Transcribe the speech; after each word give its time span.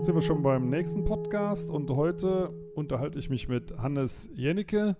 jetzt 0.00 0.06
sind 0.06 0.14
wir 0.14 0.22
schon 0.22 0.40
beim 0.42 0.70
nächsten 0.70 1.04
Podcast 1.04 1.70
und 1.70 1.90
heute 1.90 2.54
unterhalte 2.74 3.18
ich 3.18 3.28
mich 3.28 3.48
mit 3.48 3.76
Hannes 3.76 4.30
Jennecke. 4.32 4.96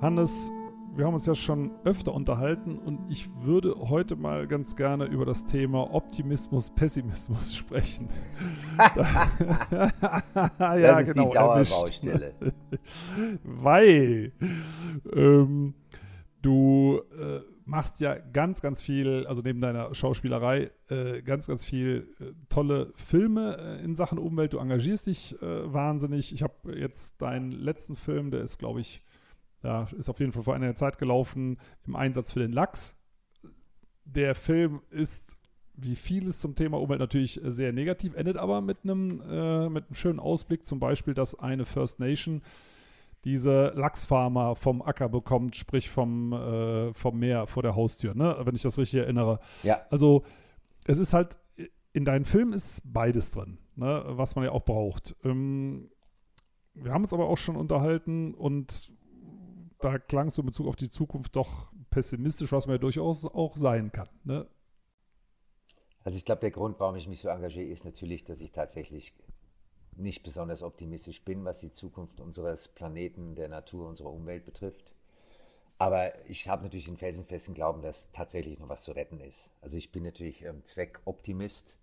Hannes, 0.00 0.50
wir 0.96 1.04
haben 1.04 1.12
uns 1.12 1.26
ja 1.26 1.34
schon 1.34 1.72
öfter 1.84 2.14
unterhalten 2.14 2.78
und 2.78 3.10
ich 3.10 3.28
würde 3.42 3.74
heute 3.78 4.16
mal 4.16 4.46
ganz 4.46 4.74
gerne 4.74 5.04
über 5.04 5.26
das 5.26 5.44
Thema 5.44 5.92
Optimismus, 5.92 6.70
Pessimismus 6.70 7.54
sprechen. 7.58 8.08
ja, 8.96 9.90
das 10.58 11.02
ist 11.02 11.12
genau, 11.12 11.28
die 11.28 11.34
Dauerbaustelle. 11.34 12.34
Weil 13.44 14.32
ähm, 15.12 15.74
du 16.40 17.02
äh, 17.20 17.40
machst 17.70 18.00
ja 18.00 18.18
ganz, 18.18 18.60
ganz 18.60 18.82
viel, 18.82 19.26
also 19.26 19.42
neben 19.42 19.60
deiner 19.60 19.94
Schauspielerei, 19.94 20.72
äh, 20.88 21.22
ganz, 21.22 21.46
ganz 21.46 21.64
viel 21.64 22.08
äh, 22.18 22.32
tolle 22.48 22.92
Filme 22.96 23.56
äh, 23.58 23.84
in 23.84 23.94
Sachen 23.94 24.18
Umwelt. 24.18 24.52
Du 24.52 24.58
engagierst 24.58 25.06
dich 25.06 25.40
äh, 25.40 25.72
wahnsinnig. 25.72 26.34
Ich 26.34 26.42
habe 26.42 26.76
jetzt 26.76 27.22
deinen 27.22 27.52
letzten 27.52 27.94
Film, 27.94 28.32
der 28.32 28.42
ist, 28.42 28.58
glaube 28.58 28.80
ich, 28.80 29.02
ja, 29.62 29.86
ist 29.96 30.08
auf 30.08 30.18
jeden 30.18 30.32
Fall 30.32 30.42
vor 30.42 30.54
einer 30.54 30.74
Zeit 30.74 30.98
gelaufen, 30.98 31.58
im 31.86 31.94
Einsatz 31.94 32.32
für 32.32 32.40
den 32.40 32.52
Lachs. 32.52 32.98
Der 34.04 34.34
Film 34.34 34.80
ist 34.90 35.38
wie 35.76 35.94
vieles 35.94 36.40
zum 36.40 36.56
Thema 36.56 36.78
Umwelt 36.78 37.00
natürlich 37.00 37.40
sehr 37.44 37.72
negativ, 37.72 38.14
endet 38.14 38.36
aber 38.36 38.60
mit 38.60 38.78
einem, 38.82 39.22
äh, 39.30 39.68
mit 39.68 39.86
einem 39.86 39.94
schönen 39.94 40.18
Ausblick, 40.18 40.66
zum 40.66 40.80
Beispiel, 40.80 41.14
dass 41.14 41.38
eine 41.38 41.64
First 41.64 42.00
Nation 42.00 42.42
diese 43.24 43.68
Lachsfarmer 43.74 44.56
vom 44.56 44.82
Acker 44.82 45.08
bekommt, 45.08 45.56
sprich 45.56 45.90
vom, 45.90 46.32
äh, 46.32 46.92
vom 46.94 47.18
Meer 47.18 47.46
vor 47.46 47.62
der 47.62 47.74
Haustür, 47.74 48.14
ne? 48.14 48.36
wenn 48.42 48.54
ich 48.54 48.62
das 48.62 48.78
richtig 48.78 49.00
erinnere. 49.00 49.40
Ja. 49.62 49.82
Also 49.90 50.24
es 50.86 50.98
ist 50.98 51.12
halt, 51.12 51.38
in 51.92 52.04
deinen 52.04 52.24
Filmen 52.24 52.52
ist 52.52 52.82
beides 52.92 53.32
drin, 53.32 53.58
ne? 53.76 54.04
was 54.06 54.36
man 54.36 54.44
ja 54.44 54.52
auch 54.52 54.64
braucht. 54.64 55.16
Ähm, 55.24 55.90
wir 56.74 56.92
haben 56.92 57.02
uns 57.02 57.12
aber 57.12 57.28
auch 57.28 57.36
schon 57.36 57.56
unterhalten 57.56 58.34
und 58.34 58.90
da 59.80 59.98
klang 59.98 60.28
es 60.28 60.38
in 60.38 60.46
Bezug 60.46 60.66
auf 60.66 60.76
die 60.76 60.90
Zukunft 60.90 61.36
doch 61.36 61.72
pessimistisch, 61.90 62.52
was 62.52 62.66
man 62.66 62.76
ja 62.76 62.78
durchaus 62.78 63.26
auch 63.26 63.56
sein 63.56 63.92
kann. 63.92 64.08
Ne? 64.24 64.46
Also 66.02 66.16
ich 66.16 66.24
glaube, 66.24 66.40
der 66.40 66.50
Grund, 66.50 66.80
warum 66.80 66.96
ich 66.96 67.08
mich 67.08 67.20
so 67.20 67.28
engagiere, 67.28 67.68
ist 67.68 67.84
natürlich, 67.84 68.24
dass 68.24 68.40
ich 68.40 68.52
tatsächlich 68.52 69.14
nicht 70.00 70.22
besonders 70.22 70.62
optimistisch 70.62 71.22
bin, 71.22 71.44
was 71.44 71.60
die 71.60 71.72
Zukunft 71.72 72.20
unseres 72.20 72.68
Planeten, 72.68 73.34
der 73.34 73.48
Natur, 73.48 73.88
unserer 73.88 74.10
Umwelt 74.10 74.44
betrifft. 74.44 74.94
Aber 75.78 76.12
ich 76.28 76.48
habe 76.48 76.64
natürlich 76.64 76.86
den 76.86 76.96
felsenfesten 76.96 77.54
Glauben, 77.54 77.80
dass 77.80 78.10
tatsächlich 78.12 78.58
noch 78.58 78.68
was 78.68 78.84
zu 78.84 78.92
retten 78.92 79.20
ist. 79.20 79.50
Also 79.62 79.76
ich 79.76 79.92
bin 79.92 80.02
natürlich 80.02 80.44
ähm, 80.44 80.64
Zweckoptimist, 80.64 81.76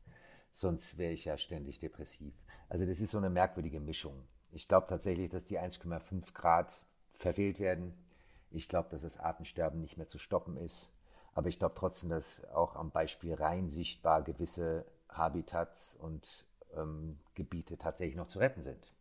sonst 0.51 0.97
wäre 0.97 1.13
ich 1.13 1.25
ja 1.25 1.38
ständig 1.38 1.79
depressiv. 1.79 2.35
Also 2.69 2.85
das 2.85 2.99
ist 2.99 3.11
so 3.11 3.17
eine 3.17 3.29
merkwürdige 3.29 3.79
Mischung. 3.79 4.27
Ich 4.51 4.67
glaube 4.67 4.88
tatsächlich, 4.88 5.29
dass 5.29 5.45
die 5.45 5.59
1,5 5.59 6.33
Grad 6.33 6.85
verfehlt 7.13 7.59
werden. 7.59 7.93
Ich 8.51 8.69
glaube, 8.69 8.89
dass 8.89 9.01
das 9.01 9.17
Artensterben 9.17 9.81
nicht 9.81 9.97
mehr 9.97 10.07
zu 10.07 10.19
stoppen 10.19 10.57
ist. 10.57 10.91
Aber 11.33 11.49
ich 11.49 11.59
glaube 11.59 11.75
trotzdem, 11.75 12.09
dass 12.09 12.43
auch 12.45 12.75
am 12.75 12.91
Beispiel 12.91 13.33
rein 13.33 13.69
sichtbar 13.69 14.23
gewisse 14.23 14.85
Habitats 15.09 15.95
und 15.95 16.47
ähm, 16.75 17.19
Gebiete 17.35 17.77
tatsächlich 17.77 18.15
noch 18.15 18.27
zu 18.27 18.39
retten 18.39 18.61
sind. 18.61 18.91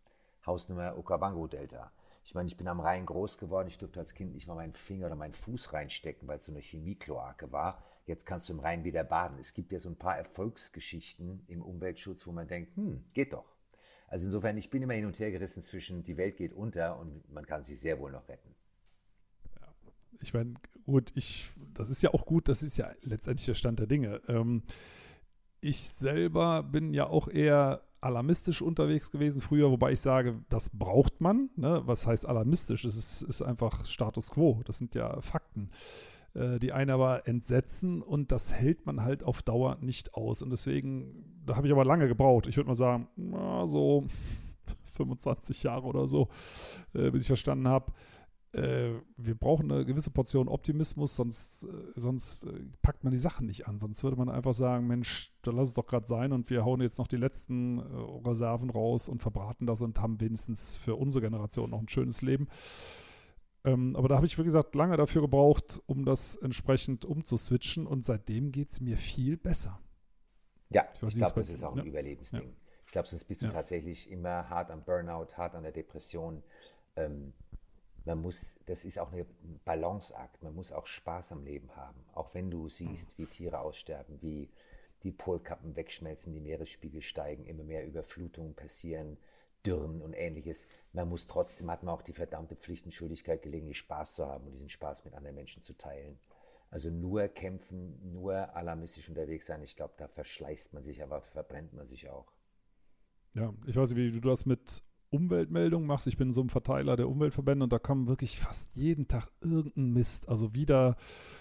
Hausnummer 0.46 0.96
Okavango-Delta. 0.96 1.90
Ich 2.24 2.34
meine, 2.34 2.48
ich 2.48 2.56
bin 2.56 2.66
am 2.66 2.80
Rhein 2.80 3.06
groß 3.06 3.38
geworden. 3.38 3.68
Ich 3.68 3.78
durfte 3.78 4.00
als 4.00 4.14
Kind 4.14 4.32
nicht 4.32 4.48
mal 4.48 4.54
meinen 4.54 4.72
Finger 4.72 5.06
oder 5.06 5.14
meinen 5.14 5.32
Fuß 5.32 5.72
reinstecken, 5.72 6.26
weil 6.26 6.38
es 6.38 6.44
so 6.44 6.52
eine 6.52 6.60
Chemiekloake 6.60 7.52
war. 7.52 7.82
Jetzt 8.04 8.26
kannst 8.26 8.48
du 8.48 8.52
im 8.52 8.60
Rhein 8.60 8.84
wieder 8.84 9.04
baden. 9.04 9.38
Es 9.38 9.54
gibt 9.54 9.72
ja 9.72 9.78
so 9.78 9.88
ein 9.88 9.96
paar 9.96 10.16
Erfolgsgeschichten 10.16 11.44
im 11.46 11.62
Umweltschutz, 11.62 12.26
wo 12.26 12.32
man 12.32 12.48
denkt, 12.48 12.76
hm, 12.76 13.04
geht 13.14 13.32
doch. 13.32 13.56
Also 14.08 14.26
insofern, 14.26 14.56
ich 14.56 14.70
bin 14.70 14.82
immer 14.82 14.94
hin 14.94 15.06
und 15.06 15.18
her 15.18 15.30
gerissen 15.30 15.62
zwischen 15.62 16.02
die 16.02 16.16
Welt 16.16 16.36
geht 16.36 16.52
unter 16.52 16.98
und 16.98 17.28
man 17.32 17.46
kann 17.46 17.62
sie 17.62 17.74
sehr 17.74 17.98
wohl 17.98 18.12
noch 18.12 18.28
retten. 18.28 18.54
Ja, 19.60 19.74
ich 20.20 20.34
meine, 20.34 20.54
gut, 20.84 21.12
ich, 21.16 21.52
das 21.74 21.88
ist 21.88 22.02
ja 22.02 22.12
auch 22.12 22.26
gut, 22.26 22.48
das 22.48 22.62
ist 22.62 22.76
ja 22.76 22.92
letztendlich 23.02 23.46
der 23.46 23.54
Stand 23.54 23.80
der 23.80 23.86
Dinge. 23.86 24.20
Ähm, 24.28 24.62
ich 25.60 25.88
selber 25.88 26.62
bin 26.62 26.94
ja 26.94 27.06
auch 27.06 27.28
eher 27.28 27.82
alarmistisch 28.00 28.62
unterwegs 28.62 29.10
gewesen 29.10 29.40
früher, 29.40 29.70
wobei 29.70 29.92
ich 29.92 30.00
sage, 30.00 30.38
das 30.48 30.70
braucht 30.70 31.20
man. 31.20 31.50
Ne? 31.56 31.82
Was 31.86 32.06
heißt 32.06 32.26
alarmistisch? 32.26 32.84
Es 32.84 32.96
ist, 32.96 33.22
ist, 33.22 33.42
einfach 33.42 33.84
Status 33.84 34.30
quo. 34.30 34.60
Das 34.64 34.78
sind 34.78 34.94
ja 34.94 35.20
Fakten, 35.20 35.70
äh, 36.34 36.58
die 36.58 36.72
einen 36.72 36.90
aber 36.90 37.26
entsetzen 37.26 38.02
und 38.02 38.32
das 38.32 38.54
hält 38.54 38.86
man 38.86 39.02
halt 39.02 39.24
auf 39.24 39.42
Dauer 39.42 39.78
nicht 39.80 40.14
aus. 40.14 40.42
Und 40.42 40.50
deswegen, 40.50 41.42
da 41.44 41.56
habe 41.56 41.66
ich 41.66 41.72
aber 41.72 41.84
lange 41.84 42.06
gebraucht. 42.06 42.46
Ich 42.46 42.56
würde 42.56 42.68
mal 42.68 42.74
sagen, 42.74 43.08
na, 43.16 43.66
so 43.66 44.04
25 44.96 45.64
Jahre 45.64 45.86
oder 45.86 46.06
so, 46.06 46.28
äh, 46.94 47.10
bis 47.10 47.22
ich 47.22 47.28
verstanden 47.28 47.68
habe, 47.68 47.92
äh, 48.52 49.00
wir 49.16 49.34
brauchen 49.34 49.70
eine 49.70 49.84
gewisse 49.84 50.10
Portion 50.10 50.48
Optimismus, 50.48 51.16
sonst, 51.16 51.64
äh, 51.64 51.68
sonst 51.96 52.44
äh, 52.44 52.60
packt 52.82 53.04
man 53.04 53.10
die 53.10 53.18
Sachen 53.18 53.46
nicht 53.46 53.66
an. 53.66 53.78
Sonst 53.78 54.02
würde 54.02 54.16
man 54.16 54.28
einfach 54.28 54.54
sagen, 54.54 54.86
Mensch, 54.86 55.32
da 55.42 55.50
lass 55.50 55.68
es 55.68 55.74
doch 55.74 55.86
gerade 55.86 56.06
sein 56.06 56.32
und 56.32 56.48
wir 56.48 56.64
hauen 56.64 56.80
jetzt 56.80 56.98
noch 56.98 57.08
die 57.08 57.16
letzten 57.16 57.78
äh, 57.78 57.82
Reserven 58.28 58.70
raus 58.70 59.08
und 59.08 59.20
verbraten 59.20 59.66
das 59.66 59.82
und 59.82 60.00
haben 60.00 60.20
wenigstens 60.20 60.76
für 60.76 60.96
unsere 60.96 61.22
Generation 61.22 61.70
noch 61.70 61.80
ein 61.80 61.88
schönes 61.88 62.22
Leben. 62.22 62.48
Ähm, 63.64 63.96
aber 63.96 64.08
da 64.08 64.16
habe 64.16 64.26
ich, 64.26 64.38
wie 64.38 64.44
gesagt, 64.44 64.74
lange 64.74 64.96
dafür 64.96 65.22
gebraucht, 65.22 65.82
um 65.86 66.04
das 66.04 66.36
entsprechend 66.36 67.04
umzuswitchen 67.04 67.86
und 67.86 68.04
seitdem 68.04 68.52
geht 68.52 68.70
es 68.70 68.80
mir 68.80 68.96
viel 68.96 69.36
besser. 69.36 69.80
Ja, 70.70 70.84
ich, 70.94 71.02
ich 71.02 71.14
glaube, 71.16 71.40
das 71.40 71.50
ist 71.50 71.64
auch 71.64 71.72
ein 71.72 71.78
ja. 71.78 71.84
Überlebensding. 71.84 72.42
Ja. 72.42 72.56
Ich 72.86 72.92
glaube, 72.92 73.08
sonst 73.08 73.24
bist 73.24 73.42
du 73.42 73.46
ja. 73.46 73.52
tatsächlich 73.52 74.10
immer 74.10 74.48
hart 74.48 74.70
am 74.70 74.84
Burnout, 74.84 75.36
hart 75.36 75.56
an 75.56 75.64
der 75.64 75.72
Depression. 75.72 76.42
Ähm, 76.94 77.32
man 78.06 78.22
muss, 78.22 78.56
das 78.66 78.84
ist 78.84 78.98
auch 78.98 79.12
ein 79.12 79.26
Balanceakt, 79.64 80.42
man 80.42 80.54
muss 80.54 80.72
auch 80.72 80.86
Spaß 80.86 81.32
am 81.32 81.44
Leben 81.44 81.74
haben. 81.74 82.04
Auch 82.14 82.34
wenn 82.34 82.50
du 82.50 82.68
siehst, 82.68 83.18
wie 83.18 83.26
Tiere 83.26 83.58
aussterben, 83.58 84.22
wie 84.22 84.48
die 85.02 85.12
Polkappen 85.12 85.76
wegschmelzen, 85.76 86.32
die 86.32 86.40
Meeresspiegel 86.40 87.02
steigen, 87.02 87.44
immer 87.46 87.64
mehr 87.64 87.86
Überflutungen 87.86 88.54
passieren, 88.54 89.18
Dürren 89.64 90.00
und 90.00 90.12
ähnliches. 90.12 90.68
Man 90.92 91.08
muss 91.08 91.26
trotzdem, 91.26 91.68
hat 91.70 91.82
man 91.82 91.94
auch 91.94 92.02
die 92.02 92.12
verdammte 92.12 92.54
Pflicht 92.54 92.84
und 92.84 92.92
Schuldigkeit, 92.92 93.42
gelegentlich 93.42 93.78
Spaß 93.78 94.14
zu 94.14 94.26
haben 94.26 94.46
und 94.46 94.52
diesen 94.52 94.68
Spaß 94.68 95.04
mit 95.04 95.14
anderen 95.14 95.34
Menschen 95.34 95.64
zu 95.64 95.76
teilen. 95.76 96.20
Also 96.70 96.90
nur 96.90 97.26
kämpfen, 97.28 98.12
nur 98.12 98.54
alarmistisch 98.54 99.08
unterwegs 99.08 99.46
sein, 99.46 99.62
ich 99.62 99.74
glaube, 99.74 99.94
da 99.96 100.06
verschleißt 100.06 100.72
man 100.72 100.84
sich, 100.84 101.02
aber 101.02 101.20
verbrennt 101.20 101.72
man 101.72 101.84
sich 101.84 102.08
auch. 102.08 102.32
Ja, 103.34 103.52
ich 103.66 103.74
weiß 103.74 103.90
nicht, 103.90 104.14
wie 104.14 104.20
du 104.20 104.28
das 104.28 104.46
mit 104.46 104.84
Umweltmeldungen 105.16 105.86
machst. 105.86 106.06
Ich 106.06 106.16
bin 106.16 106.32
so 106.32 106.42
ein 106.42 106.50
Verteiler 106.50 106.96
der 106.96 107.08
Umweltverbände 107.08 107.64
und 107.64 107.72
da 107.72 107.78
kommen 107.78 108.06
wirklich 108.06 108.38
fast 108.38 108.76
jeden 108.76 109.08
Tag 109.08 109.28
irgendein 109.40 109.92
Mist. 109.92 110.28
Also 110.28 110.54
wieder 110.54 110.96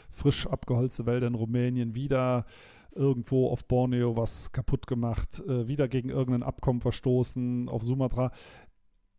frisch 0.10 0.48
abgeholzte 0.48 1.06
Wälder 1.06 1.28
in 1.28 1.36
Rumänien, 1.36 1.94
wieder 1.94 2.46
irgendwo 2.94 3.50
auf 3.50 3.66
Borneo 3.66 4.16
was 4.16 4.52
kaputt 4.52 4.88
gemacht, 4.88 5.44
äh, 5.48 5.68
wieder 5.68 5.88
gegen 5.88 6.10
irgendein 6.10 6.44
Abkommen 6.44 6.82
verstoßen 6.82 7.70
auf 7.70 7.84
Sumatra. 7.84 8.32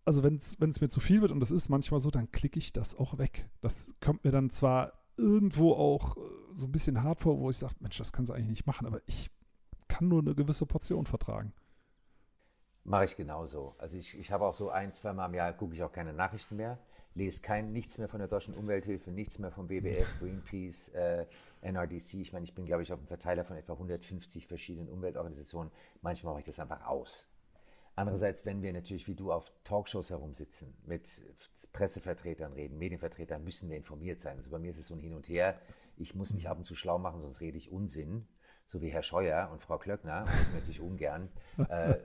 Also 0.05 0.23
wenn 0.23 0.37
es 0.37 0.81
mir 0.81 0.89
zu 0.89 1.01
viel 1.01 1.21
wird, 1.21 1.33
und 1.33 1.41
das 1.41 1.51
ist 1.51 1.69
manchmal 1.69 2.01
so, 2.01 2.11
dann 2.11 2.31
klicke 2.31 2.59
ich 2.59 2.73
das 2.73 2.97
auch 2.97 3.19
weg. 3.19 3.49
Das 3.61 3.91
kommt 4.01 4.25
mir 4.25 4.31
dann 4.31 4.51
zwar 4.51 4.93
irgendwo 5.17 5.73
auch 5.73 6.17
äh, 6.17 6.21
so 6.57 6.67
ein 6.67 6.73
bisschen 6.73 7.03
hart 7.03 7.21
vor, 7.21 7.39
wo 7.39 7.51
ich 7.51 7.59
sage, 7.59 7.75
Mensch, 7.81 7.99
das 7.99 8.13
kannst 8.13 8.31
du 8.31 8.35
eigentlich 8.35 8.49
nicht 8.49 8.67
machen, 8.67 8.87
aber 8.87 9.01
ich 9.07 9.31
kann 9.89 10.09
nur 10.09 10.21
eine 10.21 10.35
gewisse 10.35 10.67
Portion 10.67 11.07
vertragen. 11.07 11.53
Mache 12.89 13.07
ich 13.07 13.17
genauso. 13.17 13.75
Also 13.79 13.97
ich, 13.97 14.17
ich 14.17 14.31
habe 14.31 14.47
auch 14.47 14.55
so 14.55 14.71
ein, 14.71 14.95
zwei 14.95 15.13
Mal 15.13 15.27
im 15.27 15.35
Jahr 15.35 15.53
gucke 15.53 15.75
ich 15.75 15.83
auch 15.83 15.91
keine 15.91 16.13
Nachrichten 16.13 16.55
mehr, 16.55 16.79
lese 17.17 17.43
kein, 17.43 17.73
nichts 17.73 17.99
mehr 17.99 18.09
von 18.09 18.21
der 18.21 18.29
Deutschen 18.29 18.55
Umwelthilfe, 18.55 19.11
nichts 19.11 19.41
mehr 19.41 19.51
vom 19.51 19.69
WWF, 19.69 20.07
Greenpeace, 20.21 20.91
äh, 20.91 21.27
NRDC. 21.63 22.15
Ich 22.15 22.33
meine, 22.33 22.45
ich 22.45 22.55
bin, 22.55 22.65
glaube 22.65 22.85
ich, 22.85 22.93
auf 22.93 23.01
dem 23.01 23.09
Verteiler 23.09 23.43
von 23.43 23.57
etwa 23.57 23.73
150 23.73 24.47
verschiedenen 24.47 24.89
Umweltorganisationen. 24.89 25.73
Manchmal 26.01 26.35
mache 26.35 26.43
ich 26.43 26.47
das 26.47 26.61
einfach 26.61 26.87
aus. 26.87 27.27
Andererseits, 27.97 28.47
wenn 28.47 28.63
wir 28.63 28.73
natürlich 28.73 29.09
wie 29.09 29.17
du 29.17 29.33
auf 29.33 29.51
Talkshows 29.65 30.11
herumsitzen, 30.11 30.73
mit 30.85 31.09
Pressevertretern 31.73 32.53
reden, 32.53 32.79
Medienvertretern, 32.79 33.43
müssen 33.43 33.69
wir 33.69 33.79
informiert 33.79 34.21
sein. 34.21 34.37
Also 34.37 34.51
bei 34.51 34.61
mir 34.61 34.71
ist 34.71 34.79
es 34.79 34.87
so 34.87 34.95
ein 34.95 35.01
Hin 35.01 35.15
und 35.15 35.29
Her. 35.29 35.59
Ich 35.97 36.15
muss 36.15 36.33
mich 36.33 36.49
ab 36.49 36.59
und 36.59 36.65
zu 36.65 36.77
schlau 36.77 36.99
machen, 36.99 37.21
sonst 37.21 37.41
rede 37.41 37.59
ich 37.59 37.73
Unsinn 37.73 38.29
so 38.67 38.81
wie 38.83 38.89
Herr 38.89 39.03
Scheuer 39.03 39.49
und 39.53 39.61
Frau 39.61 39.79
Klöckner, 39.79 40.25
das 40.25 40.53
möchte 40.53 40.71
ich 40.71 40.81
ungern. 40.81 41.29
Äh, 41.69 41.97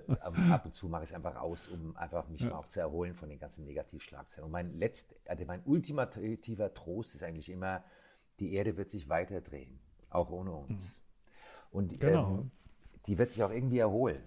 ab 0.50 0.66
und 0.66 0.74
zu 0.74 0.88
mache 0.88 1.04
ich 1.04 1.10
es 1.10 1.16
einfach 1.16 1.36
aus, 1.36 1.68
um 1.68 1.96
einfach 1.98 2.28
mich 2.30 2.42
ja. 2.42 2.56
auch 2.56 2.68
zu 2.68 2.80
erholen 2.80 3.14
von 3.14 3.30
den 3.30 3.40
ganzen 3.40 3.66
Negativschlagzeilen. 3.66 4.46
Und 4.46 4.52
mein 4.52 4.74
letzt, 4.78 5.16
also 5.26 5.44
mein 5.46 5.62
ultimativer 5.66 6.74
Trost 6.74 7.16
ist 7.16 7.24
eigentlich 7.24 7.50
immer, 7.50 7.84
die 8.40 8.54
Erde 8.54 8.78
wird 8.78 8.90
sich 8.90 9.10
weiter 9.10 9.42
drehen, 9.42 9.80
auch 10.10 10.30
ohne 10.30 10.52
uns. 10.52 10.82
Mhm. 10.82 10.92
Und 11.72 12.00
genau. 12.00 12.30
ähm, 12.30 12.52
die 13.08 13.18
wird 13.18 13.32
sich 13.32 13.44
auch 13.44 13.52
irgendwie 13.52 13.80
erholen. 13.80 14.24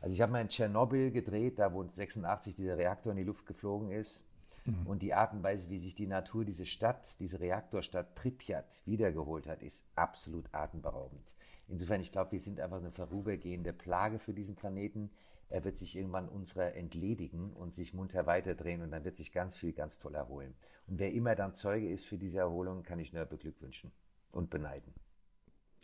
Also 0.00 0.14
ich 0.14 0.20
habe 0.20 0.32
mal 0.32 0.40
in 0.40 0.48
Tschernobyl 0.48 1.10
gedreht, 1.10 1.58
da 1.58 1.72
wo 1.72 1.82
86 1.82 2.54
dieser 2.54 2.76
Reaktor 2.76 3.12
in 3.12 3.18
die 3.18 3.24
Luft 3.24 3.46
geflogen 3.46 3.90
ist. 3.90 4.24
Mhm. 4.68 4.86
Und 4.86 5.02
die 5.02 5.14
Art 5.14 5.32
und 5.32 5.42
Weise, 5.42 5.70
wie 5.70 5.78
sich 5.78 5.94
die 5.94 6.06
Natur 6.06 6.44
diese 6.44 6.66
Stadt, 6.66 7.18
diese 7.20 7.40
Reaktorstadt 7.40 8.14
Pripyat 8.14 8.82
wiedergeholt 8.84 9.48
hat, 9.48 9.62
ist 9.62 9.84
absolut 9.94 10.52
atemberaubend. 10.52 11.36
Insofern, 11.68 12.00
ich 12.00 12.12
glaube, 12.12 12.32
wir 12.32 12.40
sind 12.40 12.60
einfach 12.60 12.78
eine 12.78 12.90
vorübergehende 12.90 13.72
Plage 13.72 14.18
für 14.18 14.34
diesen 14.34 14.56
Planeten. 14.56 15.10
Er 15.50 15.64
wird 15.64 15.78
sich 15.78 15.96
irgendwann 15.96 16.28
unserer 16.28 16.74
entledigen 16.74 17.52
und 17.52 17.74
sich 17.74 17.94
munter 17.94 18.26
weiterdrehen 18.26 18.82
und 18.82 18.90
dann 18.90 19.04
wird 19.04 19.16
sich 19.16 19.32
ganz 19.32 19.56
viel 19.56 19.72
ganz 19.72 19.98
toll 19.98 20.14
erholen. 20.14 20.54
Und 20.86 20.98
wer 20.98 21.12
immer 21.12 21.34
dann 21.34 21.54
Zeuge 21.54 21.88
ist 21.88 22.06
für 22.06 22.18
diese 22.18 22.38
Erholung, 22.38 22.82
kann 22.82 22.98
ich 22.98 23.12
nur 23.12 23.24
beglückwünschen 23.24 23.92
und 24.32 24.50
beneiden. 24.50 24.92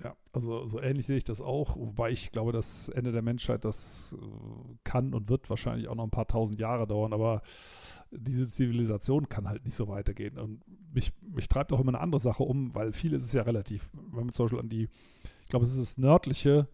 Ja, 0.02 0.16
also 0.32 0.66
so 0.66 0.80
ähnlich 0.80 1.06
sehe 1.06 1.16
ich 1.16 1.24
das 1.24 1.40
auch, 1.40 1.76
wobei 1.76 2.10
ich 2.10 2.32
glaube, 2.32 2.52
das 2.52 2.88
Ende 2.88 3.12
der 3.12 3.22
Menschheit, 3.22 3.64
das 3.64 4.16
äh, 4.20 4.76
kann 4.82 5.14
und 5.14 5.28
wird 5.28 5.48
wahrscheinlich 5.50 5.88
auch 5.88 5.94
noch 5.94 6.04
ein 6.04 6.10
paar 6.10 6.26
tausend 6.26 6.58
Jahre 6.60 6.86
dauern, 6.86 7.12
aber 7.12 7.42
diese 8.10 8.48
Zivilisation 8.48 9.28
kann 9.28 9.48
halt 9.48 9.64
nicht 9.64 9.76
so 9.76 9.88
weitergehen. 9.88 10.38
Und 10.38 10.62
mich, 10.92 11.12
mich 11.22 11.48
treibt 11.48 11.72
auch 11.72 11.80
immer 11.80 11.90
eine 11.90 12.00
andere 12.00 12.20
Sache 12.20 12.42
um, 12.42 12.74
weil 12.74 12.92
viel 12.92 13.12
ist 13.12 13.24
es 13.24 13.32
ja 13.32 13.42
relativ. 13.42 13.90
Wenn 13.92 14.26
man 14.26 14.32
zum 14.32 14.46
Beispiel 14.46 14.60
an 14.60 14.68
die, 14.68 14.88
ich 15.42 15.48
glaube, 15.48 15.64
es 15.64 15.72
ist 15.72 15.80
das 15.80 15.98
nördliche 15.98 16.68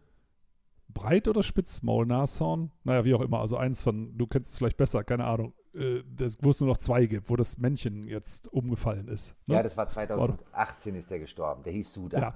Breit- 0.88 1.28
oder 1.28 1.42
Spitzmaulnashorn, 1.42 2.72
naja, 2.84 3.04
wie 3.04 3.14
auch 3.14 3.20
immer, 3.20 3.40
also 3.40 3.56
eins 3.56 3.82
von, 3.82 4.16
du 4.16 4.26
kennst 4.26 4.52
es 4.52 4.58
vielleicht 4.58 4.76
besser, 4.76 5.04
keine 5.04 5.24
Ahnung, 5.24 5.54
äh, 5.74 6.02
wo 6.40 6.50
es 6.50 6.60
nur 6.60 6.68
noch 6.68 6.78
zwei 6.78 7.06
gibt, 7.06 7.30
wo 7.30 7.36
das 7.36 7.58
Männchen 7.58 8.06
jetzt 8.08 8.48
umgefallen 8.52 9.08
ist. 9.08 9.36
Ne? 9.46 9.56
Ja, 9.56 9.62
das 9.62 9.76
war 9.76 9.86
2018 9.88 10.94
ist 10.94 11.10
der 11.10 11.20
gestorben, 11.20 11.62
der 11.62 11.72
hieß 11.72 11.92
Suda. 11.92 12.18
Ja, 12.18 12.34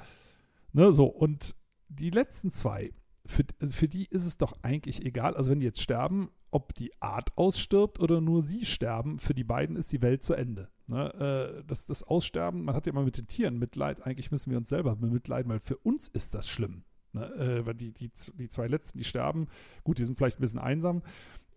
Ne, 0.74 0.92
so, 0.92 1.06
und 1.06 1.54
die 1.88 2.10
letzten 2.10 2.50
zwei, 2.50 2.92
für, 3.24 3.44
also 3.60 3.74
für 3.74 3.88
die 3.88 4.06
ist 4.06 4.26
es 4.26 4.36
doch 4.38 4.54
eigentlich 4.62 5.06
egal, 5.06 5.36
also 5.36 5.50
wenn 5.50 5.60
die 5.60 5.66
jetzt 5.66 5.80
sterben, 5.80 6.30
ob 6.50 6.74
die 6.74 6.92
Art 7.00 7.30
ausstirbt 7.38 8.00
oder 8.00 8.20
nur 8.20 8.42
sie 8.42 8.64
sterben, 8.64 9.20
für 9.20 9.34
die 9.34 9.44
beiden 9.44 9.76
ist 9.76 9.92
die 9.92 10.02
Welt 10.02 10.24
zu 10.24 10.34
Ende. 10.34 10.68
Ne? 10.88 11.60
Äh, 11.60 11.64
das, 11.66 11.86
das 11.86 12.02
Aussterben, 12.02 12.64
man 12.64 12.74
hat 12.74 12.86
ja 12.86 12.92
immer 12.92 13.04
mit 13.04 13.16
den 13.16 13.28
Tieren 13.28 13.58
Mitleid, 13.58 14.04
eigentlich 14.04 14.32
müssen 14.32 14.50
wir 14.50 14.58
uns 14.58 14.68
selber 14.68 14.96
mitleiden, 14.96 15.50
weil 15.50 15.60
für 15.60 15.76
uns 15.76 16.08
ist 16.08 16.34
das 16.34 16.48
schlimm. 16.48 16.82
Ne? 17.12 17.32
Äh, 17.36 17.66
weil 17.66 17.74
die, 17.74 17.92
die, 17.92 18.10
die 18.34 18.48
zwei 18.48 18.66
letzten, 18.66 18.98
die 18.98 19.04
sterben, 19.04 19.46
gut, 19.84 19.98
die 19.98 20.04
sind 20.04 20.18
vielleicht 20.18 20.38
ein 20.38 20.42
bisschen 20.42 20.58
einsam, 20.58 21.02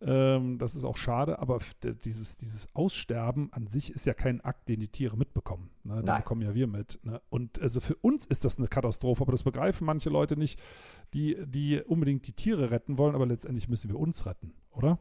ähm, 0.02 0.58
das 0.60 0.76
ist 0.76 0.84
auch 0.84 0.98
schade, 0.98 1.40
aber 1.40 1.60
dieses, 1.84 2.38
dieses 2.38 2.76
Aussterben 2.76 3.52
an 3.52 3.68
sich 3.68 3.92
ist 3.92 4.06
ja 4.06 4.14
kein 4.14 4.42
Akt, 4.42 4.70
den 4.70 4.80
die 4.80 4.90
Tiere 4.90 5.18
mitbekommen. 5.18 5.72
Ne? 5.84 6.04
Den 6.04 6.16
bekommen 6.18 6.42
ja 6.42 6.54
wir 6.54 6.68
mit. 6.68 7.00
Ne? 7.04 7.22
Und 7.30 7.60
also 7.62 7.82
für 7.82 7.96
uns 7.96 8.26
ist 8.26 8.46
das 8.46 8.60
eine 8.60 8.68
Katastrophe, 8.68 9.24
aber 9.24 9.32
das 9.32 9.44
begreifen 9.44 9.86
manche 9.86 10.10
Leute 10.10 10.38
nicht, 10.38 10.60
die, 11.14 11.38
die 11.46 11.82
unbedingt 11.82 12.28
die 12.28 12.34
Tiere 12.34 12.72
retten 12.72 12.98
wollen, 12.98 13.16
aber 13.16 13.26
letztendlich 13.26 13.70
müssen 13.70 13.90
wir 13.90 14.00
uns 14.00 14.26
retten, 14.26 14.54
oder? 14.72 15.00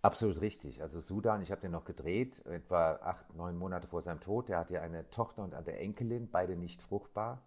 Absolut 0.00 0.40
richtig. 0.40 0.80
Also 0.80 1.00
Sudan, 1.00 1.42
ich 1.42 1.50
habe 1.50 1.60
den 1.60 1.72
noch 1.72 1.84
gedreht, 1.84 2.44
etwa 2.46 2.92
acht, 3.02 3.34
neun 3.34 3.56
Monate 3.56 3.88
vor 3.88 4.00
seinem 4.00 4.20
Tod. 4.20 4.48
Der 4.48 4.58
hat 4.58 4.70
ja 4.70 4.80
eine 4.80 5.10
Tochter 5.10 5.42
und 5.42 5.54
eine 5.54 5.72
Enkelin, 5.72 6.28
beide 6.30 6.56
nicht 6.56 6.80
fruchtbar. 6.80 7.42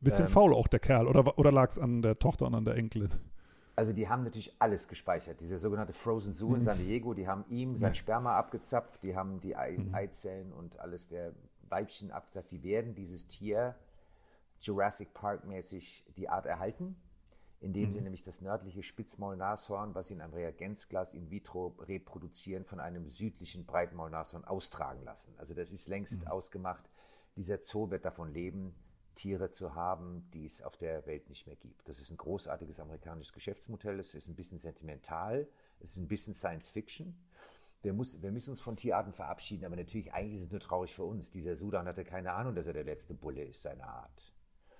Bisschen 0.00 0.26
ähm, 0.26 0.32
faul 0.32 0.52
auch 0.52 0.66
der 0.66 0.80
Kerl, 0.80 1.06
oder, 1.06 1.38
oder 1.38 1.52
lag 1.52 1.68
es 1.68 1.78
an 1.78 2.02
der 2.02 2.18
Tochter 2.18 2.46
und 2.46 2.54
an 2.54 2.64
der 2.64 2.74
Enkelin? 2.74 3.10
Also 3.80 3.94
die 3.94 4.10
haben 4.10 4.24
natürlich 4.24 4.52
alles 4.58 4.88
gespeichert. 4.88 5.40
Diese 5.40 5.58
sogenannte 5.58 5.94
Frozen 5.94 6.34
Zoo 6.34 6.50
mhm. 6.50 6.56
in 6.56 6.62
San 6.64 6.76
Diego, 6.76 7.14
die 7.14 7.26
haben 7.26 7.46
ihm 7.48 7.78
sein 7.78 7.94
Sperma 7.94 8.36
abgezapft, 8.36 9.02
die 9.02 9.16
haben 9.16 9.40
die 9.40 9.56
Ei 9.56 9.78
mhm. 9.78 9.94
Eizellen 9.94 10.52
und 10.52 10.78
alles 10.80 11.08
der 11.08 11.32
Weibchen 11.62 12.10
abgezapft. 12.10 12.50
Die 12.50 12.62
werden 12.62 12.94
dieses 12.94 13.26
Tier 13.26 13.74
Jurassic 14.60 15.14
Park 15.14 15.46
mäßig 15.46 16.04
die 16.14 16.28
Art 16.28 16.44
erhalten, 16.44 16.94
indem 17.60 17.88
mhm. 17.88 17.92
sie 17.94 18.00
nämlich 18.02 18.22
das 18.22 18.42
nördliche 18.42 18.82
Spitzmaulnashorn, 18.82 19.94
was 19.94 20.08
sie 20.08 20.14
in 20.14 20.20
einem 20.20 20.34
Reagenzglas 20.34 21.14
in 21.14 21.30
vitro 21.30 21.74
reproduzieren, 21.78 22.66
von 22.66 22.80
einem 22.80 23.08
südlichen 23.08 23.64
Breitmaulnashorn 23.64 24.44
austragen 24.44 25.04
lassen. 25.04 25.32
Also 25.38 25.54
das 25.54 25.72
ist 25.72 25.88
längst 25.88 26.20
mhm. 26.20 26.26
ausgemacht. 26.26 26.90
Dieser 27.34 27.62
Zoo 27.62 27.90
wird 27.90 28.04
davon 28.04 28.30
leben, 28.30 28.74
Tiere 29.14 29.50
zu 29.50 29.74
haben, 29.74 30.28
die 30.32 30.44
es 30.44 30.62
auf 30.62 30.76
der 30.76 31.06
Welt 31.06 31.28
nicht 31.28 31.46
mehr 31.46 31.56
gibt. 31.56 31.88
Das 31.88 32.00
ist 32.00 32.10
ein 32.10 32.16
großartiges 32.16 32.80
amerikanisches 32.80 33.32
Geschäftsmodell. 33.32 33.98
Es 33.98 34.14
ist 34.14 34.28
ein 34.28 34.34
bisschen 34.34 34.58
sentimental. 34.58 35.48
Es 35.80 35.90
ist 35.92 35.98
ein 35.98 36.08
bisschen 36.08 36.34
Science 36.34 36.70
Fiction. 36.70 37.16
Wir, 37.82 37.92
muss, 37.92 38.22
wir 38.22 38.30
müssen 38.30 38.50
uns 38.50 38.60
von 38.60 38.76
Tierarten 38.76 39.12
verabschieden, 39.12 39.64
aber 39.64 39.76
natürlich 39.76 40.12
eigentlich 40.12 40.34
ist 40.34 40.46
es 40.46 40.50
nur 40.50 40.60
traurig 40.60 40.94
für 40.94 41.04
uns. 41.04 41.30
Dieser 41.30 41.56
Sudan 41.56 41.86
hatte 41.86 42.04
keine 42.04 42.32
Ahnung, 42.32 42.54
dass 42.54 42.66
er 42.66 42.74
der 42.74 42.84
letzte 42.84 43.14
Bulle 43.14 43.42
ist 43.42 43.62
seiner 43.62 43.86
Art. 43.86 44.32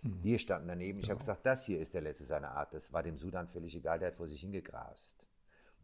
Hm. 0.03 0.23
Wir 0.23 0.38
standen 0.38 0.69
daneben. 0.69 0.99
Ich 0.99 1.05
genau. 1.05 1.15
habe 1.15 1.21
gesagt, 1.21 1.47
das 1.47 1.65
hier 1.65 1.81
ist 1.81 1.94
der 1.94 2.03
letzte 2.03 2.25
seiner 2.25 2.53
Art. 2.53 2.75
Das 2.75 2.93
war 2.93 3.03
dem 3.03 3.19
Sudan 3.19 3.49
völlig 3.49 3.75
egal. 3.75 3.99
Der 3.99 4.09
hat 4.09 4.15
vor 4.15 4.29
sich 4.29 4.41
hingegrast. 4.41 5.26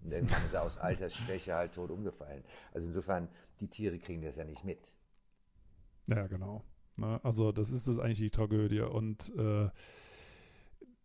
Und 0.02 0.12
irgendwann 0.12 0.44
ist 0.44 0.52
er 0.52 0.62
aus 0.62 0.78
Altersschwäche 0.78 1.54
halt 1.54 1.75
tot 1.75 1.90
umgefallen. 1.90 2.44
Also 2.72 2.88
insofern, 2.88 3.28
die 3.60 3.69
Tiere 3.69 3.99
kriegen 3.99 4.22
das 4.22 4.37
ja 4.37 4.44
nicht 4.44 4.64
mit. 4.64 4.94
Ja, 6.06 6.26
genau. 6.26 6.62
Ne? 6.96 7.20
Also 7.22 7.52
das 7.52 7.70
ist 7.70 7.87
es 7.87 7.98
eigentlich 7.98 8.19
die 8.19 8.31
Tragödie. 8.31 8.81
Und 8.81 9.32
äh, 9.37 9.69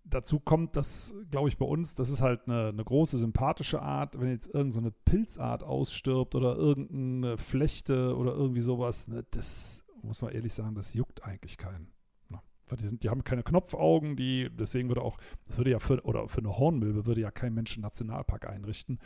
dazu 0.04 0.40
kommt, 0.40 0.76
dass, 0.76 1.16
glaube 1.30 1.50
ich, 1.50 1.58
bei 1.58 1.66
uns, 1.66 1.96
das 1.96 2.10
ist 2.10 2.22
halt 2.22 2.48
eine, 2.48 2.70
eine 2.70 2.84
große 2.84 3.18
sympathische 3.18 3.82
Art, 3.82 4.20
wenn 4.20 4.30
jetzt 4.30 4.48
irgendeine 4.48 4.90
so 4.90 4.96
Pilzart 5.06 5.64
ausstirbt 5.64 6.36
oder 6.36 6.56
irgendeine 6.56 7.38
Flechte 7.38 8.16
oder 8.16 8.34
irgendwie 8.34 8.62
sowas, 8.62 9.08
ne, 9.08 9.26
das 9.32 9.84
muss 10.02 10.22
man 10.22 10.32
ehrlich 10.32 10.54
sagen, 10.54 10.76
das 10.76 10.94
juckt 10.94 11.24
eigentlich 11.24 11.58
keinen. 11.58 11.92
Ne? 12.30 12.40
Die, 12.80 12.88
sind, 12.88 13.04
die 13.04 13.10
haben 13.10 13.24
keine 13.24 13.44
Knopfaugen, 13.44 14.16
die, 14.16 14.50
deswegen 14.52 14.90
würde 14.90 15.02
auch, 15.02 15.18
das 15.46 15.58
würde 15.58 15.72
ja 15.72 15.80
für, 15.80 16.02
oder 16.04 16.28
für 16.28 16.40
eine 16.40 16.58
Hornmilbe 16.58 17.06
würde 17.06 17.22
ja 17.22 17.32
kein 17.32 17.54
Mensch 17.54 17.76
einen 17.76 17.84
Nationalpark 17.84 18.48
einrichten, 18.48 19.00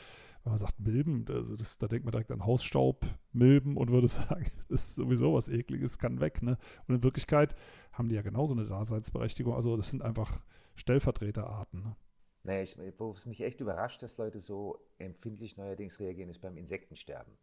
wenn 0.45 0.51
man 0.51 0.59
sagt 0.59 0.79
Milben, 0.79 1.25
also 1.27 1.55
das, 1.55 1.79
da 1.79 1.87
denkt 1.87 2.05
man 2.05 2.11
direkt 2.11 2.31
an 2.31 2.45
Hausstaub, 2.45 3.03
Milben 3.33 3.77
und 3.77 3.91
würde 3.91 4.07
sagen, 4.07 4.51
das 4.57 4.69
ist 4.69 4.95
sowieso 4.95 5.33
was 5.33 5.49
Ekliges, 5.49 5.97
kann 5.97 6.21
weg. 6.21 6.43
Ne? 6.43 6.59
Und 6.87 6.95
in 6.95 7.03
Wirklichkeit 7.03 7.55
haben 7.91 8.09
die 8.09 8.15
ja 8.15 8.21
genauso 8.21 8.53
eine 8.53 8.67
Daseinsberechtigung. 8.67 9.55
Also 9.55 9.75
das 9.75 9.89
sind 9.89 10.03
einfach 10.03 10.39
Stellvertreterarten. 10.75 11.81
Ne? 11.81 11.95
Naja, 12.43 12.61
ich, 12.61 12.77
wo 12.99 13.11
es 13.11 13.25
mich 13.25 13.41
echt 13.41 13.59
überrascht, 13.59 14.03
dass 14.03 14.17
Leute 14.17 14.39
so 14.39 14.79
empfindlich 14.99 15.57
neuerdings 15.57 15.99
reagieren, 15.99 16.29
ist 16.29 16.41
beim 16.41 16.57
Insektensterben. 16.57 17.33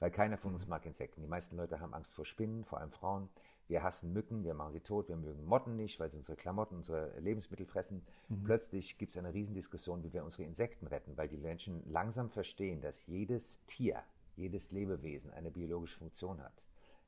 Weil 0.00 0.10
keiner 0.10 0.36
von 0.36 0.52
uns 0.52 0.66
mag 0.66 0.84
Insekten. 0.84 1.20
Die 1.20 1.28
meisten 1.28 1.56
Leute 1.56 1.78
haben 1.78 1.94
Angst 1.94 2.12
vor 2.12 2.26
Spinnen, 2.26 2.64
vor 2.64 2.80
allem 2.80 2.90
Frauen. 2.90 3.28
Wir 3.72 3.82
hassen 3.82 4.12
Mücken, 4.12 4.44
wir 4.44 4.52
machen 4.52 4.74
sie 4.74 4.80
tot, 4.80 5.08
wir 5.08 5.16
mögen 5.16 5.46
Motten 5.46 5.76
nicht, 5.76 5.98
weil 5.98 6.10
sie 6.10 6.18
unsere 6.18 6.36
Klamotten, 6.36 6.76
unsere 6.76 7.18
Lebensmittel 7.20 7.64
fressen. 7.64 8.04
Mhm. 8.28 8.44
Plötzlich 8.44 8.98
gibt 8.98 9.12
es 9.12 9.16
eine 9.16 9.32
Riesendiskussion, 9.32 10.04
wie 10.04 10.12
wir 10.12 10.24
unsere 10.24 10.42
Insekten 10.42 10.86
retten, 10.86 11.16
weil 11.16 11.28
die 11.28 11.38
Menschen 11.38 11.82
langsam 11.90 12.28
verstehen, 12.28 12.82
dass 12.82 13.06
jedes 13.06 13.64
Tier, 13.64 14.02
jedes 14.36 14.72
Lebewesen 14.72 15.30
eine 15.30 15.50
biologische 15.50 15.96
Funktion 15.96 16.42
hat. 16.42 16.52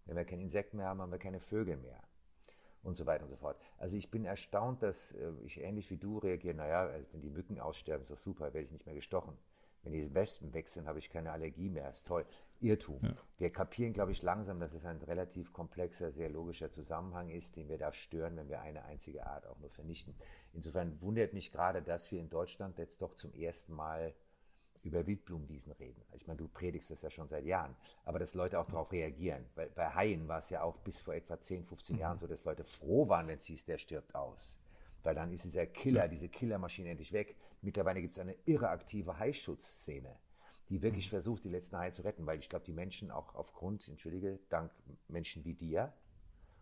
Wenn 0.07 0.17
wir 0.17 0.25
keine 0.25 0.41
Insekten 0.41 0.79
mehr 0.79 0.87
haben, 0.87 1.03
haben 1.03 1.13
wir 1.13 1.19
keine 1.19 1.39
Vögel 1.39 1.77
mehr. 1.77 2.01
Und 2.83 2.97
so 2.97 3.05
weiter 3.05 3.25
und 3.25 3.31
so 3.31 3.37
fort. 3.37 3.59
Also 3.77 3.99
ich 3.99 4.11
bin 4.11 4.25
erstaunt, 4.25 4.83
dass 4.83 5.13
äh, 5.13 5.33
ich 5.45 5.61
ähnlich 5.61 5.91
wie 5.91 5.99
du 5.99 6.17
reagiere, 6.17 6.55
naja, 6.55 6.89
wenn 7.13 7.21
die 7.21 7.29
Mücken 7.29 7.61
aussterben, 7.61 8.05
ist 8.05 8.11
doch 8.11 8.17
super, 8.17 8.55
werde 8.55 8.61
ich 8.61 8.73
nicht 8.73 8.87
mehr 8.87 8.95
gestochen. 8.95 9.37
Wenn 9.85 9.93
die 9.93 10.15
Wespen 10.15 10.53
wechseln, 10.55 10.87
habe 10.87 10.99
ich 10.99 11.11
keine 11.11 11.31
Allergie 11.31 11.69
mehr. 11.69 11.91
Ist 11.91 12.07
toll. 12.07 12.27
Irrtum. 12.61 13.01
Ja. 13.03 13.13
Wir 13.39 13.51
kapieren, 13.51 13.93
glaube 13.93 14.13
ich, 14.13 14.23
langsam, 14.23 14.59
dass 14.59 14.73
es 14.75 14.85
ein 14.85 15.01
relativ 15.03 15.53
komplexer, 15.53 16.11
sehr 16.11 16.31
logischer 16.31 16.71
Zusammenhang 16.71 17.29
ist, 17.29 17.57
den 17.57 17.69
wir 17.69 17.79
da 17.79 17.93
stören, 17.93 18.37
wenn 18.37 18.49
wir 18.49 18.61
eine 18.61 18.85
einzige 18.85 19.27
Art 19.27 19.47
auch 19.47 19.59
nur 19.59 19.71
vernichten. 19.71 20.15
Insofern 20.53 21.01
wundert 21.03 21.35
mich 21.35 21.53
gerade, 21.53 21.83
dass 21.83 22.11
wir 22.11 22.21
in 22.21 22.31
Deutschland 22.31 22.79
jetzt 22.79 23.03
doch 23.03 23.15
zum 23.15 23.35
ersten 23.35 23.75
Mal 23.75 24.15
über 24.85 25.07
Wildblumenwiesen 25.07 25.73
reden. 25.73 26.03
Ich 26.13 26.27
meine, 26.27 26.39
du 26.39 26.49
predigst 26.49 26.91
das 26.91 27.03
ja 27.03 27.11
schon 27.11 27.29
seit 27.29 27.45
Jahren, 27.45 27.75
aber 28.05 28.19
dass 28.19 28.35
Leute 28.35 28.59
auch 28.59 28.67
darauf 28.67 28.93
reagieren. 28.93 29.45
Weil 29.55 29.71
bei 29.71 29.89
Haien 29.89 30.29
war 30.29 30.39
es 30.39 30.51
ja 30.51 30.63
auch 30.63 30.77
bis 30.79 31.01
vor 31.01 31.15
etwa 31.15 31.41
10, 31.41 31.65
15 31.65 31.97
mhm. 31.97 32.01
Jahren 32.01 32.19
so, 32.19 32.27
dass 32.27 32.45
Leute 32.45 32.65
froh 32.65 33.09
waren, 33.09 33.27
wenn 33.27 33.39
es 33.39 33.47
hieß, 33.47 33.65
der 33.65 33.79
stirbt 33.79 34.15
aus. 34.15 34.59
Weil 35.03 35.15
dann 35.15 35.33
ist 35.33 35.45
dieser 35.45 35.67
Killer, 35.67 36.03
ja. 36.03 36.09
diese 36.09 36.29
Killermaschine 36.29 36.91
endlich 36.91 37.13
weg. 37.13 37.37
Mittlerweile 37.65 38.03
gibt 38.03 38.13
es 38.13 38.19
eine 38.19 38.37
irre 38.45 38.69
aktive 38.69 39.19
Haischutzszene, 39.19 40.15
die 40.69 40.83
wirklich 40.83 41.07
mhm. 41.07 41.11
versucht, 41.11 41.45
die 41.45 41.49
letzten 41.49 41.79
Haie 41.79 41.93
zu 41.93 42.03
retten, 42.03 42.27
weil 42.27 42.39
ich 42.39 42.49
glaube, 42.49 42.65
die 42.65 42.73
Menschen 42.73 43.11
auch 43.11 43.35
aufgrund, 43.35 43.89
entschuldige, 43.89 44.39
dank 44.51 44.71
Menschen 45.09 45.45
wie 45.45 45.55
dir 45.55 45.93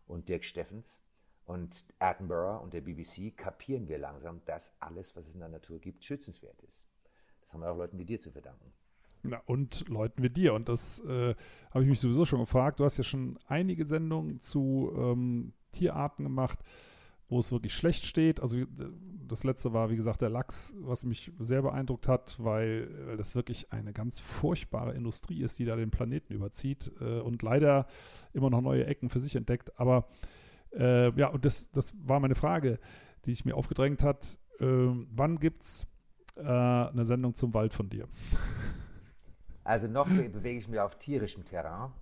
und 0.06 0.28
Dirk 0.28 0.44
Steffens 0.44 1.00
und 1.44 1.84
Attenborough 1.98 2.62
und 2.62 2.72
der 2.72 2.82
BBC 2.82 3.36
kapieren 3.36 3.88
wir 3.88 3.98
langsam, 3.98 4.44
dass 4.44 4.72
alles, 4.80 5.16
was 5.16 5.26
es 5.26 5.34
in 5.34 5.40
der 5.40 5.48
Natur 5.48 5.80
gibt, 5.80 6.04
schützenswert 6.04 6.60
ist. 6.62 6.84
Das 7.40 7.52
haben 7.52 7.60
wir 7.60 7.70
auch 7.70 7.76
Leuten 7.76 7.98
wie 7.98 8.04
dir 8.04 8.20
zu 8.20 8.30
verdanken. 8.30 8.72
Na, 9.24 9.40
und 9.46 9.88
Leuten 9.88 10.22
wie 10.22 10.30
dir. 10.30 10.54
Und 10.54 10.68
das 10.68 11.00
äh, 11.00 11.34
habe 11.70 11.84
ich 11.84 11.90
mich 11.90 12.00
sowieso 12.00 12.24
schon 12.24 12.40
gefragt. 12.40 12.80
Du 12.80 12.84
hast 12.84 12.96
ja 12.96 13.04
schon 13.04 13.38
einige 13.46 13.84
Sendungen 13.84 14.40
zu 14.40 14.92
ähm, 14.96 15.52
Tierarten 15.70 16.24
gemacht 16.24 16.60
wo 17.32 17.38
es 17.38 17.50
wirklich 17.50 17.74
schlecht 17.74 18.04
steht. 18.04 18.40
Also 18.40 18.58
das 19.26 19.42
letzte 19.42 19.72
war, 19.72 19.88
wie 19.90 19.96
gesagt, 19.96 20.20
der 20.20 20.28
Lachs, 20.28 20.74
was 20.76 21.02
mich 21.02 21.32
sehr 21.38 21.62
beeindruckt 21.62 22.06
hat, 22.06 22.36
weil, 22.38 22.90
weil 23.06 23.16
das 23.16 23.34
wirklich 23.34 23.72
eine 23.72 23.94
ganz 23.94 24.20
furchtbare 24.20 24.92
Industrie 24.92 25.42
ist, 25.42 25.58
die 25.58 25.64
da 25.64 25.74
den 25.74 25.90
Planeten 25.90 26.34
überzieht 26.34 26.92
äh, 27.00 27.20
und 27.20 27.42
leider 27.42 27.86
immer 28.34 28.50
noch 28.50 28.60
neue 28.60 28.86
Ecken 28.86 29.08
für 29.08 29.18
sich 29.18 29.34
entdeckt. 29.34 29.72
Aber 29.80 30.08
äh, 30.72 31.10
ja, 31.18 31.28
und 31.28 31.46
das, 31.46 31.70
das 31.70 31.94
war 32.06 32.20
meine 32.20 32.34
Frage, 32.34 32.78
die 33.24 33.32
sich 33.32 33.46
mir 33.46 33.56
aufgedrängt 33.56 34.04
hat. 34.04 34.38
Äh, 34.60 34.66
wann 34.66 35.38
gibt 35.38 35.62
es 35.62 35.86
äh, 36.36 36.42
eine 36.42 37.06
Sendung 37.06 37.34
zum 37.34 37.54
Wald 37.54 37.72
von 37.74 37.88
dir? 37.88 38.06
Also 39.64 39.86
noch 39.86 40.08
bewege 40.08 40.58
ich 40.58 40.66
mich 40.66 40.80
auf 40.80 40.98
tierischem 40.98 41.44
Terrain. 41.44 41.92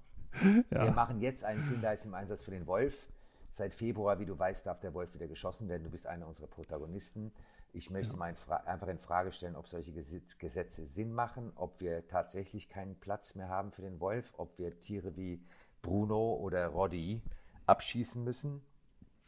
Ja. 0.71 0.85
Wir 0.85 0.93
machen 0.93 1.21
jetzt 1.21 1.45
einen 1.45 1.63
Film, 1.63 1.83
der 1.83 1.93
ist 1.93 2.07
im 2.07 2.15
Einsatz 2.15 2.43
für 2.43 2.53
den 2.53 2.67
Wolf. 2.67 3.07
Seit 3.51 3.75
Februar, 3.75 4.19
wie 4.21 4.27
du 4.27 4.39
weißt, 4.39 4.67
darf 4.67 4.79
der 4.81 4.95
Wolf 4.95 5.15
wieder 5.15 5.27
geschossen 5.27 5.69
werden. 5.69 5.85
Du 5.85 5.91
bist 5.91 6.07
einer 6.07 6.27
unserer 6.27 6.47
Protagonisten. 6.47 7.33
Ich 7.73 7.91
möchte 7.91 8.13
ja. 8.13 8.19
mal 8.19 8.31
in 8.31 8.53
einfach 8.67 8.89
in 8.89 8.99
Frage 8.99 9.33
stellen, 9.33 9.57
ob 9.57 9.69
solche 9.69 9.93
Gesetze 9.93 10.87
Sinn 10.87 11.13
machen, 11.13 11.53
ob 11.55 11.81
wir 11.81 12.07
tatsächlich 12.07 12.69
keinen 12.69 12.99
Platz 12.99 13.35
mehr 13.35 13.49
haben 13.49 13.73
für 13.73 13.83
den 13.83 14.01
Wolf, 14.01 14.33
ob 14.37 14.59
wir 14.59 14.79
Tiere 14.81 15.17
wie 15.17 15.43
Bruno 15.83 16.35
oder 16.35 16.67
Roddy 16.69 17.23
abschießen 17.67 18.23
müssen, 18.23 18.63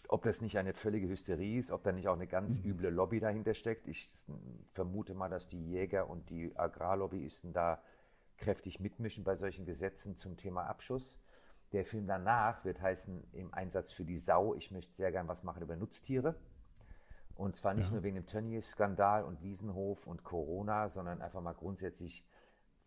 ob 0.08 0.22
das 0.22 0.40
nicht 0.40 0.58
eine 0.58 0.74
völlige 0.74 1.08
Hysterie 1.08 1.58
ist, 1.58 1.70
ob 1.70 1.84
da 1.84 1.92
nicht 1.92 2.08
auch 2.08 2.14
eine 2.14 2.26
ganz 2.26 2.58
mhm. 2.58 2.70
üble 2.70 2.90
Lobby 2.90 3.20
dahinter 3.20 3.54
steckt. 3.54 3.86
Ich 3.88 4.08
vermute 4.68 5.14
mal, 5.14 5.28
dass 5.28 5.46
die 5.46 5.64
Jäger 5.64 6.10
und 6.10 6.30
die 6.30 6.56
Agrarlobbyisten 6.56 7.52
da 7.52 7.82
kräftig 8.36 8.80
mitmischen 8.80 9.24
bei 9.24 9.36
solchen 9.36 9.64
Gesetzen 9.64 10.16
zum 10.16 10.36
Thema 10.36 10.64
Abschuss. 10.64 11.20
Der 11.72 11.84
Film 11.84 12.06
danach 12.06 12.64
wird 12.64 12.82
heißen 12.82 13.32
Im 13.32 13.52
Einsatz 13.54 13.92
für 13.92 14.04
die 14.04 14.18
Sau. 14.18 14.54
Ich 14.54 14.70
möchte 14.70 14.94
sehr 14.94 15.10
gern 15.10 15.28
was 15.28 15.42
machen 15.42 15.62
über 15.62 15.76
Nutztiere. 15.76 16.34
Und 17.34 17.56
zwar 17.56 17.72
nicht 17.74 17.86
ja. 17.86 17.92
nur 17.94 18.02
wegen 18.02 18.16
dem 18.16 18.26
Tönnies-Skandal 18.26 19.24
und 19.24 19.42
Wiesenhof 19.42 20.06
und 20.06 20.22
Corona, 20.22 20.90
sondern 20.90 21.22
einfach 21.22 21.40
mal 21.40 21.54
grundsätzlich, 21.54 22.26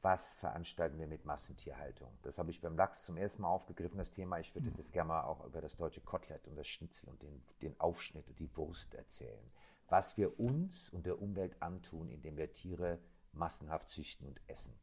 was 0.02 0.36
veranstalten 0.36 1.00
wir 1.00 1.08
mit 1.08 1.26
Massentierhaltung? 1.26 2.16
Das 2.22 2.38
habe 2.38 2.52
ich 2.52 2.62
beim 2.62 2.78
Lachs 2.78 3.06
zum 3.06 3.18
ersten 3.18 3.42
Mal 3.42 3.48
aufgegriffen, 3.48 3.98
das 3.98 4.12
Thema. 4.12 4.40
Ich 4.40 4.54
würde 4.54 4.70
mhm. 4.70 4.76
jetzt 4.78 4.94
gerne 4.94 5.08
mal 5.08 5.24
auch 5.24 5.44
über 5.46 5.62
das 5.62 5.78
deutsche 5.78 6.02
Kotelett 6.02 6.48
und 6.48 6.56
das 6.56 6.68
Schnitzel 6.68 7.10
und 7.10 7.24
den, 7.24 7.44
den 7.64 7.80
Aufschnitt 7.80 8.28
und 8.28 8.38
die 8.38 8.56
Wurst 8.56 8.94
erzählen. 8.94 9.52
Was 9.88 10.16
wir 10.16 10.40
uns 10.40 10.92
und 10.92 11.08
der 11.08 11.20
Umwelt 11.20 11.60
antun, 11.60 12.10
indem 12.10 12.38
wir 12.38 12.52
Tiere 12.52 13.00
massenhaft 13.34 13.90
züchten 13.90 14.28
und 14.28 14.42
essen. 14.48 14.74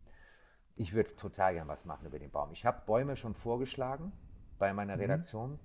Ich 0.77 0.95
würde 0.95 1.15
total 1.17 1.55
gern 1.55 1.69
was 1.69 1.85
machen 1.85 2.07
über 2.07 2.19
den 2.19 2.31
Baum. 2.31 2.51
Ich 2.53 2.65
habe 2.65 2.83
Bäume 2.87 3.17
schon 3.17 3.35
vorgeschlagen 3.35 4.13
bei 4.59 4.73
meiner 4.73 4.97
mhm. 4.97 5.03
Redaktion. 5.03 5.59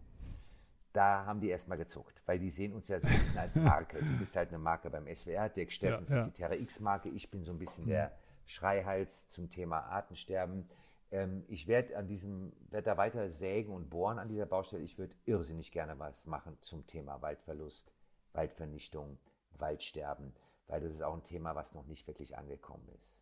Da 0.94 1.26
haben 1.26 1.40
die 1.40 1.50
erstmal 1.50 1.78
gezuckt, 1.78 2.24
weil 2.26 2.40
die 2.40 2.50
sehen 2.50 2.74
uns 2.74 2.88
ja 2.88 3.00
so 3.00 3.08
ein 3.08 3.20
bisschen 3.20 3.38
als 3.38 3.56
Marke. 3.56 4.00
Du 4.00 4.18
bist 4.18 4.36
halt 4.36 4.50
eine 4.50 4.58
Marke 4.58 4.90
beim 4.90 5.06
SWR, 5.14 5.50
Dirk 5.50 5.72
Steffens 5.72 6.10
ja, 6.10 6.16
ja. 6.16 6.22
ist 6.24 6.30
die 6.30 6.34
Terra 6.34 6.56
X-Marke, 6.56 7.10
ich 7.10 7.30
bin 7.30 7.44
so 7.44 7.52
ein 7.52 7.60
bisschen 7.60 7.86
mhm. 7.86 7.90
der 7.90 8.12
Schreihals 8.46 9.30
zum 9.30 9.50
Thema 9.50 9.82
Artensterben. 9.82 10.68
Ähm, 11.12 11.46
ich 11.48 11.68
werde 11.68 11.96
an 11.98 12.08
diesem, 12.08 12.52
werde 12.70 12.86
da 12.86 12.98
weiter 12.98 13.30
sägen 13.30 13.72
und 13.72 13.90
bohren 13.90 14.18
an 14.18 14.28
dieser 14.28 14.46
Baustelle. 14.46 14.84
Ich 14.84 14.98
würde 14.98 15.16
irrsinnig 15.26 15.72
gerne 15.72 16.00
was 16.00 16.26
machen 16.26 16.58
zum 16.62 16.88
Thema 16.88 17.22
Waldverlust, 17.22 17.94
Waldvernichtung, 18.34 19.20
Waldsterben, 19.52 20.34
weil 20.68 20.82
das 20.82 20.92
ist 20.92 21.04
auch 21.04 21.14
ein 21.14 21.24
Thema, 21.24 21.56
was 21.56 21.74
noch 21.74 21.86
nicht 21.86 22.08
wirklich 22.08 22.38
angekommen 22.38 22.90
ist. 22.98 23.22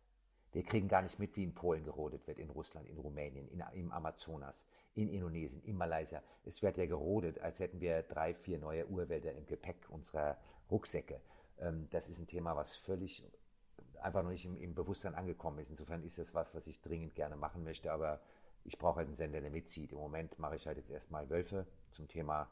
Wir 0.56 0.64
kriegen 0.64 0.88
gar 0.88 1.02
nicht 1.02 1.18
mit, 1.18 1.36
wie 1.36 1.44
in 1.44 1.54
Polen 1.54 1.84
gerodet 1.84 2.26
wird, 2.26 2.38
in 2.38 2.48
Russland, 2.48 2.88
in 2.88 2.96
Rumänien, 2.96 3.46
in, 3.48 3.62
im 3.74 3.92
Amazonas, 3.92 4.64
in 4.94 5.10
Indonesien, 5.10 5.62
in 5.64 5.76
Malaysia. 5.76 6.22
Es 6.46 6.62
wird 6.62 6.78
ja 6.78 6.86
gerodet, 6.86 7.38
als 7.40 7.60
hätten 7.60 7.78
wir 7.78 8.02
drei, 8.04 8.32
vier 8.32 8.58
neue 8.58 8.86
Urwälder 8.86 9.34
im 9.34 9.44
Gepäck 9.44 9.84
unserer 9.90 10.38
Rucksäcke. 10.70 11.20
Ähm, 11.58 11.86
das 11.90 12.08
ist 12.08 12.20
ein 12.20 12.26
Thema, 12.26 12.56
was 12.56 12.74
völlig 12.74 13.22
einfach 14.00 14.22
noch 14.22 14.30
nicht 14.30 14.46
im, 14.46 14.56
im, 14.56 14.74
Bewusstsein 14.74 15.14
angekommen 15.14 15.58
ist. 15.58 15.68
Insofern 15.68 16.02
ist 16.02 16.16
das 16.16 16.32
was, 16.32 16.54
was 16.54 16.66
ich 16.68 16.80
dringend 16.80 17.14
gerne 17.14 17.36
machen 17.36 17.62
möchte, 17.62 17.92
aber 17.92 18.22
ich 18.64 18.78
brauche 18.78 18.96
halt 18.96 19.08
einen 19.08 19.14
Sender, 19.14 19.42
der 19.42 19.50
mitzieht. 19.50 19.92
Im 19.92 19.98
Moment 19.98 20.38
mache 20.38 20.56
ich 20.56 20.66
halt 20.66 20.78
jetzt 20.78 20.90
erstmal 20.90 21.28
Wölfe 21.28 21.66
zum 21.90 22.08
Thema, 22.08 22.50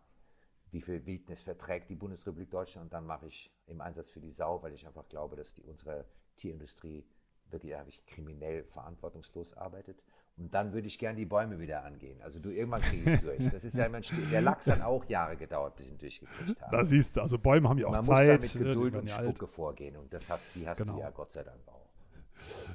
wie 0.72 0.82
viel 0.82 1.06
Wildnis 1.06 1.40
verträgt 1.40 1.88
die 1.88 1.96
Bundesrepublik 1.96 2.50
Deutschland 2.50 2.84
und 2.84 2.92
dann 2.92 3.06
mache 3.06 3.28
ich 3.28 3.50
im 3.64 3.80
Einsatz 3.80 4.10
für 4.10 4.20
die 4.20 4.30
Sau, 4.30 4.62
weil 4.62 4.74
ich 4.74 4.86
einfach 4.86 5.08
glaube, 5.08 5.36
dass 5.36 5.54
die, 5.54 5.62
unsere 5.62 6.04
Tierindustrie 6.36 7.06
wirklich 7.50 7.74
habe 7.74 7.88
ich 7.88 8.04
kriminell 8.06 8.64
verantwortungslos 8.64 9.54
arbeitet. 9.54 10.04
Und 10.36 10.52
dann 10.52 10.72
würde 10.72 10.88
ich 10.88 10.98
gerne 10.98 11.16
die 11.16 11.26
Bäume 11.26 11.60
wieder 11.60 11.84
angehen. 11.84 12.20
Also 12.22 12.40
du 12.40 12.50
irgendwann 12.50 12.82
kriegst 12.82 13.06
es 13.06 13.20
durch. 13.22 13.50
Das 13.52 13.62
ist 13.62 13.76
ja 13.76 13.86
immer 13.86 14.00
der 14.00 14.40
Lachs 14.40 14.66
hat 14.66 14.80
auch 14.80 15.04
Jahre 15.04 15.36
gedauert, 15.36 15.76
bis 15.76 15.90
ihn 15.90 15.98
durchgekriegt 15.98 16.60
haben. 16.60 16.72
Da 16.72 16.84
siehst 16.84 17.16
du, 17.16 17.20
also 17.20 17.38
Bäume 17.38 17.68
haben 17.68 17.78
ja 17.78 17.86
auch 17.86 17.92
Man 17.92 18.02
Zeit. 18.02 18.26
Man 18.26 18.36
muss 18.36 18.52
da 18.52 18.58
mit 18.58 18.66
Geduld 18.66 18.96
und 18.96 19.10
Spucke 19.10 19.44
alt. 19.44 19.50
vorgehen 19.50 19.96
und 19.96 20.12
das 20.12 20.28
hast, 20.28 20.44
die 20.56 20.68
hast 20.68 20.78
genau. 20.78 20.94
du 20.94 21.00
ja 21.00 21.10
Gott 21.10 21.30
sei 21.30 21.44
Dank 21.44 21.60
auch. 21.68 21.84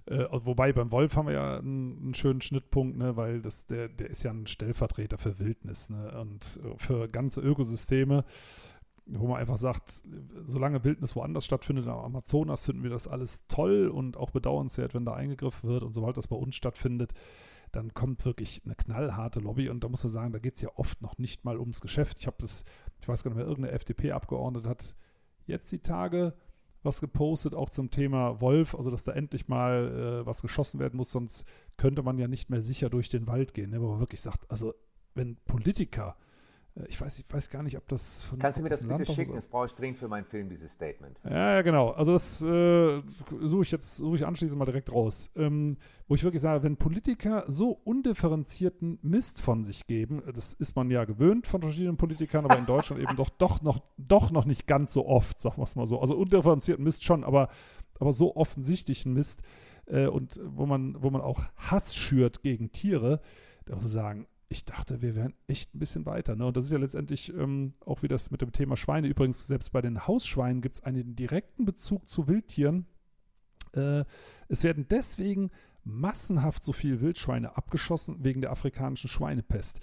Äh, 0.05 0.25
wobei 0.31 0.71
beim 0.71 0.91
Wolf 0.91 1.15
haben 1.17 1.27
wir 1.27 1.33
ja 1.33 1.57
einen, 1.57 1.97
einen, 2.01 2.13
schönen 2.13 2.41
Schnittpunkt, 2.41 2.97
ne, 2.97 3.17
weil 3.17 3.41
das, 3.41 3.67
der, 3.67 3.89
der 3.89 4.09
ist 4.09 4.23
ja 4.23 4.31
ein 4.31 4.47
Stellvertreter 4.47 5.17
für 5.17 5.37
Wildnis 5.39 5.89
ne, 5.89 6.17
und 6.19 6.61
äh, 6.63 6.77
für 6.77 7.09
ganze 7.09 7.41
Ökosysteme 7.41 8.23
wo 9.11 9.27
man 9.27 9.37
einfach 9.37 9.57
sagt, 9.57 10.03
solange 10.43 10.83
Wildnis 10.83 11.15
woanders 11.15 11.45
stattfindet, 11.45 11.87
am 11.87 11.99
Amazonas 11.99 12.65
finden 12.65 12.83
wir 12.83 12.89
das 12.89 13.07
alles 13.07 13.47
toll 13.47 13.87
und 13.87 14.17
auch 14.17 14.31
bedauernswert, 14.31 14.93
wenn 14.93 15.05
da 15.05 15.13
eingegriffen 15.13 15.69
wird 15.69 15.83
und 15.83 15.93
sobald 15.93 16.17
das 16.17 16.27
bei 16.27 16.35
uns 16.35 16.55
stattfindet, 16.55 17.13
dann 17.71 17.93
kommt 17.93 18.25
wirklich 18.25 18.61
eine 18.65 18.75
knallharte 18.75 19.39
Lobby 19.39 19.69
und 19.69 19.83
da 19.83 19.89
muss 19.89 20.03
man 20.03 20.11
sagen, 20.11 20.33
da 20.33 20.39
geht 20.39 20.55
es 20.55 20.61
ja 20.61 20.69
oft 20.75 21.01
noch 21.01 21.17
nicht 21.17 21.45
mal 21.45 21.59
ums 21.59 21.81
Geschäft. 21.81 22.19
Ich 22.19 22.27
habe 22.27 22.37
das, 22.39 22.63
ich 23.01 23.07
weiß 23.07 23.23
gar 23.23 23.31
nicht 23.31 23.37
mehr, 23.37 23.47
irgendeine 23.47 23.75
FDP-Abgeordnete 23.75 24.69
hat 24.69 24.95
jetzt 25.45 25.71
die 25.71 25.79
Tage 25.79 26.33
was 26.81 27.01
gepostet, 27.01 27.53
auch 27.53 27.69
zum 27.69 27.91
Thema 27.91 28.39
Wolf, 28.41 28.73
also 28.73 28.89
dass 28.89 29.03
da 29.03 29.11
endlich 29.11 29.47
mal 29.47 30.21
äh, 30.21 30.25
was 30.25 30.41
geschossen 30.41 30.79
werden 30.79 30.97
muss, 30.97 31.11
sonst 31.11 31.45
könnte 31.77 32.03
man 32.03 32.17
ja 32.17 32.27
nicht 32.27 32.49
mehr 32.49 32.61
sicher 32.61 32.89
durch 32.89 33.09
den 33.09 33.27
Wald 33.27 33.53
gehen, 33.53 33.71
ne? 33.71 33.81
wo 33.81 33.89
man 33.89 33.99
wirklich 33.99 34.21
sagt, 34.21 34.49
also 34.49 34.73
wenn 35.13 35.35
Politiker 35.45 36.15
ich 36.87 36.99
weiß, 36.99 37.19
ich 37.19 37.25
weiß 37.29 37.49
gar 37.49 37.63
nicht, 37.63 37.77
ob 37.77 37.87
das 37.87 38.23
von 38.23 38.39
Kannst 38.39 38.59
du 38.59 38.63
mir 38.63 38.69
das 38.69 38.79
bitte 38.79 38.93
Land 38.93 39.07
schicken? 39.07 39.33
Das 39.33 39.47
brauche 39.47 39.65
ich 39.65 39.73
dringend 39.73 39.97
für 39.97 40.07
meinen 40.07 40.25
Film, 40.25 40.49
dieses 40.49 40.71
Statement. 40.71 41.19
Ja, 41.23 41.55
ja 41.55 41.61
genau. 41.61 41.89
Also 41.91 42.13
das 42.13 42.41
äh, 42.41 43.01
suche 43.41 43.63
ich 43.63 43.71
jetzt, 43.71 43.97
suche 43.97 44.15
ich 44.15 44.25
anschließend 44.25 44.57
mal 44.57 44.65
direkt 44.65 44.91
raus. 44.91 45.31
Ähm, 45.35 45.77
wo 46.07 46.15
ich 46.15 46.23
wirklich 46.23 46.41
sage, 46.41 46.63
wenn 46.63 46.77
Politiker 46.77 47.43
so 47.47 47.79
undifferenzierten 47.83 48.99
Mist 49.01 49.41
von 49.41 49.63
sich 49.63 49.87
geben, 49.87 50.23
das 50.33 50.53
ist 50.53 50.75
man 50.75 50.89
ja 50.89 51.05
gewöhnt 51.05 51.47
von 51.47 51.61
verschiedenen 51.61 51.97
Politikern, 51.97 52.45
aber 52.45 52.57
in 52.57 52.65
Deutschland 52.67 53.01
eben 53.01 53.15
doch, 53.15 53.29
doch, 53.29 53.61
noch, 53.61 53.81
doch 53.97 54.31
noch 54.31 54.45
nicht 54.45 54.65
ganz 54.65 54.93
so 54.93 55.05
oft, 55.05 55.39
sagen 55.39 55.57
wir 55.57 55.63
es 55.63 55.75
mal 55.75 55.85
so. 55.85 55.99
Also 55.99 56.15
undifferenzierten 56.15 56.83
Mist 56.83 57.03
schon, 57.03 57.23
aber, 57.23 57.49
aber 57.99 58.13
so 58.13 58.35
offensichtlichen 58.35 59.13
Mist 59.13 59.41
äh, 59.85 60.07
und 60.07 60.39
wo 60.43 60.65
man, 60.65 61.01
wo 61.01 61.09
man 61.09 61.21
auch 61.21 61.41
Hass 61.57 61.95
schürt 61.95 62.41
gegen 62.41 62.71
Tiere, 62.71 63.21
da 63.65 63.75
muss 63.75 63.85
ich 63.85 63.91
sagen, 63.91 64.27
ich 64.49 64.65
dachte, 64.65 65.03
wir 65.03 65.15
wären 65.15 65.35
echt 65.47 65.75
ein 65.75 65.79
bisschen 65.79 66.07
weiter. 66.07 66.35
Ne? 66.35 66.47
Und 66.47 66.57
das 66.57 66.65
ist 66.65 66.71
ja 66.71 66.79
letztendlich 66.79 67.31
ähm, 67.33 67.73
auch 67.85 68.01
wie 68.01 68.07
das 68.07 68.31
mit 68.31 68.41
dem 68.41 68.51
Thema 68.51 68.75
Schweine. 68.75 69.07
Übrigens, 69.07 69.45
selbst 69.45 69.71
bei 69.71 69.81
den 69.81 70.07
Hausschweinen 70.07 70.61
gibt 70.61 70.75
es 70.75 70.83
einen 70.83 71.15
direkten 71.15 71.65
Bezug 71.65 72.09
zu 72.09 72.27
Wildtieren. 72.27 72.87
Äh, 73.75 74.05
es 74.47 74.63
werden 74.63 74.87
deswegen 74.89 75.51
massenhaft 75.83 76.63
so 76.63 76.73
viele 76.73 76.99
Wildschweine 76.99 77.55
abgeschossen 77.57 78.23
wegen 78.23 78.41
der 78.41 78.51
afrikanischen 78.51 79.07
Schweinepest. 79.07 79.81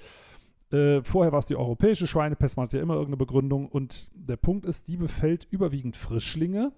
Äh, 0.72 1.04
vorher 1.04 1.30
war 1.30 1.38
es 1.38 1.46
die 1.46 1.56
europäische 1.56 2.08
Schweinepest, 2.08 2.56
man 2.56 2.64
hat 2.64 2.72
ja 2.72 2.80
immer 2.80 2.94
irgendeine 2.94 3.18
Begründung. 3.18 3.68
Und 3.68 4.10
der 4.14 4.36
Punkt 4.36 4.66
ist, 4.66 4.88
die 4.88 4.96
befällt 4.96 5.46
überwiegend 5.48 5.96
Frischlinge 5.96 6.72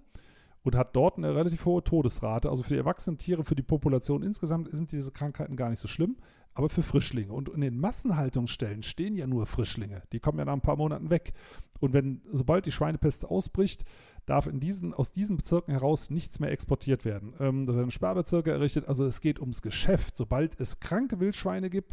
und 0.62 0.74
hat 0.74 0.94
dort 0.94 1.16
eine 1.16 1.34
relativ 1.34 1.64
hohe 1.64 1.82
Todesrate. 1.82 2.50
Also 2.50 2.64
für 2.64 2.74
die 2.74 2.78
erwachsenen 2.78 3.16
Tiere, 3.16 3.44
für 3.44 3.54
die 3.54 3.62
Population 3.62 4.22
insgesamt 4.22 4.68
sind 4.72 4.92
diese 4.92 5.10
Krankheiten 5.10 5.56
gar 5.56 5.70
nicht 5.70 5.80
so 5.80 5.88
schlimm 5.88 6.16
aber 6.58 6.68
für 6.68 6.82
Frischlinge. 6.82 7.32
Und 7.32 7.48
in 7.50 7.60
den 7.60 7.78
Massenhaltungsstellen 7.78 8.82
stehen 8.82 9.14
ja 9.14 9.28
nur 9.28 9.46
Frischlinge. 9.46 10.02
Die 10.10 10.18
kommen 10.18 10.40
ja 10.40 10.44
nach 10.44 10.54
ein 10.54 10.60
paar 10.60 10.74
Monaten 10.74 11.08
weg. 11.08 11.32
Und 11.78 11.92
wenn, 11.92 12.20
sobald 12.32 12.66
die 12.66 12.72
Schweinepest 12.72 13.24
ausbricht, 13.26 13.84
darf 14.26 14.48
in 14.48 14.58
diesen, 14.58 14.92
aus 14.92 15.12
diesen 15.12 15.36
Bezirken 15.36 15.70
heraus 15.70 16.10
nichts 16.10 16.40
mehr 16.40 16.50
exportiert 16.50 17.04
werden. 17.04 17.32
Ähm, 17.38 17.66
da 17.66 17.76
werden 17.76 17.92
Sperrbezirke 17.92 18.50
errichtet. 18.50 18.88
Also 18.88 19.06
es 19.06 19.20
geht 19.20 19.38
ums 19.38 19.62
Geschäft. 19.62 20.16
Sobald 20.16 20.60
es 20.60 20.80
kranke 20.80 21.20
Wildschweine 21.20 21.70
gibt, 21.70 21.92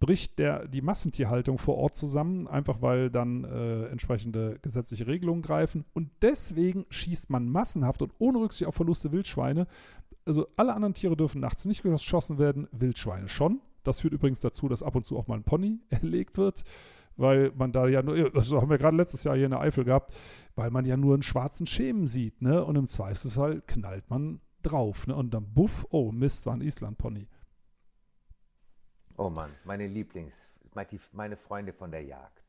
bricht 0.00 0.38
der, 0.38 0.66
die 0.66 0.80
Massentierhaltung 0.80 1.58
vor 1.58 1.76
Ort 1.76 1.94
zusammen, 1.94 2.48
einfach 2.48 2.80
weil 2.80 3.10
dann 3.10 3.44
äh, 3.44 3.84
entsprechende 3.88 4.58
gesetzliche 4.62 5.06
Regelungen 5.06 5.42
greifen. 5.42 5.84
Und 5.92 6.08
deswegen 6.22 6.86
schießt 6.88 7.28
man 7.28 7.50
massenhaft 7.50 8.00
und 8.00 8.14
ohne 8.18 8.38
Rücksicht 8.38 8.66
auf 8.66 8.76
Verluste 8.76 9.12
Wildschweine. 9.12 9.66
Also 10.24 10.48
alle 10.56 10.72
anderen 10.72 10.94
Tiere 10.94 11.18
dürfen 11.18 11.42
nachts 11.42 11.66
nicht 11.66 11.82
geschossen 11.82 12.38
werden, 12.38 12.66
Wildschweine 12.72 13.28
schon. 13.28 13.60
Das 13.86 14.00
führt 14.00 14.14
übrigens 14.14 14.40
dazu, 14.40 14.68
dass 14.68 14.82
ab 14.82 14.94
und 14.96 15.04
zu 15.04 15.16
auch 15.16 15.26
mal 15.26 15.36
ein 15.36 15.44
Pony 15.44 15.80
erlegt 15.90 16.36
wird, 16.36 16.64
weil 17.16 17.52
man 17.52 17.72
da 17.72 17.86
ja 17.86 18.02
nur, 18.02 18.34
also 18.34 18.60
haben 18.60 18.70
wir 18.70 18.78
gerade 18.78 18.96
letztes 18.96 19.24
Jahr 19.24 19.36
hier 19.36 19.46
in 19.46 19.52
der 19.52 19.60
Eifel 19.60 19.84
gehabt, 19.84 20.14
weil 20.54 20.70
man 20.70 20.84
ja 20.84 20.96
nur 20.96 21.14
einen 21.14 21.22
schwarzen 21.22 21.66
Schemen 21.66 22.06
sieht, 22.06 22.42
ne? 22.42 22.64
Und 22.64 22.76
im 22.76 22.86
Zweifelsfall 22.86 23.62
knallt 23.66 24.10
man 24.10 24.40
drauf, 24.62 25.06
ne? 25.06 25.14
Und 25.14 25.32
dann 25.32 25.52
buff, 25.54 25.86
oh 25.90 26.12
Mist, 26.12 26.46
war 26.46 26.54
ein 26.54 26.60
Island-Pony. 26.60 27.28
Oh 29.16 29.30
Mann, 29.30 29.50
meine 29.64 29.86
Lieblings, 29.86 30.58
meine 31.12 31.36
Freunde 31.36 31.72
von 31.72 31.90
der 31.90 32.02
Jagd. 32.02 32.42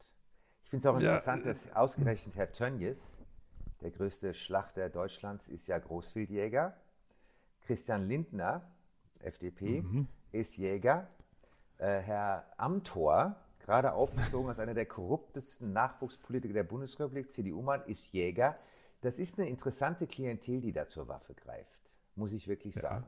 Ich 0.64 0.70
finde 0.70 0.82
es 0.82 0.86
auch 0.94 1.00
interessant, 1.00 1.46
ja, 1.46 1.52
dass 1.54 1.74
ausgerechnet 1.74 2.36
Herr 2.36 2.52
Tönjes, 2.52 3.16
der 3.80 3.92
größte 3.92 4.34
Schlachter 4.34 4.90
Deutschlands, 4.90 5.48
ist 5.48 5.68
ja 5.68 5.80
Großwildjäger. 5.80 6.76
Christian 7.62 8.06
Lindner, 8.08 8.70
FDP, 9.20 9.82
mhm. 9.82 10.08
ist 10.34 10.58
Jäger. 10.58 11.08
Äh, 11.78 12.00
Herr 12.00 12.46
Amthor, 12.58 13.36
gerade 13.60 13.94
aufgeflogen 13.94 14.50
als 14.50 14.60
einer 14.60 14.74
der 14.74 14.86
korruptesten 14.86 15.74
Nachwuchspolitiker 15.74 16.54
der 16.54 16.64
Bundesrepublik, 16.64 17.32
CDU-Mann, 17.32 17.84
ist 17.86 18.14
Jäger. 18.14 18.58
Das 19.02 19.20
ist 19.20 19.38
eine 19.38 19.48
interessante 19.48 20.08
Klientel, 20.08 20.62
die 20.62 20.72
da 20.72 20.88
zur 20.88 21.08
Waffe 21.08 21.34
greift, 21.36 21.82
muss 22.16 22.34
ich 22.34 22.48
wirklich 22.48 22.74
sagen. 22.76 23.06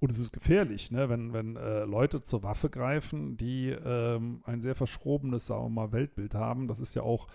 Und 0.00 0.10
es 0.10 0.18
ist 0.18 0.32
gefährlich, 0.32 0.90
ne? 0.90 1.10
wenn, 1.10 1.34
wenn 1.34 1.56
äh, 1.56 1.84
Leute 1.84 2.22
zur 2.22 2.42
Waffe 2.42 2.70
greifen, 2.70 3.36
die 3.36 3.68
ähm, 3.68 4.42
ein 4.44 4.62
sehr 4.62 4.74
verschrobenes, 4.74 5.46
sagen 5.46 5.64
wir 5.64 5.68
mal, 5.68 5.92
Weltbild 5.92 6.34
haben. 6.34 6.68
Das 6.68 6.80
ist 6.80 6.94
ja 6.94 7.02
auch, 7.02 7.28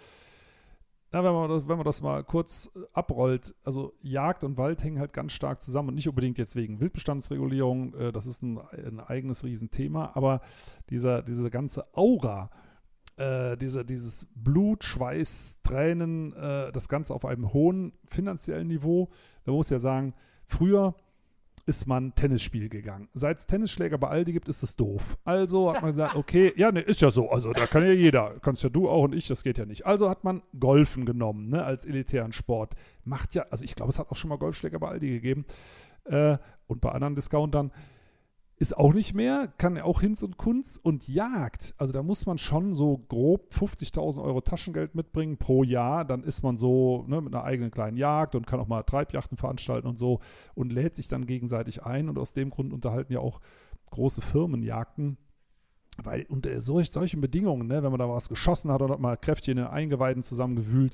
na, 1.12 1.24
wenn, 1.24 1.34
man 1.34 1.50
das, 1.50 1.68
wenn 1.68 1.78
man 1.78 1.86
das 1.86 2.02
mal 2.02 2.24
kurz 2.24 2.72
äh, 2.76 2.80
abrollt, 2.94 3.56
also 3.64 3.94
Jagd 4.02 4.44
und 4.44 4.58
Wald 4.58 4.84
hängen 4.84 5.00
halt 5.00 5.14
ganz 5.14 5.34
stark 5.34 5.62
zusammen 5.62 5.90
und 5.90 5.96
nicht 5.96 6.10
unbedingt 6.10 6.38
jetzt 6.38 6.56
wegen 6.56 6.80
Wildbestandsregulierung, 6.80 7.94
äh, 7.94 8.12
das 8.12 8.26
ist 8.26 8.44
ein, 8.44 8.60
ein 8.60 9.00
eigenes 9.00 9.44
Riesenthema, 9.44 10.12
aber 10.14 10.42
dieser, 10.90 11.22
diese 11.22 11.50
ganze 11.50 11.86
Aura, 11.96 12.50
äh, 13.18 13.56
diese, 13.58 13.86
dieses 13.86 14.28
Blut, 14.36 14.84
Schweiß, 14.84 15.62
Tränen, 15.64 16.34
äh, 16.34 16.72
das 16.72 16.90
Ganze 16.90 17.14
auf 17.14 17.26
einem 17.26 17.54
hohen 17.54 17.94
finanziellen 18.10 18.68
Niveau, 18.68 19.10
da 19.46 19.52
muss 19.52 19.68
ich 19.68 19.72
ja 19.72 19.80
sagen, 19.80 20.14
früher 20.48 20.96
ist 21.66 21.88
man 21.88 22.14
Tennisspiel 22.14 22.70
gegangen. 22.70 23.10
Seit 23.14 23.40
es 23.40 23.48
Tennisschläger 23.48 23.98
bei 23.98 24.08
Aldi 24.08 24.34
gibt, 24.34 24.50
ist 24.50 24.62
es 24.62 24.76
doof. 24.76 25.18
Also 25.24 25.72
hat 25.74 25.82
man 25.82 25.92
gesagt, 25.92 26.16
okay, 26.16 26.54
ja, 26.56 26.72
ne, 26.72 26.80
ist 26.82 27.02
ja 27.02 27.10
so. 27.10 27.30
Also 27.30 27.54
da 27.54 27.66
kann 27.66 27.84
ja 27.84 27.92
jeder. 27.92 28.36
Kannst 28.42 28.64
ja 28.64 28.70
du 28.70 28.88
auch 28.88 29.04
und 29.04 29.16
ich, 29.16 29.28
das 29.28 29.44
geht 29.44 29.58
ja 29.58 29.66
nicht. 29.66 29.86
Also 29.86 30.10
hat 30.10 30.24
man 30.24 30.44
Golfen 30.60 31.06
genommen, 31.06 31.50
ne, 31.50 31.64
als 31.64 31.86
elitären 31.86 32.34
Sport. 32.34 32.76
Macht 33.04 33.34
ja, 33.34 33.46
also 33.50 33.64
ich 33.64 33.76
glaube, 33.76 33.90
es 33.90 34.00
hat 34.00 34.12
auch 34.12 34.16
schon 34.16 34.30
mal 34.30 34.38
Golfschläger 34.38 34.80
bei 34.80 34.90
Aldi 34.90 35.10
gegeben. 35.10 35.46
Äh, 36.06 36.38
und 36.68 36.82
bei 36.82 36.92
anderen 36.92 37.16
Discountern 37.16 37.72
ist 38.58 38.78
auch 38.78 38.94
nicht 38.94 39.14
mehr, 39.14 39.52
kann 39.58 39.78
auch 39.80 40.00
Hinz 40.00 40.24
und 40.24 40.38
Kunz 40.38 40.80
und 40.82 41.10
Jagd. 41.10 41.76
Also 41.78 41.92
da 41.92 42.02
muss 42.04 42.26
man 42.26 42.38
schon 42.38 42.74
so 42.74 42.98
grob 43.10 43.54
50.000 43.54 44.24
Euro 44.24 44.40
Taschengeld 44.40 44.96
mitbringen 44.96 45.38
pro 45.38 45.64
Jahr. 45.64 46.06
Dann 46.06 46.24
ist 46.24 46.42
man 46.42 46.56
so 46.56 47.04
ne, 47.08 47.20
mit 47.20 47.36
einer 47.36 47.44
eigenen 47.44 47.70
kleinen 47.70 47.98
Jagd 47.98 48.34
und 48.34 48.48
kann 48.48 48.62
auch 48.62 48.68
mal 48.68 48.84
Treibjachten 48.84 49.38
veranstalten 49.38 49.88
und 49.88 50.00
so 50.00 50.22
und 50.54 50.72
lädt 50.72 50.96
sich 50.96 51.10
dann 51.10 51.26
gegenseitig 51.26 51.84
ein. 51.84 52.08
Und 52.08 52.18
aus 52.18 52.34
dem 52.34 52.50
Grund 52.50 52.72
unterhalten 52.72 53.12
ja 53.12 53.20
auch 53.20 53.42
große 53.92 54.22
Firmen 54.22 54.64
Jagden. 54.64 55.18
Weil 55.98 56.26
unter 56.30 56.60
solch, 56.62 56.92
solchen 56.92 57.20
Bedingungen, 57.20 57.68
ne, 57.68 57.84
wenn 57.84 57.92
man 57.92 58.00
da 58.00 58.10
was 58.10 58.30
geschossen 58.30 58.72
hat 58.72 58.82
oder 58.82 58.94
hat 58.94 59.02
mal 59.02 59.18
kräftig 59.18 59.50
in 59.50 59.58
den 59.58 59.68
Eingeweiden 59.68 60.24
zusammengewühlt, 60.24 60.94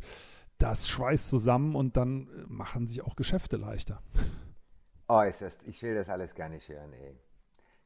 das 0.57 0.87
schweißt 0.87 1.27
zusammen 1.27 1.75
und 1.75 1.97
dann 1.97 2.27
machen 2.47 2.87
sich 2.87 3.03
auch 3.03 3.15
Geschäfte 3.15 3.57
leichter. 3.57 4.01
Das, 5.07 5.57
ich 5.65 5.81
will 5.83 5.93
das 5.93 6.07
alles 6.09 6.35
gar 6.35 6.49
nicht 6.49 6.69
hören, 6.69 6.93
ey. 6.93 7.17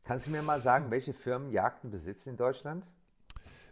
Kannst 0.06 0.28
du 0.28 0.32
mir 0.32 0.44
mal 0.44 0.62
sagen, 0.62 0.92
welche 0.92 1.14
Firmen 1.14 1.52
Jagden 1.52 1.90
besitzen 1.90 2.30
in 2.30 2.38
Deutschland? 2.38 2.86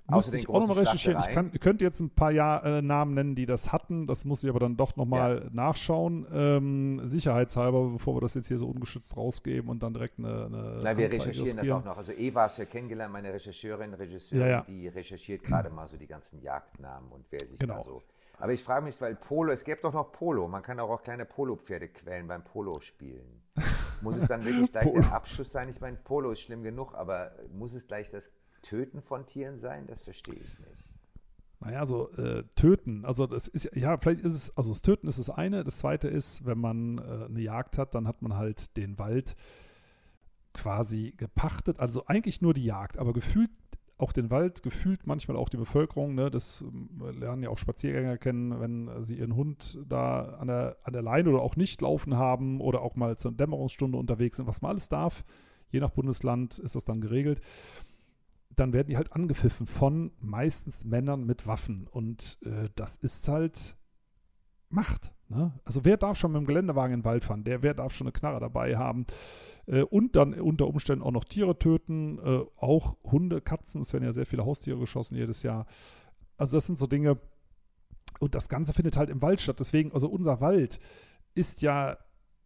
Muss 0.08 0.34
ich 0.34 0.50
auch 0.50 0.60
nochmal 0.60 0.80
recherchieren. 0.80 1.20
Ich 1.22 1.34
kann, 1.34 1.52
könnte 1.62 1.86
jetzt 1.86 2.02
ein 2.02 2.10
paar 2.10 2.32
Jahr, 2.32 2.66
äh, 2.66 2.82
Namen 2.82 3.14
nennen, 3.14 3.36
die 3.36 3.46
das 3.46 3.72
hatten. 3.72 4.06
Das 4.06 4.26
muss 4.26 4.44
ich 4.44 4.50
aber 4.50 4.60
dann 4.60 4.76
doch 4.76 4.98
nochmal 4.98 5.44
ja. 5.46 5.50
nachschauen. 5.54 6.28
Ähm, 6.34 7.02
sicherheitshalber, 7.06 7.92
bevor 7.92 8.18
wir 8.18 8.22
das 8.22 8.34
jetzt 8.34 8.48
hier 8.48 8.58
so 8.58 8.68
ungeschützt 8.68 9.16
rausgeben 9.16 9.70
und 9.70 9.82
dann 9.82 9.94
direkt 9.94 10.20
eine. 10.20 10.46
eine 10.46 10.80
Na, 10.84 10.98
wir 10.98 11.06
recherchieren 11.06 11.46
riskieren. 11.46 11.68
das 11.68 11.78
auch 11.78 11.86
noch. 11.86 11.98
Also 11.98 12.12
Eva 12.12 12.48
du 12.48 12.62
ja 12.64 12.66
kennengelernt, 12.66 13.14
meine 13.14 13.32
Rechercheurin, 13.32 13.94
Regisseurin, 13.94 14.46
ja, 14.46 14.52
ja. 14.52 14.62
die 14.62 14.90
recherchiert 14.90 15.44
gerade 15.44 15.70
mal 15.70 15.88
so 15.88 15.96
die 15.96 16.08
ganzen 16.08 16.42
Jagdnamen 16.42 17.10
und 17.10 17.26
wer 17.30 17.48
sich 17.48 17.58
genau. 17.58 17.78
da 17.78 17.84
so. 17.84 18.04
Aber 18.40 18.52
ich 18.52 18.62
frage 18.62 18.84
mich, 18.84 19.00
weil 19.00 19.16
Polo, 19.16 19.54
es 19.54 19.64
gäbe 19.64 19.80
doch 19.82 19.94
noch 19.94 20.12
Polo. 20.12 20.50
Man 20.50 20.64
kann 20.64 20.80
auch, 20.82 20.90
auch 20.90 21.02
kleine 21.02 21.24
Polo-Pferde 21.24 21.88
quälen 21.88 22.28
beim 22.28 22.44
Polo 22.44 22.82
spielen. 22.82 23.42
Muss 24.04 24.18
es 24.18 24.28
dann 24.28 24.44
wirklich 24.46 24.72
gleich 24.72 24.92
der 24.92 25.14
Abschuss 25.14 25.52
sein? 25.52 25.70
Ich 25.70 25.82
meine, 25.82 25.98
Polo 25.98 26.32
ist 26.32 26.42
schlimm 26.42 26.64
genug, 26.64 26.94
aber 26.94 27.32
muss 27.52 27.74
es 27.74 27.88
gleich 27.88 28.10
das 28.10 28.32
Töten 28.62 29.02
von 29.02 29.26
Tieren 29.26 29.60
sein? 29.60 29.88
Das 29.88 30.02
verstehe 30.02 30.36
ich 30.36 30.60
nicht. 30.60 30.94
Naja, 31.60 31.86
so 31.86 32.12
äh, 32.12 32.44
töten, 32.56 33.06
also 33.06 33.26
das 33.26 33.48
ist 33.48 33.70
ja, 33.74 33.98
vielleicht 33.98 34.22
ist 34.24 34.34
es, 34.34 34.58
also 34.58 34.72
das 34.72 34.82
Töten 34.82 35.08
ist 35.08 35.18
das 35.18 35.30
eine. 35.30 35.64
Das 35.64 35.78
zweite 35.78 36.10
ist, 36.10 36.46
wenn 36.46 36.58
man 36.58 36.98
äh, 36.98 37.26
eine 37.26 37.40
Jagd 37.40 37.78
hat, 37.78 37.96
dann 37.96 38.08
hat 38.08 38.22
man 38.22 38.36
halt 38.36 38.76
den 38.76 39.00
Wald 39.00 39.38
quasi 40.54 41.14
gepachtet. 41.16 41.80
Also 41.80 42.06
eigentlich 42.06 42.42
nur 42.42 42.54
die 42.54 42.66
Jagd, 42.66 42.98
aber 42.98 43.14
gefühlt 43.14 43.50
auch 44.04 44.14
den 44.14 44.30
Wald, 44.30 44.62
gefühlt 44.62 45.08
manchmal 45.08 45.38
auch 45.38 45.50
die 45.50 45.58
Bevölkerung. 45.58 46.14
Ne? 46.14 46.30
Das 46.30 46.62
ähm, 46.62 46.90
lernen 47.20 47.44
ja 47.44 47.50
auch 47.50 47.58
Spaziergänger 47.58 48.18
kennen, 48.18 48.60
wenn 48.60 49.04
sie 49.04 49.18
ihren 49.18 49.36
Hund 49.36 49.80
da 49.88 50.36
an 50.40 50.48
der, 50.48 50.78
an 50.84 50.94
der 50.94 51.02
Leine 51.02 51.30
oder 51.30 51.42
auch 51.42 51.56
nicht 51.56 51.82
laufen 51.82 52.18
haben 52.18 52.62
oder 52.62 52.82
auch 52.82 52.96
mal 52.96 53.18
zur 53.18 53.32
Dämmerungsstunde 53.32 53.98
unterwegs 53.98 54.38
sind, 54.38 54.48
was 54.48 54.62
man 54.62 54.72
alles 54.72 54.90
darf. 54.90 55.24
Je 55.72 55.80
nach 55.80 55.92
Bundesland 55.92 56.60
ist 56.60 56.76
das 56.76 56.86
dann 56.86 57.02
geregelt. 57.02 57.42
Dann 58.56 58.74
werden 58.74 58.88
die 58.90 58.98
halt 58.98 59.14
angepfiffen 59.14 59.66
von 59.66 60.12
meistens 60.20 60.86
Männern 60.86 61.26
mit 61.26 61.48
Waffen. 61.48 61.88
Und 61.90 62.38
äh, 62.46 62.70
das 62.76 62.98
ist 62.98 63.28
halt 63.28 63.76
Macht. 64.74 65.12
Ne? 65.30 65.54
Also 65.66 65.86
wer 65.86 65.98
darf 65.98 66.18
schon 66.18 66.32
mit 66.32 66.42
dem 66.42 66.48
Geländewagen 66.48 66.94
in 66.94 67.00
den 67.00 67.06
Wald 67.06 67.24
fahren? 67.24 67.44
Der, 67.44 67.62
wer 67.62 67.74
darf 67.74 67.94
schon 67.94 68.08
eine 68.08 68.12
Knarre 68.12 68.40
dabei 68.40 68.78
haben? 68.78 69.06
Äh, 69.66 69.84
und 69.84 70.16
dann 70.16 70.34
unter 70.34 70.68
Umständen 70.68 71.04
auch 71.04 71.12
noch 71.12 71.24
Tiere 71.24 71.58
töten, 71.58 72.20
äh, 72.20 72.42
auch 72.58 72.98
Hunde, 73.04 73.42
Katzen, 73.42 73.82
es 73.82 73.94
werden 73.94 74.04
ja 74.04 74.12
sehr 74.12 74.26
viele 74.26 74.46
Haustiere 74.46 74.80
geschossen 74.80 75.16
jedes 75.16 75.44
Jahr. 75.44 75.66
Also 76.38 76.58
das 76.58 76.66
sind 76.66 76.78
so 76.80 76.88
Dinge, 76.88 77.20
und 78.20 78.36
das 78.36 78.50
Ganze 78.50 78.74
findet 78.74 78.98
halt 78.98 79.10
im 79.10 79.22
Wald 79.22 79.42
statt. 79.42 79.60
Deswegen, 79.60 79.92
also 79.92 80.08
unser 80.08 80.40
Wald 80.40 80.80
ist 81.36 81.62
ja 81.62 81.98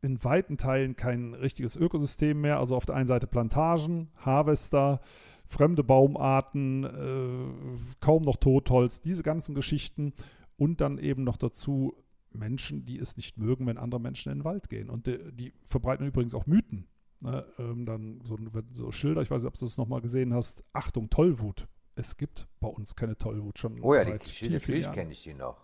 in 0.02 0.24
weiten 0.24 0.58
Teilen 0.58 0.96
kein 0.96 1.34
richtiges 1.34 1.76
Ökosystem 1.76 2.42
mehr. 2.42 2.60
Also 2.60 2.76
auf 2.76 2.86
der 2.86 2.96
einen 2.96 3.08
Seite 3.08 3.28
Plantagen, 3.28 4.10
Harvester, 4.18 5.02
fremde 5.48 5.84
Baumarten, 5.84 6.84
äh, 6.84 7.96
kaum 8.00 8.24
noch 8.24 8.38
Totholz, 8.38 9.02
diese 9.02 9.24
ganzen 9.24 9.56
Geschichten 9.56 10.14
und 10.58 10.82
dann 10.82 10.98
eben 10.98 11.24
noch 11.24 11.38
dazu 11.38 11.96
Menschen, 12.32 12.86
die 12.86 13.00
es 13.00 13.18
nicht 13.18 13.38
mögen, 13.38 13.66
wenn 13.68 13.78
andere 13.78 14.02
Menschen 14.02 14.32
in 14.32 14.40
den 14.40 14.44
Wald 14.46 14.70
gehen. 14.70 14.90
Und 14.90 15.08
die, 15.08 15.20
die 15.32 15.54
verbreiten 15.66 16.06
übrigens 16.06 16.36
auch 16.36 16.46
Mythen. 16.46 16.88
Ne, 17.20 17.46
ähm, 17.58 17.86
dann 17.86 18.22
so, 18.24 18.38
so, 18.72 18.92
Schilder, 18.92 19.22
ich 19.22 19.32
weiß 19.32 19.42
nicht, 19.42 19.48
ob 19.48 19.58
du 19.58 19.66
es 19.66 19.78
nochmal 19.78 20.02
gesehen 20.02 20.34
hast. 20.34 20.64
Achtung, 20.74 21.10
Tollwut. 21.10 21.68
Es 21.96 22.16
gibt 22.16 22.48
bei 22.60 22.68
uns 22.68 22.96
keine 22.96 23.18
Tollwut 23.18 23.58
schon. 23.58 23.80
Oh 23.82 23.96
ja, 23.96 24.04
seit 24.04 24.28
die 24.28 24.32
Schilder, 24.32 24.54
natürlich 24.56 24.92
kenne 24.92 25.12
ich 25.12 25.24
die 25.24 25.34
noch. 25.34 25.58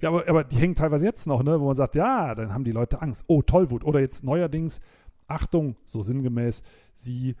Ja, 0.00 0.08
aber, 0.08 0.26
aber 0.26 0.44
die 0.44 0.56
hängen 0.56 0.76
teilweise 0.76 1.04
jetzt 1.04 1.26
noch, 1.26 1.42
ne, 1.42 1.60
wo 1.60 1.66
man 1.66 1.74
sagt, 1.74 1.94
ja, 1.94 2.34
dann 2.34 2.54
haben 2.54 2.64
die 2.64 2.72
Leute 2.72 3.02
Angst. 3.02 3.24
Oh, 3.26 3.42
Tollwut. 3.42 3.84
Oder 3.84 4.00
jetzt 4.00 4.24
neuerdings, 4.24 4.80
Achtung, 5.26 5.76
so 5.84 6.02
sinngemäß, 6.02 6.62
sie 6.94 7.36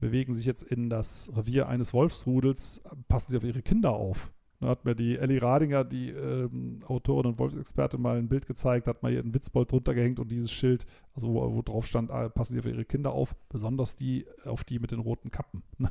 bewegen 0.00 0.32
sich 0.32 0.46
jetzt 0.46 0.62
in 0.62 0.88
das 0.88 1.32
Revier 1.36 1.68
eines 1.68 1.92
Wolfsrudels, 1.92 2.82
passen 3.08 3.32
sie 3.32 3.36
auf 3.36 3.44
ihre 3.44 3.62
Kinder 3.62 3.92
auf. 3.92 4.32
Da 4.60 4.66
hat 4.66 4.84
mir 4.84 4.96
die 4.96 5.16
Ellie 5.16 5.40
Radinger, 5.40 5.84
die 5.84 6.10
ähm, 6.10 6.80
Autorin 6.86 7.26
und 7.26 7.38
Wolfsexpertin, 7.38 8.00
mal 8.00 8.18
ein 8.18 8.28
Bild 8.28 8.46
gezeigt, 8.46 8.88
hat 8.88 9.04
mal 9.04 9.12
hier 9.12 9.20
einen 9.20 9.32
Witzbold 9.32 9.70
drunter 9.70 9.94
gehängt 9.94 10.18
und 10.18 10.32
dieses 10.32 10.50
Schild, 10.50 10.84
also 11.14 11.28
wo, 11.28 11.54
wo 11.54 11.62
drauf 11.62 11.86
stand, 11.86 12.10
ah, 12.10 12.28
passen 12.28 12.54
Sie 12.54 12.58
auf 12.58 12.66
Ihre 12.66 12.84
Kinder 12.84 13.12
auf, 13.12 13.36
besonders 13.48 13.94
die 13.94 14.26
auf 14.44 14.64
die 14.64 14.80
mit 14.80 14.90
den 14.90 14.98
roten 14.98 15.30
Kappen. 15.30 15.62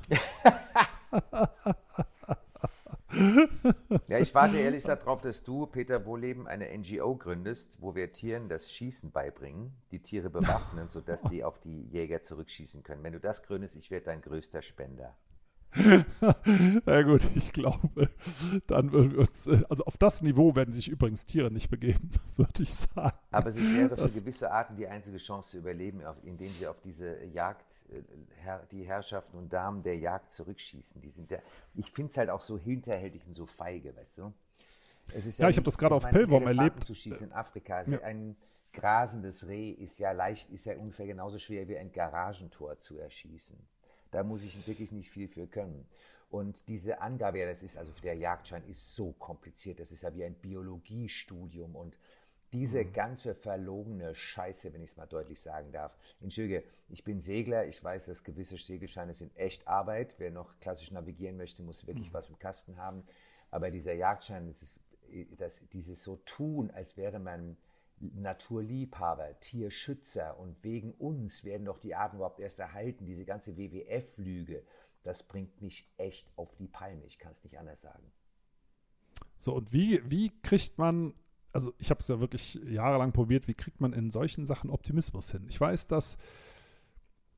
ja, 4.08 4.20
ich 4.20 4.36
warte 4.36 4.58
ehrlich 4.58 4.84
gesagt 4.84 5.04
darauf, 5.04 5.22
dass 5.22 5.44
du, 5.44 5.66
Peter 5.68 6.06
Wohleben, 6.06 6.46
eine 6.46 6.68
NGO 6.78 7.16
gründest, 7.16 7.82
wo 7.82 7.96
wir 7.96 8.12
Tieren 8.12 8.50
das 8.50 8.70
Schießen 8.70 9.12
beibringen, 9.12 9.72
die 9.92 10.02
Tiere 10.02 10.30
bewaffnen, 10.30 10.90
sodass 10.90 11.24
die 11.24 11.46
auf 11.46 11.58
die 11.58 11.84
Jäger 11.84 12.22
zurückschießen 12.22 12.84
können. 12.84 13.02
Wenn 13.04 13.14
du 13.14 13.22
das 13.22 13.44
gründest, 13.44 13.78
ich 13.78 13.92
werde 13.92 14.08
dein 14.08 14.22
größter 14.22 14.62
Spender. 14.62 15.16
Na 16.86 17.02
gut, 17.04 17.28
ich 17.36 17.54
glaube, 17.54 18.10
dann 18.68 18.92
würden 18.92 19.12
wir 19.12 19.20
uns, 19.20 19.48
äh, 19.48 19.64
also 19.70 19.84
auf 19.86 19.98
das 19.98 20.22
Niveau 20.22 20.56
werden 20.56 20.74
sich 20.74 20.88
übrigens 20.90 21.26
Tiere 21.26 21.52
nicht 21.52 21.70
begeben, 21.70 22.12
würde 22.36 22.64
ich 22.64 22.74
sagen. 22.74 23.18
Aber 23.32 23.50
es 23.50 23.58
wäre 23.58 23.90
für 23.90 23.96
das, 23.96 24.16
gewisse 24.16 24.52
Arten 24.52 24.76
die 24.76 24.88
einzige 24.88 25.18
Chance 25.18 25.52
zu 25.52 25.58
überleben, 25.58 26.02
indem 26.24 26.52
sie 26.54 26.68
auf 26.68 26.82
diese 26.82 27.24
Jagd, 27.26 27.66
äh, 27.90 28.02
die 28.72 28.84
Herrschaften 28.84 29.38
und 29.38 29.52
Damen 29.52 29.84
der 29.84 29.98
Jagd 29.98 30.32
zurückschießen. 30.32 31.02
Die 31.02 31.10
sind 31.10 31.32
ja, 31.32 31.40
ich 31.76 31.92
finde 31.92 32.12
es 32.12 32.18
halt 32.18 32.30
auch 32.30 32.42
so 32.42 32.58
hinterhältig 32.58 33.26
und 33.28 33.34
so 33.34 33.46
feige, 33.46 33.96
weißt 33.96 34.20
du? 34.20 34.34
ja, 35.14 35.20
ja 35.38 35.50
ich 35.50 35.58
habe 35.58 35.66
das 35.66 35.78
gerade 35.78 35.96
auf 35.96 36.04
Pellworm 36.04 36.48
erlebt. 36.48 36.84
zu 36.84 36.94
schießen 36.94 37.28
in 37.28 37.34
Afrika. 37.34 37.78
Also 37.78 37.94
ja. 37.94 38.02
Ein 38.02 38.36
grasendes 38.74 39.48
Reh 39.48 39.72
ist 39.72 40.00
ja 40.00 40.12
leicht, 40.12 40.50
ist 40.50 40.66
ja 40.66 40.78
ungefähr 40.78 41.08
genauso 41.08 41.40
schwer 41.40 41.68
wie 41.68 41.78
ein 41.78 41.92
Garagentor 41.92 42.78
zu 42.80 42.98
erschießen. 42.98 43.58
Da 44.12 44.24
muss 44.24 44.44
ich 44.44 44.68
wirklich 44.68 44.92
nicht 44.92 45.10
viel 45.10 45.28
für 45.28 45.48
können. 45.48 45.88
Und 46.30 46.68
diese 46.68 47.02
Angabe, 47.02 47.40
ja, 47.40 47.46
das 47.46 47.64
ist 47.64 47.78
also 47.78 47.92
der 48.04 48.16
Jagdschein 48.16 48.64
ist 48.66 48.96
so 48.96 49.14
kompliziert. 49.14 49.80
Das 49.80 49.92
ist 49.92 50.04
ja 50.04 50.14
wie 50.14 50.26
ein 50.26 50.36
Biologiestudium 50.36 51.76
und 51.76 51.98
diese 52.54 52.84
mhm. 52.84 52.94
ganze 52.94 53.36
verlogene 53.36 54.16
Scheiße, 54.16 54.74
wenn 54.74 54.82
ich 54.82 54.92
es 54.92 54.98
mal 54.98 55.06
deutlich 55.06 55.42
sagen 55.42 55.72
darf. 55.72 55.98
Entschuldige, 56.22 56.64
ich 56.90 57.04
bin 57.04 57.20
Segler, 57.20 57.68
ich 57.68 57.84
weiß, 57.84 58.06
dass 58.06 58.24
gewisse 58.24 58.58
Segelscheine 58.58 59.14
sind 59.14 59.36
echt 59.36 59.68
Arbeit. 59.68 60.16
Wer 60.18 60.32
noch 60.32 60.58
klassisch 60.60 60.92
navigieren 60.92 61.38
möchte, 61.38 61.62
muss 61.62 61.88
wirklich 61.88 62.10
mhm. 62.10 62.14
was 62.14 62.30
im 62.30 62.40
Kasten 62.40 62.78
haben. 62.78 63.04
Aber 63.52 63.72
dieser 63.72 63.94
Jagdschein, 63.94 64.48
das 64.48 64.64
ist, 64.64 64.76
das, 65.38 65.62
dieses 65.72 66.04
so 66.04 66.18
tun, 66.26 66.72
als 66.72 66.98
wäre 66.98 67.20
man 67.20 67.58
Naturliebhaber, 68.00 69.40
Tierschützer 69.40 70.38
und 70.40 70.64
wegen 70.64 70.94
uns 70.94 71.44
werden 71.44 71.66
doch 71.66 71.80
die 71.80 71.96
Arten 71.96 72.18
überhaupt 72.18 72.40
erst 72.40 72.60
erhalten. 72.60 73.06
Diese 73.06 73.26
ganze 73.26 73.58
WWF-Lüge, 73.58 74.64
das 75.04 75.24
bringt 75.24 75.62
mich 75.62 75.90
echt 75.98 76.32
auf 76.36 76.56
die 76.56 76.68
Palme. 76.68 77.04
Ich 77.06 77.18
kann 77.18 77.32
es 77.32 77.44
nicht 77.44 77.58
anders 77.58 77.82
sagen. 77.82 78.12
So, 79.38 79.54
und 79.54 79.72
wie, 79.72 80.02
wie 80.10 80.32
kriegt 80.42 80.78
man, 80.78 81.14
also 81.52 81.74
ich 81.78 81.90
habe 81.90 82.02
es 82.02 82.08
ja 82.08 82.20
wirklich 82.20 82.56
jahrelang 82.66 83.14
probiert, 83.14 83.48
wie 83.48 83.54
kriegt 83.54 83.82
man 83.82 83.94
in 83.94 84.12
solchen 84.12 84.46
Sachen 84.46 84.70
Optimismus 84.70 85.32
hin? 85.32 85.46
Ich 85.50 85.60
weiß, 85.60 85.88
dass 85.88 86.18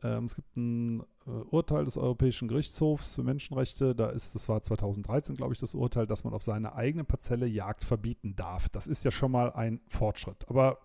Ähm, 0.02 0.26
es 0.26 0.36
gibt 0.36 0.56
ein 0.56 1.02
äh, 1.26 1.30
Urteil 1.30 1.86
des 1.86 1.98
Europäischen 1.98 2.48
Gerichtshofs 2.48 3.16
für 3.16 3.24
Menschenrechte. 3.24 3.96
Da 3.96 4.10
ist, 4.10 4.36
das 4.36 4.48
war 4.48 4.62
2013, 4.62 5.36
glaube 5.36 5.54
ich, 5.54 5.60
das 5.60 5.76
Urteil, 5.76 6.08
dass 6.08 6.24
man 6.24 6.34
auf 6.34 6.44
seine 6.44 6.76
eigene 6.76 7.04
Parzelle 7.04 7.48
Jagd 7.48 7.84
verbieten 7.84 8.36
darf. 8.36 8.70
Das 8.70 8.88
ist 8.88 9.04
ja 9.04 9.12
schon 9.12 9.32
mal 9.32 9.52
ein 9.52 9.82
Fortschritt. 9.88 10.48
Aber 10.48 10.80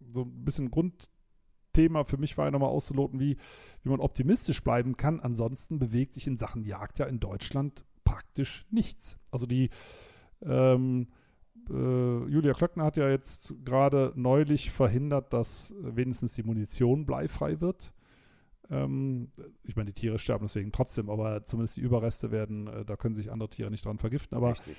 so 0.00 0.22
ein 0.22 0.44
bisschen 0.44 0.70
Grundthema 0.70 2.04
für 2.04 2.18
mich 2.18 2.36
war 2.36 2.46
ja 2.46 2.50
nochmal 2.50 2.70
auszuloten, 2.70 3.18
wie, 3.20 3.36
wie 3.82 3.88
man 3.88 4.00
optimistisch 4.00 4.62
bleiben 4.62 4.96
kann. 4.96 5.20
Ansonsten 5.20 5.78
bewegt 5.78 6.14
sich 6.14 6.26
in 6.26 6.36
Sachen 6.36 6.64
Jagd 6.64 6.98
ja 6.98 7.06
in 7.06 7.20
Deutschland 7.20 7.84
praktisch 8.04 8.66
nichts. 8.70 9.18
Also 9.30 9.46
die 9.46 9.70
ähm, 10.42 11.08
äh, 11.70 12.24
Julia 12.28 12.52
Klöckner 12.52 12.84
hat 12.84 12.96
ja 12.96 13.08
jetzt 13.08 13.54
gerade 13.64 14.12
neulich 14.16 14.70
verhindert, 14.70 15.32
dass 15.32 15.74
wenigstens 15.80 16.34
die 16.34 16.42
Munition 16.42 17.06
bleifrei 17.06 17.60
wird. 17.60 17.92
Ähm, 18.70 19.32
ich 19.64 19.76
meine, 19.76 19.92
die 19.92 20.00
Tiere 20.00 20.18
sterben 20.18 20.46
deswegen 20.46 20.72
trotzdem, 20.72 21.10
aber 21.10 21.44
zumindest 21.44 21.76
die 21.76 21.80
Überreste 21.80 22.30
werden, 22.30 22.66
äh, 22.68 22.84
da 22.84 22.96
können 22.96 23.14
sich 23.14 23.30
andere 23.30 23.50
Tiere 23.50 23.70
nicht 23.70 23.84
dran 23.84 23.98
vergiften. 23.98 24.36
Aber 24.36 24.52
Richtig. 24.52 24.76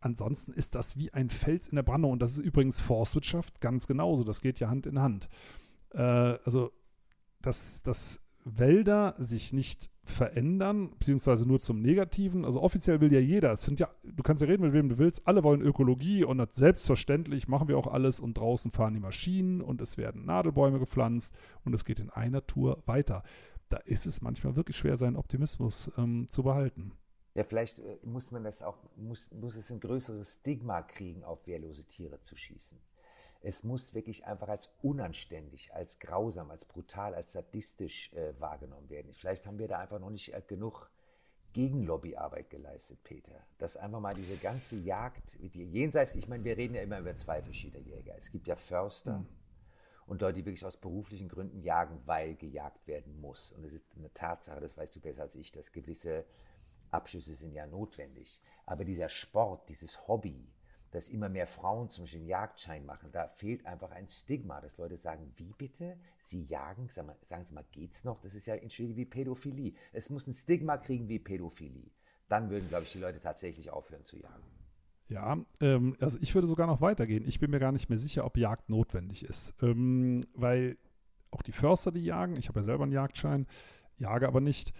ansonsten 0.00 0.52
ist 0.52 0.74
das 0.74 0.96
wie 0.96 1.12
ein 1.12 1.28
Fels 1.28 1.68
in 1.68 1.76
der 1.76 1.82
Brandung. 1.82 2.12
Und 2.12 2.22
das 2.22 2.32
ist 2.32 2.40
übrigens 2.40 2.80
Forstwirtschaft 2.80 3.60
ganz 3.60 3.86
genauso. 3.86 4.24
Das 4.24 4.40
geht 4.40 4.60
ja 4.60 4.68
Hand 4.68 4.86
in 4.86 5.00
Hand. 5.00 5.28
Äh, 5.90 5.98
also, 5.98 6.72
dass, 7.40 7.82
dass 7.82 8.20
Wälder 8.44 9.14
sich 9.18 9.52
nicht 9.52 9.90
verändern, 10.04 10.90
beziehungsweise 10.98 11.46
nur 11.46 11.60
zum 11.60 11.80
Negativen. 11.80 12.44
Also 12.44 12.60
offiziell 12.60 13.00
will 13.00 13.12
ja 13.12 13.20
jeder, 13.20 13.52
es 13.52 13.62
sind 13.62 13.78
ja, 13.78 13.88
du 14.02 14.22
kannst 14.22 14.42
ja 14.42 14.48
reden, 14.48 14.62
mit 14.62 14.72
wem 14.72 14.88
du 14.88 14.98
willst, 14.98 15.26
alle 15.26 15.44
wollen 15.44 15.62
Ökologie 15.62 16.24
und 16.24 16.54
selbstverständlich 16.54 17.46
machen 17.46 17.68
wir 17.68 17.78
auch 17.78 17.86
alles 17.86 18.20
und 18.20 18.34
draußen 18.34 18.72
fahren 18.72 18.94
die 18.94 19.00
Maschinen 19.00 19.60
und 19.60 19.80
es 19.80 19.96
werden 19.96 20.24
Nadelbäume 20.24 20.78
gepflanzt 20.78 21.34
und 21.64 21.72
es 21.72 21.84
geht 21.84 22.00
in 22.00 22.10
einer 22.10 22.46
Tour 22.46 22.82
weiter. 22.86 23.22
Da 23.68 23.78
ist 23.78 24.06
es 24.06 24.20
manchmal 24.20 24.56
wirklich 24.56 24.76
schwer, 24.76 24.96
seinen 24.96 25.16
Optimismus 25.16 25.90
ähm, 25.96 26.26
zu 26.28 26.42
behalten. 26.42 26.92
Ja, 27.34 27.44
vielleicht 27.44 27.78
äh, 27.78 27.98
muss 28.02 28.30
man 28.30 28.44
das 28.44 28.62
auch, 28.62 28.76
muss, 28.96 29.30
muss 29.30 29.56
es 29.56 29.70
ein 29.70 29.80
größeres 29.80 30.34
Stigma 30.40 30.82
kriegen, 30.82 31.24
auf 31.24 31.46
wehrlose 31.46 31.84
Tiere 31.84 32.20
zu 32.20 32.36
schießen. 32.36 32.78
Es 33.44 33.64
muss 33.64 33.92
wirklich 33.94 34.24
einfach 34.24 34.48
als 34.48 34.72
unanständig, 34.82 35.74
als 35.74 35.98
grausam, 35.98 36.50
als 36.50 36.64
brutal, 36.64 37.14
als 37.14 37.32
sadistisch 37.32 38.12
äh, 38.12 38.38
wahrgenommen 38.40 38.88
werden. 38.88 39.12
Vielleicht 39.12 39.46
haben 39.46 39.58
wir 39.58 39.68
da 39.68 39.78
einfach 39.78 39.98
noch 39.98 40.10
nicht 40.10 40.32
äh, 40.32 40.42
genug 40.46 40.90
Gegenlobbyarbeit 41.52 42.50
geleistet, 42.50 43.02
Peter. 43.02 43.44
Dass 43.58 43.76
einfach 43.76 44.00
mal 44.00 44.14
diese 44.14 44.36
ganze 44.36 44.76
Jagd, 44.76 45.36
jenseits, 45.40 46.14
ich 46.14 46.28
meine, 46.28 46.44
wir 46.44 46.56
reden 46.56 46.74
ja 46.74 46.82
immer 46.82 46.98
über 46.98 47.14
zwei 47.14 47.42
verschiedene 47.42 47.82
Jäger. 47.82 48.14
Es 48.16 48.30
gibt 48.30 48.46
ja 48.46 48.56
Förster 48.56 49.18
mhm. 49.18 49.26
und 50.06 50.20
Leute, 50.20 50.38
die 50.38 50.46
wirklich 50.46 50.64
aus 50.64 50.76
beruflichen 50.76 51.28
Gründen 51.28 51.60
jagen, 51.60 52.00
weil 52.06 52.36
gejagt 52.36 52.86
werden 52.86 53.20
muss. 53.20 53.52
Und 53.52 53.64
es 53.64 53.74
ist 53.74 53.96
eine 53.96 54.12
Tatsache, 54.14 54.60
das 54.60 54.76
weißt 54.76 54.96
du 54.96 55.00
besser 55.00 55.22
als 55.22 55.34
ich, 55.34 55.52
dass 55.52 55.72
gewisse 55.72 56.24
Abschüsse 56.90 57.34
sind 57.34 57.52
ja 57.52 57.66
notwendig. 57.66 58.40
Aber 58.66 58.84
dieser 58.84 59.08
Sport, 59.08 59.68
dieses 59.68 60.06
Hobby, 60.08 60.51
dass 60.92 61.08
immer 61.08 61.28
mehr 61.28 61.46
Frauen 61.46 61.88
zum 61.88 62.04
Beispiel 62.04 62.20
einen 62.20 62.28
Jagdschein 62.28 62.86
machen. 62.86 63.10
Da 63.12 63.26
fehlt 63.26 63.66
einfach 63.66 63.90
ein 63.90 64.08
Stigma, 64.08 64.60
dass 64.60 64.78
Leute 64.78 64.98
sagen, 64.98 65.32
wie 65.36 65.52
bitte? 65.56 65.96
Sie 66.18 66.44
jagen? 66.44 66.88
Sag 66.90 67.06
mal, 67.06 67.16
sagen 67.22 67.44
Sie 67.44 67.54
mal, 67.54 67.64
geht's 67.72 68.04
noch? 68.04 68.20
Das 68.20 68.34
ist 68.34 68.46
ja 68.46 68.54
entschuldige 68.54 68.98
wie 68.98 69.04
Pädophilie. 69.06 69.72
Es 69.92 70.10
muss 70.10 70.26
ein 70.26 70.34
Stigma 70.34 70.76
kriegen 70.76 71.08
wie 71.08 71.18
Pädophilie. 71.18 71.90
Dann 72.28 72.50
würden, 72.50 72.68
glaube 72.68 72.84
ich, 72.84 72.92
die 72.92 72.98
Leute 72.98 73.20
tatsächlich 73.20 73.70
aufhören 73.70 74.04
zu 74.04 74.16
jagen. 74.18 74.44
Ja, 75.08 75.38
ähm, 75.60 75.96
also 76.00 76.18
ich 76.20 76.34
würde 76.34 76.46
sogar 76.46 76.66
noch 76.66 76.80
weitergehen. 76.80 77.26
Ich 77.26 77.40
bin 77.40 77.50
mir 77.50 77.58
gar 77.58 77.72
nicht 77.72 77.88
mehr 77.88 77.98
sicher, 77.98 78.24
ob 78.24 78.36
Jagd 78.36 78.68
notwendig 78.68 79.24
ist. 79.24 79.54
Ähm, 79.62 80.22
weil 80.34 80.76
auch 81.30 81.42
die 81.42 81.52
Förster, 81.52 81.90
die 81.90 82.04
jagen, 82.04 82.36
ich 82.36 82.48
habe 82.48 82.60
ja 82.60 82.64
selber 82.64 82.84
einen 82.84 82.92
Jagdschein, 82.92 83.46
jage 83.98 84.28
aber 84.28 84.40
nicht 84.40 84.72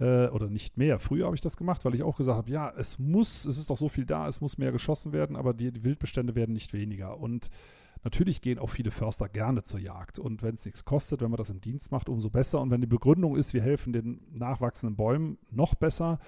äh, 0.00 0.28
oder 0.28 0.48
nicht 0.48 0.78
mehr. 0.78 0.98
Früher 0.98 1.26
habe 1.26 1.36
ich 1.36 1.42
das 1.42 1.56
gemacht, 1.56 1.84
weil 1.84 1.94
ich 1.94 2.02
auch 2.02 2.16
gesagt 2.16 2.38
habe, 2.38 2.50
ja, 2.50 2.72
es 2.76 2.98
muss, 2.98 3.44
es 3.44 3.58
ist 3.58 3.70
doch 3.70 3.76
so 3.76 3.88
viel 3.88 4.06
da, 4.06 4.26
es 4.26 4.40
muss 4.40 4.58
mehr 4.58 4.72
geschossen 4.72 5.12
werden, 5.12 5.36
aber 5.36 5.54
die, 5.54 5.70
die 5.70 5.84
Wildbestände 5.84 6.34
werden 6.34 6.52
nicht 6.52 6.72
weniger. 6.72 7.18
Und 7.18 7.50
natürlich 8.02 8.40
gehen 8.40 8.58
auch 8.58 8.70
viele 8.70 8.90
Förster 8.90 9.28
gerne 9.28 9.62
zur 9.62 9.78
Jagd. 9.78 10.18
Und 10.18 10.42
wenn 10.42 10.54
es 10.54 10.64
nichts 10.64 10.84
kostet, 10.84 11.20
wenn 11.20 11.30
man 11.30 11.36
das 11.38 11.50
im 11.50 11.60
Dienst 11.60 11.92
macht, 11.92 12.08
umso 12.08 12.30
besser. 12.30 12.60
Und 12.60 12.70
wenn 12.70 12.80
die 12.80 12.86
Begründung 12.86 13.36
ist, 13.36 13.52
wir 13.52 13.62
helfen 13.62 13.92
den 13.92 14.22
nachwachsenden 14.32 14.96
Bäumen, 14.96 15.38
noch 15.50 15.74
besser. 15.74 16.18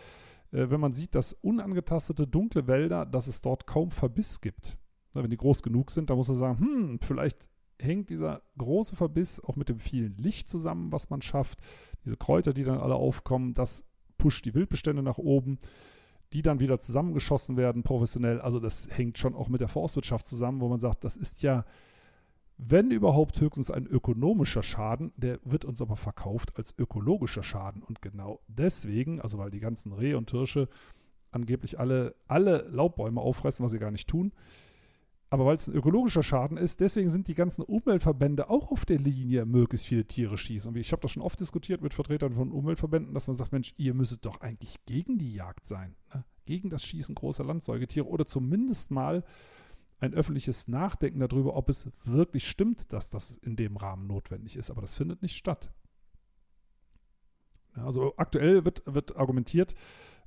Äh, 0.52 0.68
wenn 0.68 0.80
man 0.80 0.92
sieht, 0.92 1.14
dass 1.14 1.32
unangetastete 1.32 2.26
dunkle 2.26 2.66
Wälder, 2.66 3.06
dass 3.06 3.26
es 3.26 3.40
dort 3.40 3.66
kaum 3.66 3.90
Verbiss 3.90 4.40
gibt. 4.40 4.76
wenn 5.14 5.30
die 5.30 5.36
groß 5.36 5.62
genug 5.62 5.90
sind, 5.90 6.10
dann 6.10 6.18
muss 6.18 6.28
man 6.28 6.36
sagen, 6.36 6.58
hm, 6.58 6.98
vielleicht 7.00 7.48
hängt 7.80 8.10
dieser 8.10 8.42
große 8.58 8.96
Verbiss 8.96 9.40
auch 9.40 9.56
mit 9.56 9.68
dem 9.68 9.78
vielen 9.78 10.16
Licht 10.16 10.48
zusammen, 10.48 10.92
was 10.92 11.10
man 11.10 11.20
schafft 11.20 11.58
diese 12.04 12.16
Kräuter, 12.16 12.52
die 12.52 12.64
dann 12.64 12.78
alle 12.78 12.94
aufkommen, 12.94 13.54
das 13.54 13.84
pusht 14.18 14.44
die 14.44 14.54
Wildbestände 14.54 15.02
nach 15.02 15.18
oben, 15.18 15.58
die 16.32 16.42
dann 16.42 16.60
wieder 16.60 16.78
zusammengeschossen 16.78 17.56
werden, 17.56 17.82
professionell. 17.82 18.40
Also 18.40 18.60
das 18.60 18.88
hängt 18.90 19.18
schon 19.18 19.34
auch 19.34 19.48
mit 19.48 19.60
der 19.60 19.68
Forstwirtschaft 19.68 20.26
zusammen, 20.26 20.60
wo 20.60 20.68
man 20.68 20.80
sagt, 20.80 21.04
das 21.04 21.16
ist 21.16 21.42
ja, 21.42 21.64
wenn 22.56 22.90
überhaupt, 22.90 23.40
höchstens 23.40 23.70
ein 23.70 23.86
ökonomischer 23.86 24.62
Schaden, 24.62 25.12
der 25.16 25.40
wird 25.44 25.64
uns 25.64 25.82
aber 25.82 25.96
verkauft 25.96 26.56
als 26.56 26.76
ökologischer 26.78 27.42
Schaden. 27.42 27.82
Und 27.82 28.00
genau 28.00 28.40
deswegen, 28.46 29.20
also 29.20 29.38
weil 29.38 29.50
die 29.50 29.60
ganzen 29.60 29.92
Rehe 29.92 30.16
und 30.16 30.30
Hirsche 30.30 30.68
angeblich 31.30 31.78
alle, 31.78 32.14
alle 32.28 32.68
Laubbäume 32.70 33.20
auffressen, 33.20 33.64
was 33.64 33.72
sie 33.72 33.78
gar 33.78 33.90
nicht 33.90 34.08
tun, 34.08 34.32
aber 35.32 35.46
weil 35.46 35.56
es 35.56 35.66
ein 35.66 35.74
ökologischer 35.74 36.22
Schaden 36.22 36.58
ist, 36.58 36.82
deswegen 36.82 37.08
sind 37.08 37.26
die 37.26 37.32
ganzen 37.34 37.62
Umweltverbände 37.62 38.50
auch 38.50 38.70
auf 38.70 38.84
der 38.84 38.98
Linie, 38.98 39.46
möglichst 39.46 39.86
viele 39.86 40.04
Tiere 40.04 40.36
schießen. 40.36 40.68
Und 40.68 40.76
ich 40.76 40.92
habe 40.92 41.00
das 41.00 41.12
schon 41.12 41.22
oft 41.22 41.40
diskutiert 41.40 41.80
mit 41.80 41.94
Vertretern 41.94 42.34
von 42.34 42.52
Umweltverbänden, 42.52 43.14
dass 43.14 43.28
man 43.28 43.34
sagt, 43.34 43.50
Mensch, 43.50 43.72
ihr 43.78 43.94
müsstet 43.94 44.26
doch 44.26 44.42
eigentlich 44.42 44.84
gegen 44.84 45.16
die 45.16 45.32
Jagd 45.32 45.66
sein, 45.66 45.96
ne? 46.12 46.26
gegen 46.44 46.68
das 46.68 46.84
Schießen 46.84 47.14
großer 47.14 47.44
Landsäugetiere 47.44 48.06
oder 48.06 48.26
zumindest 48.26 48.90
mal 48.90 49.24
ein 50.00 50.12
öffentliches 50.12 50.68
Nachdenken 50.68 51.20
darüber, 51.20 51.56
ob 51.56 51.70
es 51.70 51.90
wirklich 52.04 52.46
stimmt, 52.46 52.92
dass 52.92 53.08
das 53.08 53.38
in 53.38 53.56
dem 53.56 53.78
Rahmen 53.78 54.06
notwendig 54.06 54.58
ist. 54.58 54.70
Aber 54.70 54.82
das 54.82 54.94
findet 54.94 55.22
nicht 55.22 55.36
statt. 55.36 55.72
Also 57.72 58.12
aktuell 58.18 58.66
wird, 58.66 58.82
wird 58.84 59.16
argumentiert, 59.16 59.74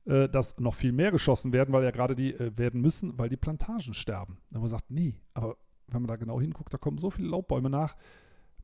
äh, 0.06 0.30
dass 0.30 0.60
noch 0.60 0.76
viel 0.76 0.91
mehr 0.91 1.12
geschossen 1.12 1.54
werden, 1.54 1.74
weil 1.74 1.84
ja 1.84 1.91
gerade 1.91 2.15
die 2.15 2.34
äh, 2.34 2.58
werden 2.58 2.82
müssen, 2.82 3.18
weil 3.18 3.30
die 3.30 3.38
Plantagen 3.38 3.94
sterben. 3.94 4.38
Wenn 4.50 4.62
man 4.62 4.68
sagt, 4.68 4.91
nee, 4.91 5.15
aber 5.34 5.58
wenn 5.88 6.02
man 6.02 6.08
da 6.08 6.15
genau 6.15 6.39
hinguckt, 6.39 6.74
da 6.74 6.78
kommen 6.78 6.98
so 6.98 7.10
viele 7.10 7.30
Laubbäume 7.30 7.70
nach, 7.70 7.96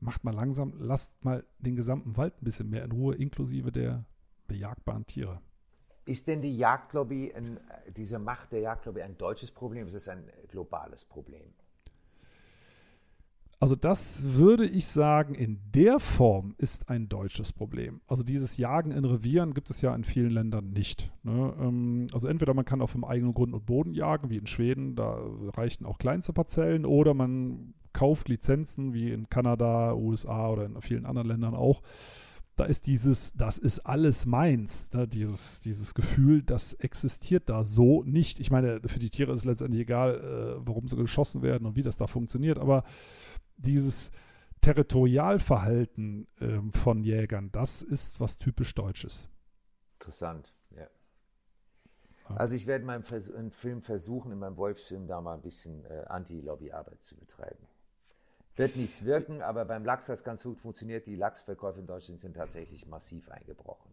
macht 0.00 0.24
mal 0.24 0.34
langsam, 0.34 0.74
lasst 0.78 1.24
mal 1.24 1.44
den 1.58 1.76
gesamten 1.76 2.16
Wald 2.16 2.34
ein 2.40 2.44
bisschen 2.44 2.70
mehr 2.70 2.84
in 2.84 2.92
Ruhe, 2.92 3.14
inklusive 3.14 3.72
der 3.72 4.04
bejagbaren 4.48 5.06
Tiere. 5.06 5.40
Ist 6.04 6.26
denn 6.26 6.42
die 6.42 6.56
Jagdlobby, 6.56 7.32
ein, 7.32 7.60
diese 7.96 8.18
Macht 8.18 8.52
der 8.52 8.60
Jagdlobby 8.60 9.02
ein 9.02 9.16
deutsches 9.16 9.52
Problem? 9.52 9.86
Ist 9.86 9.94
es 9.94 10.08
ein 10.08 10.24
globales 10.48 11.04
Problem? 11.04 11.54
Also 13.62 13.76
das 13.76 14.24
würde 14.24 14.66
ich 14.66 14.88
sagen, 14.88 15.36
in 15.36 15.60
der 15.72 16.00
Form 16.00 16.56
ist 16.58 16.88
ein 16.88 17.08
deutsches 17.08 17.52
Problem. 17.52 18.00
Also 18.08 18.24
dieses 18.24 18.56
Jagen 18.56 18.90
in 18.90 19.04
Revieren 19.04 19.54
gibt 19.54 19.70
es 19.70 19.80
ja 19.82 19.94
in 19.94 20.02
vielen 20.02 20.32
Ländern 20.32 20.72
nicht. 20.72 21.12
Ne? 21.22 21.54
Ähm, 21.60 22.08
also 22.12 22.26
entweder 22.26 22.54
man 22.54 22.64
kann 22.64 22.82
auf 22.82 22.90
dem 22.90 23.04
eigenen 23.04 23.34
Grund 23.34 23.54
und 23.54 23.64
Boden 23.64 23.94
jagen, 23.94 24.30
wie 24.30 24.38
in 24.38 24.48
Schweden, 24.48 24.96
da 24.96 25.16
reichen 25.56 25.86
auch 25.86 25.98
kleinste 25.98 26.32
Parzellen, 26.32 26.84
oder 26.84 27.14
man 27.14 27.74
kauft 27.92 28.28
Lizenzen, 28.28 28.94
wie 28.94 29.12
in 29.12 29.28
Kanada, 29.28 29.94
USA 29.94 30.48
oder 30.48 30.64
in 30.64 30.80
vielen 30.80 31.06
anderen 31.06 31.28
Ländern 31.28 31.54
auch. 31.54 31.82
Da 32.56 32.64
ist 32.64 32.88
dieses, 32.88 33.32
das 33.34 33.58
ist 33.58 33.78
alles 33.86 34.26
meins, 34.26 34.92
ne? 34.92 35.06
dieses, 35.06 35.60
dieses 35.60 35.94
Gefühl, 35.94 36.42
das 36.42 36.74
existiert 36.74 37.48
da 37.48 37.62
so 37.62 38.02
nicht. 38.02 38.40
Ich 38.40 38.50
meine, 38.50 38.80
für 38.84 38.98
die 38.98 39.08
Tiere 39.08 39.32
ist 39.32 39.44
letztendlich 39.44 39.82
egal, 39.82 40.16
äh, 40.16 40.66
warum 40.66 40.88
sie 40.88 40.96
geschossen 40.96 41.42
werden 41.42 41.64
und 41.64 41.76
wie 41.76 41.82
das 41.82 41.96
da 41.96 42.08
funktioniert, 42.08 42.58
aber 42.58 42.82
dieses 43.56 44.10
Territorialverhalten 44.60 46.28
ähm, 46.40 46.72
von 46.72 47.02
Jägern, 47.02 47.50
das 47.52 47.82
ist 47.82 48.20
was 48.20 48.38
typisch 48.38 48.74
Deutsches. 48.74 49.28
Interessant, 49.98 50.54
ja. 50.70 50.86
Also 52.36 52.54
ich 52.54 52.66
werde 52.66 52.82
in 52.82 52.86
meinem 52.86 53.02
Vers 53.02 53.28
in 53.28 53.50
Film 53.50 53.82
versuchen, 53.82 54.32
in 54.32 54.38
meinem 54.38 54.56
Wolfsfilm 54.56 55.06
da 55.06 55.20
mal 55.20 55.34
ein 55.34 55.42
bisschen 55.42 55.84
äh, 55.84 56.04
Anti-Lobbyarbeit 56.06 57.02
zu 57.02 57.16
betreiben. 57.16 57.66
Wird 58.54 58.76
nichts 58.76 59.04
wirken, 59.04 59.42
aber 59.42 59.64
beim 59.64 59.84
Lachs 59.84 60.08
hat 60.08 60.16
es 60.16 60.24
ganz 60.24 60.42
gut 60.42 60.60
funktioniert. 60.60 61.06
Die 61.06 61.16
Lachsverkäufe 61.16 61.80
in 61.80 61.86
Deutschland 61.86 62.20
sind 62.20 62.34
tatsächlich 62.34 62.86
massiv 62.86 63.30
eingebrochen. 63.30 63.92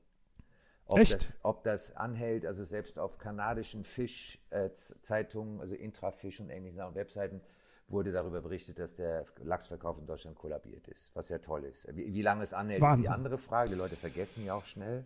Ob, 0.86 1.00
Echt? 1.00 1.14
Das, 1.14 1.40
ob 1.44 1.64
das 1.64 1.96
anhält, 1.96 2.46
also 2.46 2.64
selbst 2.64 3.00
auf 3.00 3.20
kanadischen 3.20 3.84
Fischzeitungen, 3.84 5.60
äh, 5.60 5.62
also 5.62 5.76
Intrafisch 5.76 6.40
und 6.40 6.50
ähnlichen 6.50 6.80
Webseiten, 6.96 7.42
wurde 7.90 8.12
darüber 8.12 8.42
berichtet, 8.42 8.80
dass 8.80 8.96
der 8.96 9.26
Lachsverkauf 9.44 9.98
in 9.98 10.06
Deutschland 10.06 10.38
kollabiert 10.38 10.88
ist, 10.88 11.16
was 11.16 11.30
ja 11.30 11.40
toll 11.40 11.64
ist. 11.64 11.88
Wie, 11.96 12.14
wie 12.14 12.22
lange 12.22 12.44
es 12.44 12.54
anhält, 12.54 12.82
Wahnsinn. 12.82 13.04
ist 13.04 13.08
die 13.08 13.14
andere 13.14 13.38
Frage. 13.38 13.70
Die 13.70 13.76
Leute 13.76 13.96
vergessen 13.96 14.46
ja 14.46 14.54
auch 14.54 14.66
schnell. 14.66 15.06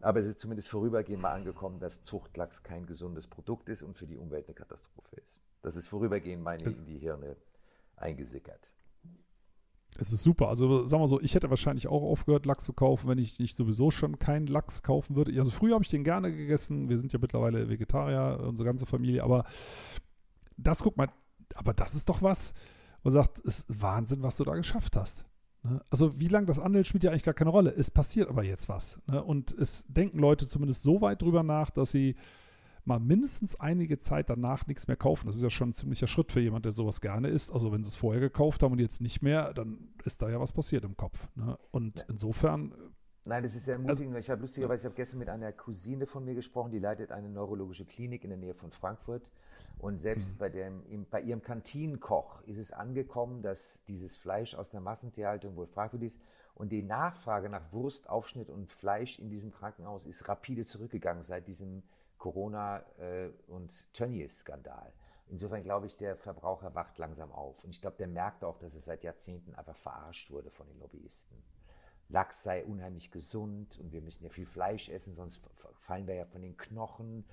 Aber 0.00 0.20
es 0.20 0.26
ist 0.26 0.40
zumindest 0.40 0.68
vorübergehend 0.68 1.22
mal 1.22 1.32
angekommen, 1.32 1.78
dass 1.80 2.02
Zuchtlachs 2.02 2.62
kein 2.62 2.86
gesundes 2.86 3.26
Produkt 3.26 3.68
ist 3.68 3.82
und 3.82 3.96
für 3.96 4.06
die 4.06 4.16
Umwelt 4.16 4.46
eine 4.46 4.54
Katastrophe 4.54 5.16
ist. 5.16 5.40
Das 5.62 5.76
ist 5.76 5.88
vorübergehend, 5.88 6.42
meine 6.42 6.68
ich, 6.68 6.78
in 6.78 6.86
die 6.86 6.98
Hirne 6.98 7.36
eingesickert. 7.96 8.72
Es 9.98 10.12
ist 10.12 10.22
super. 10.22 10.48
Also 10.48 10.84
sagen 10.84 11.02
wir 11.02 11.08
so, 11.08 11.20
ich 11.20 11.34
hätte 11.34 11.48
wahrscheinlich 11.48 11.88
auch 11.88 12.02
aufgehört, 12.02 12.44
Lachs 12.44 12.64
zu 12.64 12.74
kaufen, 12.74 13.08
wenn 13.08 13.18
ich 13.18 13.38
nicht 13.38 13.56
sowieso 13.56 13.90
schon 13.90 14.18
keinen 14.18 14.46
Lachs 14.46 14.82
kaufen 14.82 15.16
würde. 15.16 15.36
Also 15.38 15.50
früher 15.50 15.74
habe 15.74 15.84
ich 15.84 15.90
den 15.90 16.04
gerne 16.04 16.30
gegessen. 16.30 16.90
Wir 16.90 16.98
sind 16.98 17.12
ja 17.12 17.18
mittlerweile 17.18 17.68
Vegetarier, 17.70 18.40
unsere 18.46 18.66
ganze 18.66 18.84
Familie. 18.84 19.24
Aber 19.24 19.44
das, 20.58 20.82
guck 20.82 20.98
mal, 20.98 21.08
aber 21.54 21.74
das 21.74 21.94
ist 21.94 22.08
doch 22.08 22.22
was, 22.22 22.54
wo 23.02 23.10
man 23.10 23.14
sagt, 23.14 23.38
es 23.44 23.60
ist 23.60 23.80
Wahnsinn, 23.82 24.22
was 24.22 24.36
du 24.36 24.44
da 24.44 24.54
geschafft 24.54 24.96
hast. 24.96 25.24
Ne? 25.62 25.80
Also 25.90 26.18
wie 26.18 26.28
lange 26.28 26.46
das 26.46 26.58
anhält, 26.58 26.86
spielt 26.86 27.04
ja 27.04 27.10
eigentlich 27.10 27.24
gar 27.24 27.34
keine 27.34 27.50
Rolle. 27.50 27.70
Es 27.70 27.90
passiert 27.90 28.28
aber 28.28 28.44
jetzt 28.44 28.68
was. 28.68 29.00
Ne? 29.06 29.22
Und 29.22 29.52
es 29.52 29.84
denken 29.88 30.18
Leute 30.18 30.46
zumindest 30.46 30.82
so 30.82 31.00
weit 31.00 31.22
drüber 31.22 31.42
nach, 31.42 31.70
dass 31.70 31.90
sie 31.90 32.16
mal 32.84 33.00
mindestens 33.00 33.58
einige 33.58 33.98
Zeit 33.98 34.30
danach 34.30 34.66
nichts 34.66 34.86
mehr 34.86 34.96
kaufen. 34.96 35.26
Das 35.26 35.36
ist 35.36 35.42
ja 35.42 35.50
schon 35.50 35.70
ein 35.70 35.74
ziemlicher 35.74 36.06
Schritt 36.06 36.30
für 36.30 36.40
jemand, 36.40 36.64
der 36.64 36.72
sowas 36.72 37.00
gerne 37.00 37.28
isst. 37.28 37.52
Also 37.52 37.72
wenn 37.72 37.82
sie 37.82 37.88
es 37.88 37.96
vorher 37.96 38.20
gekauft 38.20 38.62
haben 38.62 38.72
und 38.72 38.78
jetzt 38.78 39.00
nicht 39.00 39.22
mehr, 39.22 39.52
dann 39.54 39.88
ist 40.04 40.22
da 40.22 40.30
ja 40.30 40.40
was 40.40 40.52
passiert 40.52 40.84
im 40.84 40.96
Kopf. 40.96 41.26
Ne? 41.34 41.58
Und 41.72 42.00
ja. 42.00 42.04
insofern. 42.08 42.72
Nein, 43.24 43.42
das 43.42 43.56
ist 43.56 43.64
sehr 43.64 43.74
ermutigend. 43.74 44.14
Also, 44.14 44.18
ich 44.18 44.30
habe 44.30 44.40
lustigerweise, 44.40 44.82
ich 44.82 44.84
habe 44.84 44.94
gestern 44.94 45.18
mit 45.18 45.28
einer 45.28 45.52
Cousine 45.52 46.06
von 46.06 46.24
mir 46.24 46.36
gesprochen, 46.36 46.70
die 46.70 46.78
leitet 46.78 47.10
eine 47.10 47.28
neurologische 47.28 47.84
Klinik 47.84 48.22
in 48.22 48.30
der 48.30 48.38
Nähe 48.38 48.54
von 48.54 48.70
Frankfurt. 48.70 49.28
Und 49.78 50.00
selbst 50.00 50.34
mhm. 50.34 50.38
bei, 50.38 50.48
dem, 50.48 51.06
bei 51.10 51.20
ihrem 51.20 51.42
Kantinenkoch 51.42 52.42
ist 52.42 52.58
es 52.58 52.72
angekommen, 52.72 53.42
dass 53.42 53.84
dieses 53.84 54.16
Fleisch 54.16 54.54
aus 54.54 54.70
der 54.70 54.80
Massentierhaltung 54.80 55.56
wohl 55.56 55.66
fragwürdig 55.66 56.14
ist. 56.14 56.20
Und 56.54 56.70
die 56.70 56.82
Nachfrage 56.82 57.50
nach 57.50 57.70
Wurst, 57.72 58.08
Aufschnitt 58.08 58.48
und 58.48 58.70
Fleisch 58.70 59.18
in 59.18 59.28
diesem 59.28 59.52
Krankenhaus 59.52 60.06
ist 60.06 60.26
rapide 60.26 60.64
zurückgegangen 60.64 61.22
seit 61.22 61.46
diesem 61.48 61.82
Corona- 62.16 62.82
äh, 62.98 63.28
und 63.46 63.92
Tönnies-Skandal. 63.92 64.90
Insofern 65.28 65.62
glaube 65.62 65.86
ich, 65.86 65.98
der 65.98 66.16
Verbraucher 66.16 66.74
wacht 66.74 66.96
langsam 66.96 67.30
auf. 67.30 67.62
Und 67.64 67.70
ich 67.70 67.82
glaube, 67.82 67.98
der 67.98 68.06
merkt 68.06 68.42
auch, 68.42 68.58
dass 68.58 68.74
es 68.74 68.86
seit 68.86 69.02
Jahrzehnten 69.04 69.54
einfach 69.54 69.76
verarscht 69.76 70.30
wurde 70.30 70.50
von 70.50 70.66
den 70.66 70.78
Lobbyisten. 70.78 71.36
Lachs 72.08 72.44
sei 72.44 72.64
unheimlich 72.64 73.10
gesund 73.10 73.78
und 73.78 73.92
wir 73.92 74.00
müssen 74.00 74.24
ja 74.24 74.30
viel 74.30 74.46
Fleisch 74.46 74.88
essen, 74.88 75.14
sonst 75.14 75.42
fallen 75.80 76.06
wir 76.06 76.14
ja 76.14 76.24
von 76.24 76.40
den 76.40 76.56
Knochen. 76.56 77.24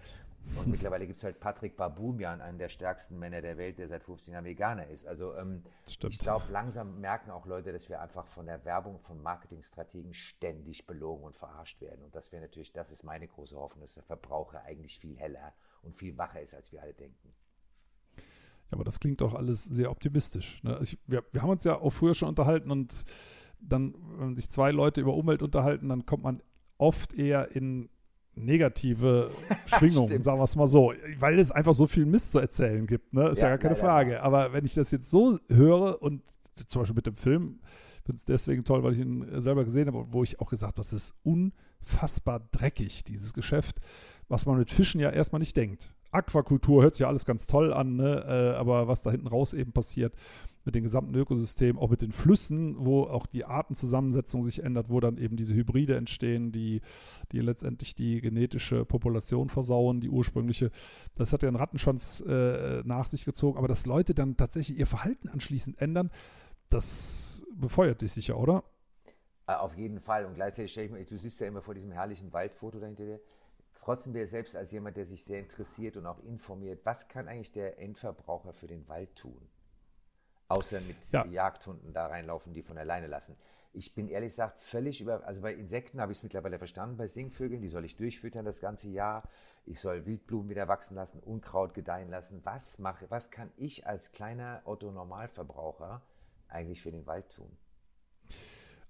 Und 0.57 0.67
mittlerweile 0.67 1.07
gibt 1.07 1.17
es 1.17 1.23
halt 1.23 1.39
Patrick 1.39 1.75
Baboumian, 1.77 2.41
einen 2.41 2.57
der 2.57 2.69
stärksten 2.69 3.17
Männer 3.17 3.41
der 3.41 3.57
Welt, 3.57 3.79
der 3.79 3.87
seit 3.87 4.03
15 4.03 4.33
Jahren 4.33 4.45
Veganer 4.45 4.87
ist. 4.87 5.05
Also 5.07 5.35
ähm, 5.35 5.63
ich 5.87 6.19
glaube, 6.19 6.45
langsam 6.51 6.99
merken 6.99 7.31
auch 7.31 7.45
Leute, 7.45 7.71
dass 7.71 7.89
wir 7.89 8.01
einfach 8.01 8.27
von 8.27 8.45
der 8.45 8.63
Werbung, 8.65 8.99
von 8.99 9.21
Marketingstrategen 9.21 10.13
ständig 10.13 10.85
belogen 10.85 11.23
und 11.23 11.35
verarscht 11.35 11.81
werden. 11.81 12.03
Und 12.03 12.15
das 12.15 12.31
wäre 12.31 12.41
natürlich, 12.41 12.71
das 12.71 12.91
ist 12.91 13.03
meine 13.03 13.27
große 13.27 13.55
Hoffnung, 13.55 13.81
dass 13.81 13.95
der 13.95 14.03
Verbraucher 14.03 14.63
eigentlich 14.63 14.99
viel 14.99 15.17
heller 15.17 15.53
und 15.81 15.95
viel 15.95 16.17
wacher 16.17 16.41
ist, 16.41 16.53
als 16.53 16.71
wir 16.71 16.81
alle 16.81 16.93
denken. 16.93 17.33
Ja, 18.15 18.23
aber 18.73 18.83
das 18.83 18.99
klingt 18.99 19.21
doch 19.21 19.33
alles 19.33 19.63
sehr 19.63 19.89
optimistisch. 19.89 20.61
Ne? 20.63 20.79
Ich, 20.81 20.97
wir, 21.07 21.23
wir 21.31 21.41
haben 21.41 21.49
uns 21.49 21.63
ja 21.63 21.79
auch 21.79 21.91
früher 21.91 22.13
schon 22.13 22.29
unterhalten 22.29 22.69
und 22.69 23.05
dann, 23.59 23.95
wenn 24.19 24.35
sich 24.35 24.49
zwei 24.49 24.71
Leute 24.71 25.01
über 25.01 25.13
Umwelt 25.13 25.41
unterhalten, 25.41 25.89
dann 25.89 26.05
kommt 26.05 26.23
man 26.23 26.43
oft 26.77 27.13
eher 27.13 27.55
in 27.55 27.89
negative 28.35 29.31
Schwingungen, 29.65 30.21
sagen 30.21 30.39
wir 30.39 30.43
es 30.43 30.55
mal 30.55 30.67
so, 30.67 30.93
weil 31.19 31.39
es 31.39 31.51
einfach 31.51 31.73
so 31.73 31.87
viel 31.87 32.05
Mist 32.05 32.31
zu 32.31 32.39
erzählen 32.39 32.85
gibt, 32.85 33.13
ne? 33.13 33.29
Ist 33.29 33.41
ja, 33.41 33.49
ja 33.49 33.57
gar 33.57 33.69
keine 33.69 33.75
Frage. 33.75 34.21
Aber 34.21 34.53
wenn 34.53 34.65
ich 34.65 34.73
das 34.73 34.91
jetzt 34.91 35.09
so 35.09 35.37
höre 35.49 36.01
und 36.01 36.21
zum 36.67 36.81
Beispiel 36.81 36.95
mit 36.95 37.05
dem 37.05 37.15
Film, 37.15 37.59
ich 37.97 38.05
finde 38.05 38.17
es 38.17 38.25
deswegen 38.25 38.63
toll, 38.63 38.83
weil 38.83 38.93
ich 38.93 38.99
ihn 38.99 39.25
selber 39.41 39.63
gesehen 39.63 39.87
habe, 39.87 40.05
wo 40.11 40.23
ich 40.23 40.39
auch 40.39 40.49
gesagt 40.49 40.77
habe, 40.77 40.83
das 40.83 40.93
ist 40.93 41.15
unfassbar 41.23 42.41
dreckig, 42.51 43.03
dieses 43.03 43.33
Geschäft, 43.33 43.79
was 44.27 44.45
man 44.45 44.57
mit 44.57 44.71
Fischen 44.71 44.99
ja 44.99 45.09
erstmal 45.09 45.39
nicht 45.39 45.55
denkt. 45.55 45.93
Aquakultur 46.11 46.83
hört 46.83 46.95
sich 46.95 47.01
ja 47.01 47.07
alles 47.07 47.25
ganz 47.25 47.47
toll 47.47 47.73
an, 47.73 47.95
ne? 47.95 48.53
Äh, 48.55 48.57
aber 48.57 48.87
was 48.87 49.01
da 49.01 49.11
hinten 49.11 49.27
raus 49.27 49.53
eben 49.53 49.71
passiert, 49.71 50.13
mit 50.65 50.75
dem 50.75 50.83
gesamten 50.83 51.13
Ökosystem, 51.15 51.77
auch 51.77 51.89
mit 51.89 52.01
den 52.01 52.11
Flüssen, 52.11 52.75
wo 52.77 53.03
auch 53.03 53.25
die 53.25 53.45
Artenzusammensetzung 53.45 54.43
sich 54.43 54.63
ändert, 54.63 54.89
wo 54.89 54.99
dann 54.99 55.17
eben 55.17 55.35
diese 55.35 55.53
Hybride 55.53 55.95
entstehen, 55.95 56.51
die, 56.51 56.81
die 57.31 57.39
letztendlich 57.39 57.95
die 57.95 58.21
genetische 58.21 58.85
Population 58.85 59.49
versauen, 59.49 59.99
die 60.01 60.09
ursprüngliche. 60.09 60.71
Das 61.15 61.33
hat 61.33 61.43
ja 61.43 61.49
einen 61.49 61.57
Rattenschwanz 61.57 62.23
äh, 62.27 62.81
nach 62.85 63.05
sich 63.05 63.25
gezogen, 63.25 63.57
aber 63.57 63.67
dass 63.67 63.85
Leute 63.85 64.13
dann 64.13 64.37
tatsächlich 64.37 64.79
ihr 64.79 64.87
Verhalten 64.87 65.29
anschließend 65.29 65.81
ändern, 65.81 66.11
das 66.69 67.45
befeuert 67.53 68.01
dich 68.01 68.11
sicher, 68.11 68.37
oder? 68.37 68.63
Äh, 69.47 69.53
auf 69.53 69.77
jeden 69.77 69.99
Fall. 69.99 70.25
Und 70.25 70.35
gleichzeitig 70.35 70.71
stelle 70.71 70.87
ich 70.87 70.91
mir, 70.91 71.05
du 71.05 71.17
siehst 71.17 71.39
ja 71.39 71.47
immer 71.47 71.61
vor 71.61 71.73
diesem 71.73 71.91
herrlichen 71.91 72.31
Waldfoto 72.33 72.79
dahinter 72.79 73.05
dir, 73.05 73.19
trotzdem 73.79 74.13
wäre 74.13 74.27
selbst 74.27 74.55
als 74.55 74.71
jemand, 74.71 74.97
der 74.97 75.05
sich 75.05 75.23
sehr 75.23 75.39
interessiert 75.39 75.97
und 75.97 76.05
auch 76.05 76.19
informiert, 76.23 76.81
was 76.85 77.07
kann 77.07 77.27
eigentlich 77.27 77.51
der 77.51 77.79
Endverbraucher 77.79 78.53
für 78.53 78.67
den 78.67 78.87
Wald 78.87 79.15
tun? 79.15 79.49
Außer 80.47 80.81
mit 80.81 80.97
ja. 81.11 81.25
Jagdhunden 81.25 81.93
da 81.93 82.07
reinlaufen, 82.07 82.53
die 82.53 82.61
von 82.61 82.77
alleine 82.77 83.07
lassen. 83.07 83.35
Ich 83.75 83.95
bin 83.95 84.07
ehrlich 84.07 84.33
gesagt 84.33 84.59
völlig 84.59 85.01
über, 85.01 85.25
also 85.25 85.41
bei 85.41 85.53
Insekten 85.53 85.99
habe 85.99 86.11
ich 86.11 86.19
es 86.19 86.23
mittlerweile 86.23 86.59
verstanden, 86.59 86.95
bei 86.95 87.07
Singvögeln, 87.07 87.61
die 87.61 87.69
soll 87.69 87.85
ich 87.85 87.95
durchfüttern 87.95 88.45
das 88.45 88.59
ganze 88.59 88.87
Jahr. 88.87 89.23
Ich 89.65 89.79
soll 89.79 90.05
Wildblumen 90.05 90.49
wieder 90.49 90.67
wachsen 90.67 90.93
lassen, 90.93 91.19
Unkraut 91.19 91.73
gedeihen 91.73 92.09
lassen. 92.09 92.45
Was 92.45 92.77
mache, 92.77 93.09
was 93.09 93.31
kann 93.31 93.51
ich 93.57 93.87
als 93.87 94.11
kleiner 94.11 94.61
Otto-Normalverbraucher 94.65 96.03
eigentlich 96.49 96.83
für 96.83 96.91
den 96.91 97.07
Wald 97.07 97.29
tun? 97.29 97.57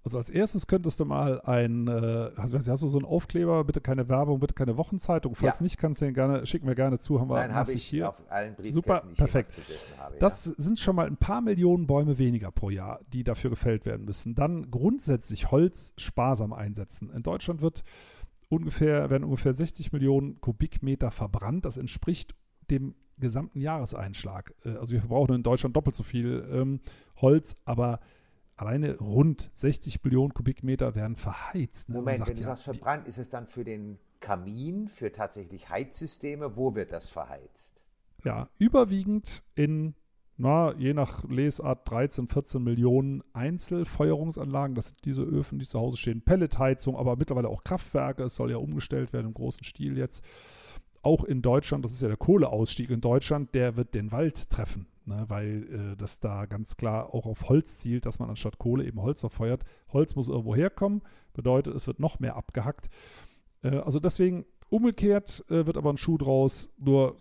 Also 0.06 0.18
als 0.18 0.30
erstes 0.30 0.68
könntest 0.68 1.00
du 1.00 1.06
mal 1.06 1.40
ein, 1.42 1.88
äh, 1.88 2.32
hast, 2.36 2.54
hast, 2.54 2.84
du 2.84 2.88
so 2.88 2.98
einen 2.98 3.06
Aufkleber, 3.06 3.64
bitte 3.64 3.80
keine 3.80 4.10
Werbung, 4.10 4.42
bitte 4.42 4.54
keine 4.54 4.76
Wochenzeitung. 4.76 5.34
Falls 5.34 5.60
ja. 5.60 5.64
nicht, 5.64 5.78
kannst 5.78 6.02
du 6.02 6.06
den 6.06 6.14
gerne, 6.14 6.46
schicken 6.46 6.68
wir 6.68 6.76
gerne 6.76 7.00
zu, 7.00 7.22
haben 7.22 7.30
wir 7.30 7.36
Nein, 7.36 7.54
habe 7.54 7.72
ich 7.72 7.86
hier. 7.86 8.10
auf 8.10 8.22
allen 8.30 8.56
Super, 8.72 9.04
perfekt. 9.16 9.54
Habe, 9.98 10.18
das 10.20 10.46
ja. 10.46 10.54
sind 10.58 10.80
schon 10.80 10.98
mal 10.98 11.08
ein 11.08 11.16
paar 11.16 11.40
Millionen 11.40 11.88
Bäume 11.88 12.18
weniger 12.20 12.52
pro 12.52 12.70
Jahr, 12.70 13.00
die 13.14 13.24
dafür 13.24 13.50
gefällt 13.50 13.86
werden 13.86 14.06
müssen. 14.06 14.36
Dann 14.36 14.70
grundsätzlich 14.70 15.52
Holz 15.52 15.94
sparsam 15.98 16.52
einsetzen. 16.52 17.10
In 17.10 17.24
Deutschland 17.24 17.62
wird 17.62 17.84
ungefähr, 18.50 19.10
werden 19.10 19.24
ungefähr 19.24 19.54
60 19.54 19.94
Millionen 19.94 20.42
Kubikmeter 20.42 21.12
verbrannt. 21.12 21.64
Das 21.64 21.78
entspricht 21.78 22.36
dem 22.70 22.96
gesamten 23.20 23.62
Jahreseinschlag. 23.62 24.54
Äh, 24.66 24.72
also 24.72 24.92
wir 24.92 25.00
verbrauchen 25.00 25.36
in 25.36 25.44
Deutschland 25.44 25.78
doppelt 25.78 25.96
so 25.96 26.04
viel 26.04 26.46
ähm, 26.52 26.82
Holz, 27.22 27.56
aber 27.64 28.02
alleine 28.56 28.98
rund 28.98 29.52
60 29.56 30.04
Millionen 30.04 30.34
Kubikmeter 30.34 30.96
werden 30.96 31.16
verheizt. 31.16 31.90
Ne? 31.90 31.96
Moment, 31.96 32.18
sagt, 32.20 32.30
wenn 32.30 32.36
du 32.36 32.42
ja, 32.42 32.48
sagst 32.48 32.64
verbrannt, 32.64 33.08
ist 33.08 33.18
es 33.18 33.30
dann 33.30 33.48
für 33.48 33.64
den 33.64 34.00
Kamin, 34.20 34.88
für 34.88 35.12
tatsächlich 35.12 35.70
Heizsysteme? 35.70 36.56
Wo 36.56 36.76
wird 36.76 36.92
das 36.92 37.10
verheizt? 37.10 37.74
Ja, 38.24 38.50
überwiegend 38.58 39.44
in, 39.56 39.96
na, 40.38 40.74
je 40.76 40.94
nach 40.94 41.24
Lesart 41.26 41.90
13, 41.90 42.30
14 42.30 42.64
Millionen 42.64 43.24
Einzelfeuerungsanlagen. 43.34 44.76
Das 44.76 44.88
sind 44.88 45.04
diese 45.04 45.24
Öfen, 45.24 45.60
die 45.60 45.66
zu 45.66 45.80
Hause 45.80 45.98
stehen. 45.98 46.22
Pelletheizung, 46.22 46.96
aber 46.96 47.18
mittlerweile 47.18 47.50
auch 47.50 47.64
Kraftwerke. 47.64 48.24
Es 48.24 48.36
soll 48.36 48.52
ja 48.52 48.58
umgestellt 48.58 49.12
werden 49.12 49.28
im 49.28 49.34
großen 49.34 49.64
Stil 49.64 49.98
jetzt. 49.98 50.24
Auch 51.04 51.24
in 51.24 51.42
Deutschland, 51.42 51.86
das 51.86 51.92
ist 51.92 52.02
ja 52.02 52.08
der 52.08 52.18
Kohleausstieg 52.18 52.90
in 52.90 53.02
Deutschland, 53.02 53.54
der 53.54 53.78
wird 53.78 53.94
den 53.94 54.12
Wald 54.12 54.50
treffen 54.50 54.88
ne, 55.06 55.26
weil 55.28 55.64
äh, 55.64 55.98
das 55.98 56.20
da 56.20 56.46
ganz 56.46 56.78
klar 56.78 57.14
auch 57.14 57.26
auf 57.26 57.50
Holz 57.50 57.80
zielt, 57.80 58.06
dass 58.06 58.20
man 58.20 58.30
anstatt 58.30 58.58
Kohle 58.58 58.86
eben 58.86 59.02
Holz 59.02 59.20
verfeuert. 59.20 59.64
Holz 59.92 60.16
muss 60.16 60.28
irgendwo 60.28 60.56
herkommen, 60.56 61.02
bedeutet, 61.34 61.76
es 61.76 61.88
wird 61.88 62.00
noch 62.00 62.20
mehr 62.20 62.36
abgehackt. 62.36 62.90
Äh, 63.64 63.78
also 63.78 64.00
deswegen 64.00 64.46
umgekehrt 64.70 65.44
äh, 65.50 65.66
wird 65.66 65.78
aber 65.78 65.92
ein 65.92 65.98
Schuh 65.98 66.18
draus, 66.18 66.74
nur, 66.78 67.18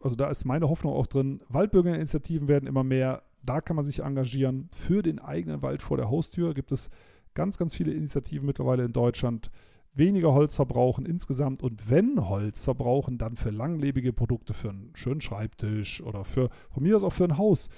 also 0.00 0.16
da 0.16 0.28
ist 0.30 0.44
meine 0.44 0.68
Hoffnung 0.68 0.92
auch 0.92 1.06
drin, 1.06 1.40
Waldbürgerinitiativen 1.48 2.48
werden 2.48 2.66
immer 2.66 2.84
mehr, 2.84 3.22
da 3.42 3.60
kann 3.60 3.76
man 3.76 3.84
sich 3.84 4.00
engagieren. 4.00 4.68
Für 4.74 5.02
den 5.02 5.18
eigenen 5.18 5.62
Wald 5.62 5.82
vor 5.82 5.96
der 5.96 6.10
Haustür 6.10 6.52
gibt 6.54 6.72
es 6.72 6.90
ganz, 7.34 7.58
ganz 7.58 7.74
viele 7.74 7.92
Initiativen 7.92 8.46
mittlerweile 8.46 8.84
in 8.84 8.92
Deutschland 8.92 9.50
weniger 9.96 10.32
Holz 10.32 10.56
verbrauchen 10.56 11.06
insgesamt 11.06 11.62
und 11.62 11.90
wenn 11.90 12.28
Holz 12.28 12.64
verbrauchen, 12.64 13.18
dann 13.18 13.36
für 13.36 13.50
langlebige 13.50 14.12
Produkte, 14.12 14.54
für 14.54 14.70
einen 14.70 14.90
schönen 14.94 15.20
Schreibtisch 15.20 16.02
oder 16.02 16.24
für, 16.24 16.50
von 16.70 16.82
mir 16.82 16.96
aus 16.96 17.04
auch 17.04 17.12
für 17.12 17.24
ein 17.24 17.38
Haus. 17.38 17.68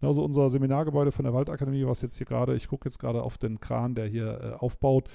Also 0.00 0.24
unser 0.24 0.48
Seminargebäude 0.48 1.10
von 1.10 1.24
der 1.24 1.34
Waldakademie, 1.34 1.86
was 1.86 2.02
jetzt 2.02 2.18
hier 2.18 2.26
gerade, 2.26 2.54
ich 2.54 2.68
gucke 2.68 2.88
jetzt 2.88 2.98
gerade 2.98 3.22
auf 3.22 3.36
den 3.38 3.58
Kran, 3.60 3.94
der 3.94 4.06
hier 4.06 4.40
äh, 4.40 4.52
aufbaut, 4.52 5.08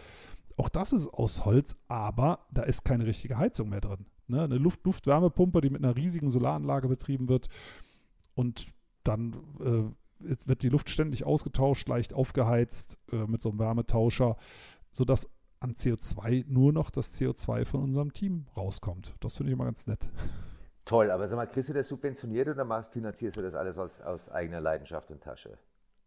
auch 0.58 0.69
das 0.69 0.93
ist 0.93 1.08
aus 1.08 1.45
Holz, 1.45 1.76
aber 1.88 2.45
da 2.52 2.63
ist 2.63 2.84
keine 2.84 3.06
richtige 3.06 3.38
Heizung 3.38 3.69
mehr 3.69 3.82
drin. 3.82 4.06
Ne? 4.28 4.43
Eine 4.43 4.58
Luft 4.58 4.86
Luftwärmepumpe, 4.86 5.62
die 5.62 5.69
mit 5.69 5.84
einer 5.84 5.95
riesigen 5.95 6.30
Solaranlage 6.30 6.88
betrieben 6.88 7.28
wird 7.28 7.47
und 8.36 8.67
dann 9.04 9.34
äh, 9.60 10.38
wird 10.45 10.63
die 10.63 10.69
Luft 10.69 10.89
ständig 10.89 11.26
ausgetauscht, 11.26 11.88
leicht 11.88 12.13
aufgeheizt 12.13 12.99
äh, 13.12 13.26
mit 13.26 13.41
so 13.41 13.49
einem 13.49 13.60
Wärmetauscher, 13.60 14.38
sodass 14.91 15.30
an 15.63 15.73
CO2 15.73 16.45
nur 16.47 16.73
noch 16.73 16.91
das 16.91 17.17
CO2 17.19 17.65
von 17.65 17.82
unserem 17.82 18.13
Team 18.13 18.45
rauskommt. 18.56 19.15
Das 19.21 19.38
finde 19.38 19.52
ich 19.52 19.54
immer 19.54 19.65
ganz 19.65 19.88
nett. 19.88 20.10
Toll, 20.86 21.10
aber 21.10 21.28
sag 21.28 21.38
mal, 21.38 21.47
kriegst 21.47 21.69
du 21.69 21.73
das 21.73 21.88
subventioniert 21.88 22.49
oder 22.49 22.65
machst, 22.65 22.91
finanzierst 22.91 23.38
du 23.38 23.41
das 23.41 23.56
alles 23.56 23.78
aus, 23.78 24.02
aus 24.02 24.30
eigener 24.30 24.60
Leidenschaft 24.60 25.10
und 25.12 25.21
Tasche? 25.21 25.58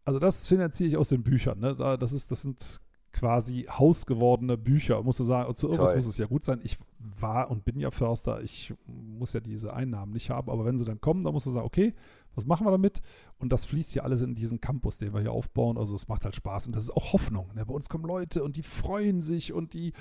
Also 0.05 0.19
das 0.19 0.47
finanziere 0.47 0.87
ich 0.87 0.97
aus 0.97 1.09
den 1.09 1.23
Büchern. 1.23 1.59
Ne? 1.59 1.75
Das, 1.99 2.13
ist, 2.13 2.29
das 2.29 2.43
sind 2.43 2.79
quasi 3.11 3.67
hausgewordene 3.67 4.55
Bücher. 4.55 5.01
Musst 5.01 5.19
du 5.19 5.23
sagen, 5.23 5.53
zu 5.55 5.67
irgendwas 5.67 5.89
Toll. 5.89 5.97
muss 5.97 6.05
es 6.05 6.17
ja 6.19 6.27
gut 6.27 6.43
sein. 6.43 6.59
Ich 6.63 6.77
war 6.99 7.49
und 7.49 7.65
bin 7.65 7.79
ja 7.79 7.89
Förster. 7.89 8.41
Ich 8.41 8.73
muss 8.85 9.33
ja 9.33 9.39
diese 9.39 9.73
Einnahmen 9.73 10.13
nicht 10.13 10.29
haben. 10.29 10.51
Aber 10.51 10.65
wenn 10.65 10.77
sie 10.77 10.85
dann 10.85 11.01
kommen, 11.01 11.23
dann 11.23 11.33
musst 11.33 11.47
du 11.47 11.51
sagen, 11.51 11.65
okay, 11.65 11.95
Was 12.37 12.45
machen 12.45 12.65
wir 12.65 12.71
damit? 12.71 13.01
Und 13.37 13.51
das 13.51 13.65
fließt 13.65 13.91
hier 13.91 14.03
alles 14.03 14.21
in 14.21 14.35
diesen 14.35 14.61
Campus, 14.61 14.97
den 14.97 15.13
wir 15.13 15.21
hier 15.21 15.31
aufbauen. 15.31 15.77
Also 15.77 15.95
es 15.95 16.07
macht 16.07 16.23
halt 16.23 16.35
Spaß 16.35 16.67
und 16.67 16.75
das 16.75 16.83
ist 16.83 16.91
auch 16.91 17.13
Hoffnung. 17.13 17.49
Ne? 17.55 17.65
Bei 17.65 17.73
uns 17.73 17.89
kommen 17.89 18.05
Leute 18.05 18.43
und 18.43 18.55
die 18.55 18.63
freuen 18.63 19.21
sich 19.21 19.51
und 19.51 19.73
die 19.73 19.93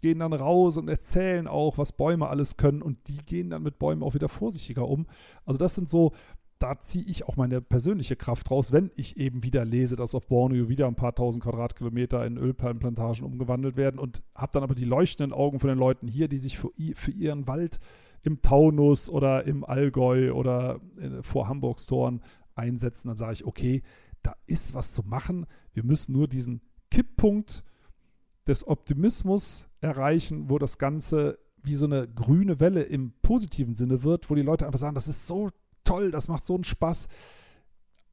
gehen 0.00 0.20
dann 0.20 0.32
raus 0.32 0.78
und 0.78 0.88
erzählen 0.88 1.46
auch, 1.46 1.76
was 1.76 1.92
Bäume 1.92 2.28
alles 2.28 2.56
können 2.56 2.80
und 2.80 3.08
die 3.08 3.18
gehen 3.18 3.50
dann 3.50 3.62
mit 3.62 3.78
Bäumen 3.78 4.02
auch 4.02 4.14
wieder 4.14 4.28
vorsichtiger 4.28 4.88
um. 4.88 5.06
Also 5.44 5.58
das 5.58 5.74
sind 5.74 5.90
so 5.90 6.12
da 6.60 6.78
ziehe 6.78 7.04
ich 7.06 7.26
auch 7.26 7.36
meine 7.36 7.62
persönliche 7.62 8.16
Kraft 8.16 8.50
raus, 8.50 8.70
wenn 8.70 8.90
ich 8.94 9.16
eben 9.16 9.42
wieder 9.42 9.64
lese, 9.64 9.96
dass 9.96 10.14
auf 10.14 10.28
Borneo 10.28 10.68
wieder 10.68 10.86
ein 10.86 10.94
paar 10.94 11.14
tausend 11.14 11.42
Quadratkilometer 11.42 12.24
in 12.26 12.36
Ölpalmenplantagen 12.36 13.24
umgewandelt 13.24 13.76
werden 13.76 13.98
und 13.98 14.22
habe 14.34 14.52
dann 14.52 14.62
aber 14.62 14.74
die 14.74 14.84
leuchtenden 14.84 15.32
Augen 15.32 15.58
von 15.58 15.68
den 15.68 15.78
Leuten 15.78 16.06
hier, 16.06 16.28
die 16.28 16.36
sich 16.36 16.58
für, 16.58 16.70
für 16.94 17.10
ihren 17.12 17.46
Wald 17.46 17.80
im 18.22 18.42
Taunus 18.42 19.10
oder 19.10 19.44
im 19.44 19.64
Allgäu 19.64 20.32
oder 20.32 20.80
in, 20.98 21.22
vor 21.22 21.48
Hamburgs 21.48 21.86
Toren 21.86 22.22
einsetzen. 22.54 23.08
Dann 23.08 23.16
sage 23.16 23.32
ich, 23.32 23.44
okay, 23.44 23.82
da 24.22 24.34
ist 24.46 24.74
was 24.74 24.92
zu 24.92 25.02
machen. 25.02 25.46
Wir 25.72 25.84
müssen 25.84 26.12
nur 26.12 26.28
diesen 26.28 26.60
Kipppunkt 26.90 27.64
des 28.46 28.66
Optimismus 28.66 29.68
erreichen, 29.80 30.50
wo 30.50 30.58
das 30.58 30.78
Ganze 30.78 31.38
wie 31.62 31.74
so 31.74 31.86
eine 31.86 32.08
grüne 32.08 32.58
Welle 32.58 32.82
im 32.82 33.12
positiven 33.22 33.74
Sinne 33.74 34.02
wird, 34.02 34.30
wo 34.30 34.34
die 34.34 34.42
Leute 34.42 34.66
einfach 34.66 34.78
sagen, 34.78 34.94
das 34.94 35.08
ist 35.08 35.26
so 35.26 35.50
toll, 35.84 36.10
das 36.10 36.28
macht 36.28 36.44
so 36.44 36.54
einen 36.54 36.64
Spaß. 36.64 37.08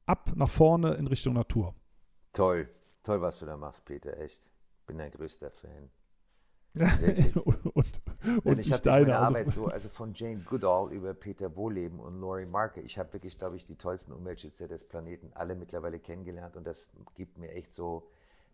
Ab 0.06 0.32
nach 0.36 0.50
vorne 0.50 0.94
in 0.96 1.08
Richtung 1.08 1.34
Natur. 1.34 1.76
Toll, 2.34 2.70
toll, 3.04 3.22
was 3.22 3.40
du 3.40 3.46
da 3.46 3.58
machst, 3.58 3.84
Peter, 3.86 4.18
echt. 4.20 4.50
Bin 4.86 4.98
dein 4.98 5.12
größter 5.12 5.52
Fan. 5.52 5.90
und, 7.44 7.66
und, 7.76 8.02
und 8.44 8.60
ich 8.60 8.72
habe 8.72 8.90
meine 8.90 9.18
also 9.18 9.26
Arbeit 9.26 9.52
so, 9.52 9.68
also 9.68 9.90
von 9.90 10.14
Jane 10.14 10.42
Goodall 10.46 10.92
über 10.92 11.14
Peter 11.14 11.56
Wohleben 11.56 12.00
und 12.00 12.20
Laurie 12.20 12.46
Marke. 12.46 12.82
Ich 12.82 12.98
habe 12.98 13.12
wirklich, 13.14 13.38
glaube 13.38 13.56
ich, 13.56 13.66
die 13.66 13.76
tollsten 13.76 14.12
Umweltschützer 14.12 14.68
des 14.68 14.84
Planeten 14.84 15.32
alle 15.34 15.56
mittlerweile 15.56 16.00
kennengelernt 16.00 16.56
und 16.56 16.66
das 16.66 16.90
gibt 17.16 17.38
mir 17.38 17.52
echt 17.52 17.72
so, 17.72 18.08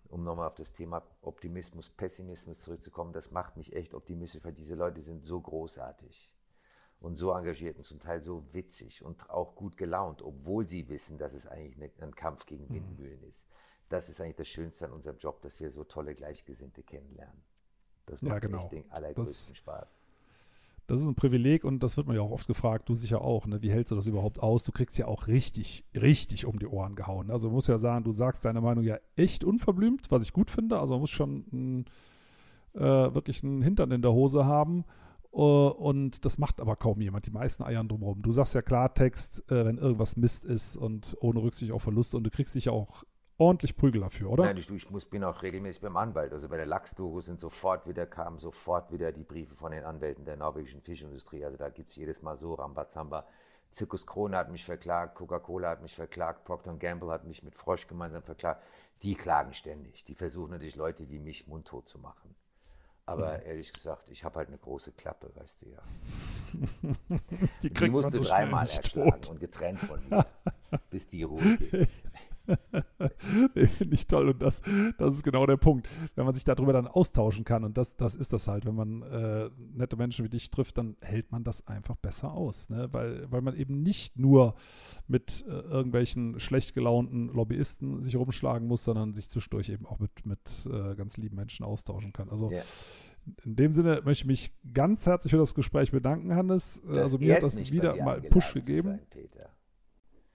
um 0.09 0.23
nochmal 0.23 0.47
auf 0.47 0.55
das 0.55 0.71
Thema 0.71 1.03
Optimismus, 1.21 1.89
Pessimismus 1.89 2.59
zurückzukommen, 2.59 3.13
das 3.13 3.31
macht 3.31 3.57
mich 3.57 3.75
echt 3.75 3.93
optimistisch, 3.93 4.43
weil 4.43 4.53
diese 4.53 4.75
Leute 4.75 5.01
sind 5.01 5.25
so 5.25 5.39
großartig 5.39 6.31
und 7.03 7.15
so 7.15 7.31
engagiert 7.31 7.77
und 7.77 7.83
zum 7.83 7.99
Teil 7.99 8.21
so 8.21 8.43
witzig 8.53 9.03
und 9.03 9.29
auch 9.29 9.55
gut 9.55 9.75
gelaunt, 9.75 10.21
obwohl 10.21 10.65
sie 10.65 10.87
wissen, 10.87 11.17
dass 11.17 11.33
es 11.33 11.45
eigentlich 11.45 11.75
eine, 11.75 11.91
ein 11.99 12.15
Kampf 12.15 12.45
gegen 12.45 12.65
mhm. 12.65 12.75
Windmühlen 12.75 13.21
mhm. 13.21 13.27
ist. 13.27 13.45
Das 13.89 14.09
ist 14.09 14.21
eigentlich 14.21 14.37
das 14.37 14.47
Schönste 14.47 14.85
an 14.85 14.93
unserem 14.93 15.17
Job, 15.17 15.41
dass 15.41 15.59
wir 15.59 15.69
so 15.69 15.83
tolle 15.83 16.15
Gleichgesinnte 16.15 16.81
kennenlernen. 16.81 17.43
Das 18.05 18.21
macht 18.21 18.33
ja, 18.33 18.39
genau. 18.39 18.57
echt 18.57 18.71
den 18.71 18.91
allergrößten 18.91 19.53
das, 19.53 19.57
Spaß. 19.57 19.99
Das 20.87 20.99
ist 20.99 21.07
ein 21.07 21.15
Privileg 21.15 21.63
und 21.63 21.81
das 21.81 21.95
wird 21.95 22.07
man 22.07 22.15
ja 22.15 22.21
auch 22.21 22.31
oft 22.31 22.45
gefragt, 22.45 22.89
du 22.89 22.95
sicher 22.95 23.21
auch, 23.21 23.47
ne? 23.47 23.61
wie 23.61 23.71
hältst 23.71 23.91
du 23.91 23.95
das 23.95 24.05
überhaupt 24.05 24.39
aus? 24.39 24.65
Du 24.65 24.73
kriegst 24.73 24.97
ja 24.97 25.07
auch 25.07 25.27
richtig, 25.27 25.85
richtig 25.95 26.45
um 26.45 26.59
die 26.59 26.67
Ohren 26.67 26.95
gehauen. 26.95 27.31
Also 27.31 27.49
muss 27.49 27.67
ja 27.67 27.77
sagen, 27.77 28.03
du 28.03 28.11
sagst 28.11 28.43
deine 28.43 28.59
Meinung 28.59 28.83
ja 28.83 28.97
echt 29.15 29.45
unverblümt, 29.45 30.11
was 30.11 30.23
ich 30.23 30.33
gut 30.33 30.51
finde. 30.51 30.79
Also 30.79 30.95
man 30.95 31.01
muss 31.01 31.09
schon 31.09 31.45
ein, 31.53 31.85
äh, 32.73 32.79
wirklich 33.13 33.43
einen 33.43 33.61
Hintern 33.61 33.91
in 33.91 34.01
der 34.01 34.11
Hose 34.11 34.45
haben 34.45 34.83
äh, 35.31 35.37
und 35.37 36.25
das 36.25 36.37
macht 36.37 36.59
aber 36.59 36.75
kaum 36.75 36.99
jemand. 36.99 37.25
Die 37.27 37.31
meisten 37.31 37.63
eiern 37.63 37.87
drumherum. 37.87 38.21
Du 38.21 38.33
sagst 38.33 38.53
ja 38.53 38.61
Klartext, 38.61 39.49
äh, 39.51 39.65
wenn 39.65 39.77
irgendwas 39.77 40.17
Mist 40.17 40.43
ist 40.43 40.75
und 40.75 41.15
ohne 41.21 41.41
Rücksicht 41.41 41.71
auf 41.71 41.83
Verluste 41.83 42.17
und 42.17 42.25
du 42.25 42.29
kriegst 42.29 42.55
dich 42.55 42.65
ja 42.65 42.73
auch 42.73 43.05
ordentlich 43.37 43.75
Prügel 43.75 44.01
dafür, 44.01 44.29
oder? 44.31 44.45
Nein, 44.45 44.57
ich, 44.57 44.69
ich 44.69 44.89
muss, 44.89 45.05
bin 45.05 45.23
auch 45.23 45.41
regelmäßig 45.41 45.81
beim 45.81 45.97
Anwalt. 45.97 46.31
Also 46.31 46.49
bei 46.49 46.57
der 46.57 46.65
Lachs-Doku 46.65 47.21
sind 47.21 47.39
sofort 47.39 47.87
wieder, 47.87 48.05
kamen 48.05 48.37
sofort 48.37 48.91
wieder 48.91 49.11
die 49.11 49.23
Briefe 49.23 49.55
von 49.55 49.71
den 49.71 49.83
Anwälten 49.83 50.25
der 50.25 50.37
norwegischen 50.37 50.81
Fischindustrie. 50.81 51.43
Also 51.43 51.57
da 51.57 51.69
gibt 51.69 51.89
es 51.89 51.95
jedes 51.95 52.21
Mal 52.21 52.37
so 52.37 52.53
Rambazamba. 52.53 53.25
Zirkus 53.69 54.05
Krone 54.05 54.37
hat 54.37 54.51
mich 54.51 54.63
verklagt, 54.63 55.15
Coca-Cola 55.15 55.69
hat 55.69 55.81
mich 55.81 55.95
verklagt, 55.95 56.45
Procter 56.45 56.75
Gamble 56.75 57.09
hat 57.09 57.25
mich 57.25 57.41
mit 57.41 57.55
Frosch 57.55 57.87
gemeinsam 57.87 58.21
verklagt. 58.21 58.63
Die 59.01 59.15
klagen 59.15 59.53
ständig. 59.53 60.05
Die 60.05 60.13
versuchen 60.13 60.51
natürlich 60.51 60.75
Leute 60.75 61.09
wie 61.09 61.19
mich 61.19 61.47
mundtot 61.47 61.89
zu 61.89 61.97
machen. 61.97 62.35
Aber 63.05 63.39
mhm. 63.39 63.45
ehrlich 63.47 63.73
gesagt, 63.73 64.09
ich 64.11 64.23
habe 64.23 64.37
halt 64.37 64.47
eine 64.47 64.57
große 64.57 64.93
Klappe, 64.93 65.29
weißt 65.35 65.61
du 65.61 65.69
ja. 65.69 65.81
die, 67.63 67.69
die 67.69 67.89
musste 67.89 68.17
so 68.17 68.23
dreimal 68.23 68.67
erschlagen 68.67 69.21
tot. 69.21 69.29
und 69.31 69.39
getrennt 69.39 69.79
von 69.79 69.99
mir, 70.07 70.25
bis 70.89 71.07
die 71.07 71.23
Ruhe 71.23 71.57
geht. 71.57 72.03
nee, 73.55 73.65
Finde 73.67 73.93
ich 73.93 74.07
toll. 74.07 74.29
Und 74.29 74.41
das, 74.41 74.61
das 74.97 75.13
ist 75.13 75.23
genau 75.23 75.45
der 75.45 75.57
Punkt. 75.57 75.87
Wenn 76.15 76.25
man 76.25 76.33
sich 76.33 76.43
darüber 76.43 76.73
dann 76.73 76.87
austauschen 76.87 77.45
kann, 77.45 77.63
und 77.63 77.77
das, 77.77 77.95
das 77.95 78.15
ist 78.15 78.33
das 78.33 78.47
halt, 78.47 78.65
wenn 78.65 78.75
man 78.75 79.01
äh, 79.03 79.49
nette 79.73 79.95
Menschen 79.95 80.25
wie 80.25 80.29
dich 80.29 80.51
trifft, 80.51 80.77
dann 80.77 80.95
hält 81.01 81.31
man 81.31 81.43
das 81.43 81.67
einfach 81.67 81.95
besser 81.95 82.33
aus. 82.33 82.69
Ne? 82.69 82.89
Weil, 82.91 83.31
weil 83.31 83.41
man 83.41 83.55
eben 83.55 83.81
nicht 83.81 84.17
nur 84.19 84.55
mit 85.07 85.45
äh, 85.47 85.51
irgendwelchen 85.51 86.39
schlecht 86.39 86.73
gelaunten 86.73 87.29
Lobbyisten 87.29 88.01
sich 88.01 88.15
rumschlagen 88.15 88.67
muss, 88.67 88.83
sondern 88.83 89.13
sich 89.13 89.29
zwischendurch 89.29 89.69
eben 89.69 89.85
auch 89.85 89.99
mit, 89.99 90.25
mit 90.25 90.67
äh, 90.71 90.95
ganz 90.95 91.17
lieben 91.17 91.35
Menschen 91.35 91.65
austauschen 91.65 92.13
kann. 92.13 92.29
Also 92.29 92.51
yeah. 92.51 92.63
In 93.45 93.55
dem 93.55 93.71
Sinne 93.71 94.01
möchte 94.03 94.23
ich 94.23 94.25
mich 94.25 94.53
ganz 94.73 95.05
herzlich 95.05 95.31
für 95.31 95.37
das 95.37 95.53
Gespräch 95.53 95.91
bedanken, 95.91 96.35
Hannes. 96.35 96.81
Das 96.85 96.97
also 96.97 97.17
mir 97.19 97.35
hat 97.35 97.43
das 97.43 97.71
wieder 97.71 97.95
mal 98.03 98.21
Push 98.21 98.53
gegeben. 98.53 98.99
Sein, 99.13 99.29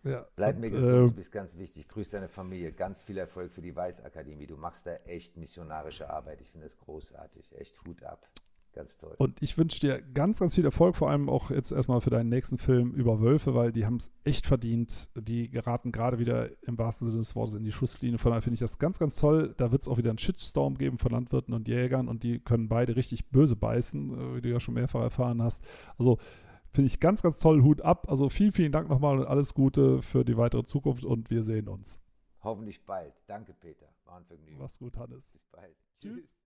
ja, 0.08 0.26
Bleib 0.36 0.56
und, 0.56 0.60
mir 0.60 0.70
gesund, 0.70 0.92
äh, 0.92 1.08
du 1.08 1.12
bist 1.12 1.32
ganz 1.32 1.56
wichtig. 1.56 1.88
Grüß 1.88 2.10
deine 2.10 2.28
Familie. 2.28 2.72
Ganz 2.72 3.02
viel 3.02 3.18
Erfolg 3.18 3.52
für 3.52 3.62
die 3.62 3.76
Waldakademie. 3.76 4.46
Du 4.46 4.56
machst 4.56 4.86
da 4.86 4.94
echt 5.06 5.36
missionarische 5.36 6.10
Arbeit. 6.10 6.40
Ich 6.40 6.50
finde 6.50 6.66
das 6.66 6.78
großartig. 6.78 7.52
Echt 7.56 7.84
Hut 7.84 8.02
ab. 8.02 8.26
Ganz 8.74 8.96
toll. 8.98 9.14
Und 9.18 9.42
ich 9.42 9.56
wünsche 9.58 9.80
dir 9.80 10.00
ganz, 10.00 10.38
ganz 10.38 10.54
viel 10.54 10.64
Erfolg, 10.64 10.94
vor 10.94 11.10
allem 11.10 11.28
auch 11.28 11.50
jetzt 11.50 11.72
erstmal 11.72 12.00
für 12.00 12.10
deinen 12.10 12.28
nächsten 12.28 12.58
Film 12.58 12.92
über 12.92 13.20
Wölfe, 13.20 13.54
weil 13.54 13.72
die 13.72 13.86
haben 13.86 13.96
es 13.96 14.10
echt 14.24 14.46
verdient. 14.46 15.10
Die 15.16 15.50
geraten 15.50 15.90
gerade 15.90 16.18
wieder 16.18 16.50
im 16.62 16.78
wahrsten 16.78 17.08
Sinne 17.08 17.22
des 17.22 17.34
Wortes 17.34 17.54
in 17.54 17.64
die 17.64 17.72
Schusslinie. 17.72 18.18
Von 18.18 18.30
daher 18.30 18.42
finde 18.42 18.54
ich 18.54 18.60
das 18.60 18.78
ganz, 18.78 18.98
ganz 18.98 19.16
toll. 19.16 19.54
Da 19.56 19.72
wird 19.72 19.82
es 19.82 19.88
auch 19.88 19.96
wieder 19.96 20.10
einen 20.10 20.18
Shitstorm 20.18 20.76
geben 20.76 20.98
von 20.98 21.12
Landwirten 21.12 21.54
und 21.54 21.66
Jägern 21.66 22.08
und 22.08 22.22
die 22.22 22.38
können 22.38 22.68
beide 22.68 22.94
richtig 22.94 23.30
böse 23.30 23.56
beißen, 23.56 24.12
äh, 24.12 24.36
wie 24.36 24.42
du 24.42 24.50
ja 24.50 24.60
schon 24.60 24.74
mehrfach 24.74 25.00
erfahren 25.00 25.42
hast. 25.42 25.64
Also 25.98 26.18
Finde 26.72 26.86
ich 26.86 27.00
ganz, 27.00 27.22
ganz 27.22 27.38
toll. 27.38 27.62
Hut 27.62 27.82
ab. 27.82 28.06
Also 28.08 28.28
vielen, 28.28 28.52
vielen 28.52 28.72
Dank 28.72 28.88
nochmal 28.88 29.18
und 29.18 29.26
alles 29.26 29.54
Gute 29.54 30.02
für 30.02 30.24
die 30.24 30.36
weitere 30.36 30.64
Zukunft 30.64 31.04
und 31.04 31.30
wir 31.30 31.42
sehen 31.42 31.68
uns. 31.68 32.00
Hoffentlich 32.42 32.84
bald. 32.84 33.14
Danke, 33.26 33.52
Peter. 33.54 33.88
War 34.04 34.16
ein 34.16 34.24
Vergnügen. 34.24 34.58
Mach's 34.58 34.78
gut, 34.78 34.96
Hannes. 34.96 35.26
Bis 35.28 35.44
bald. 35.46 35.76
Tschüss. 35.94 36.16
Tschüss. 36.16 36.37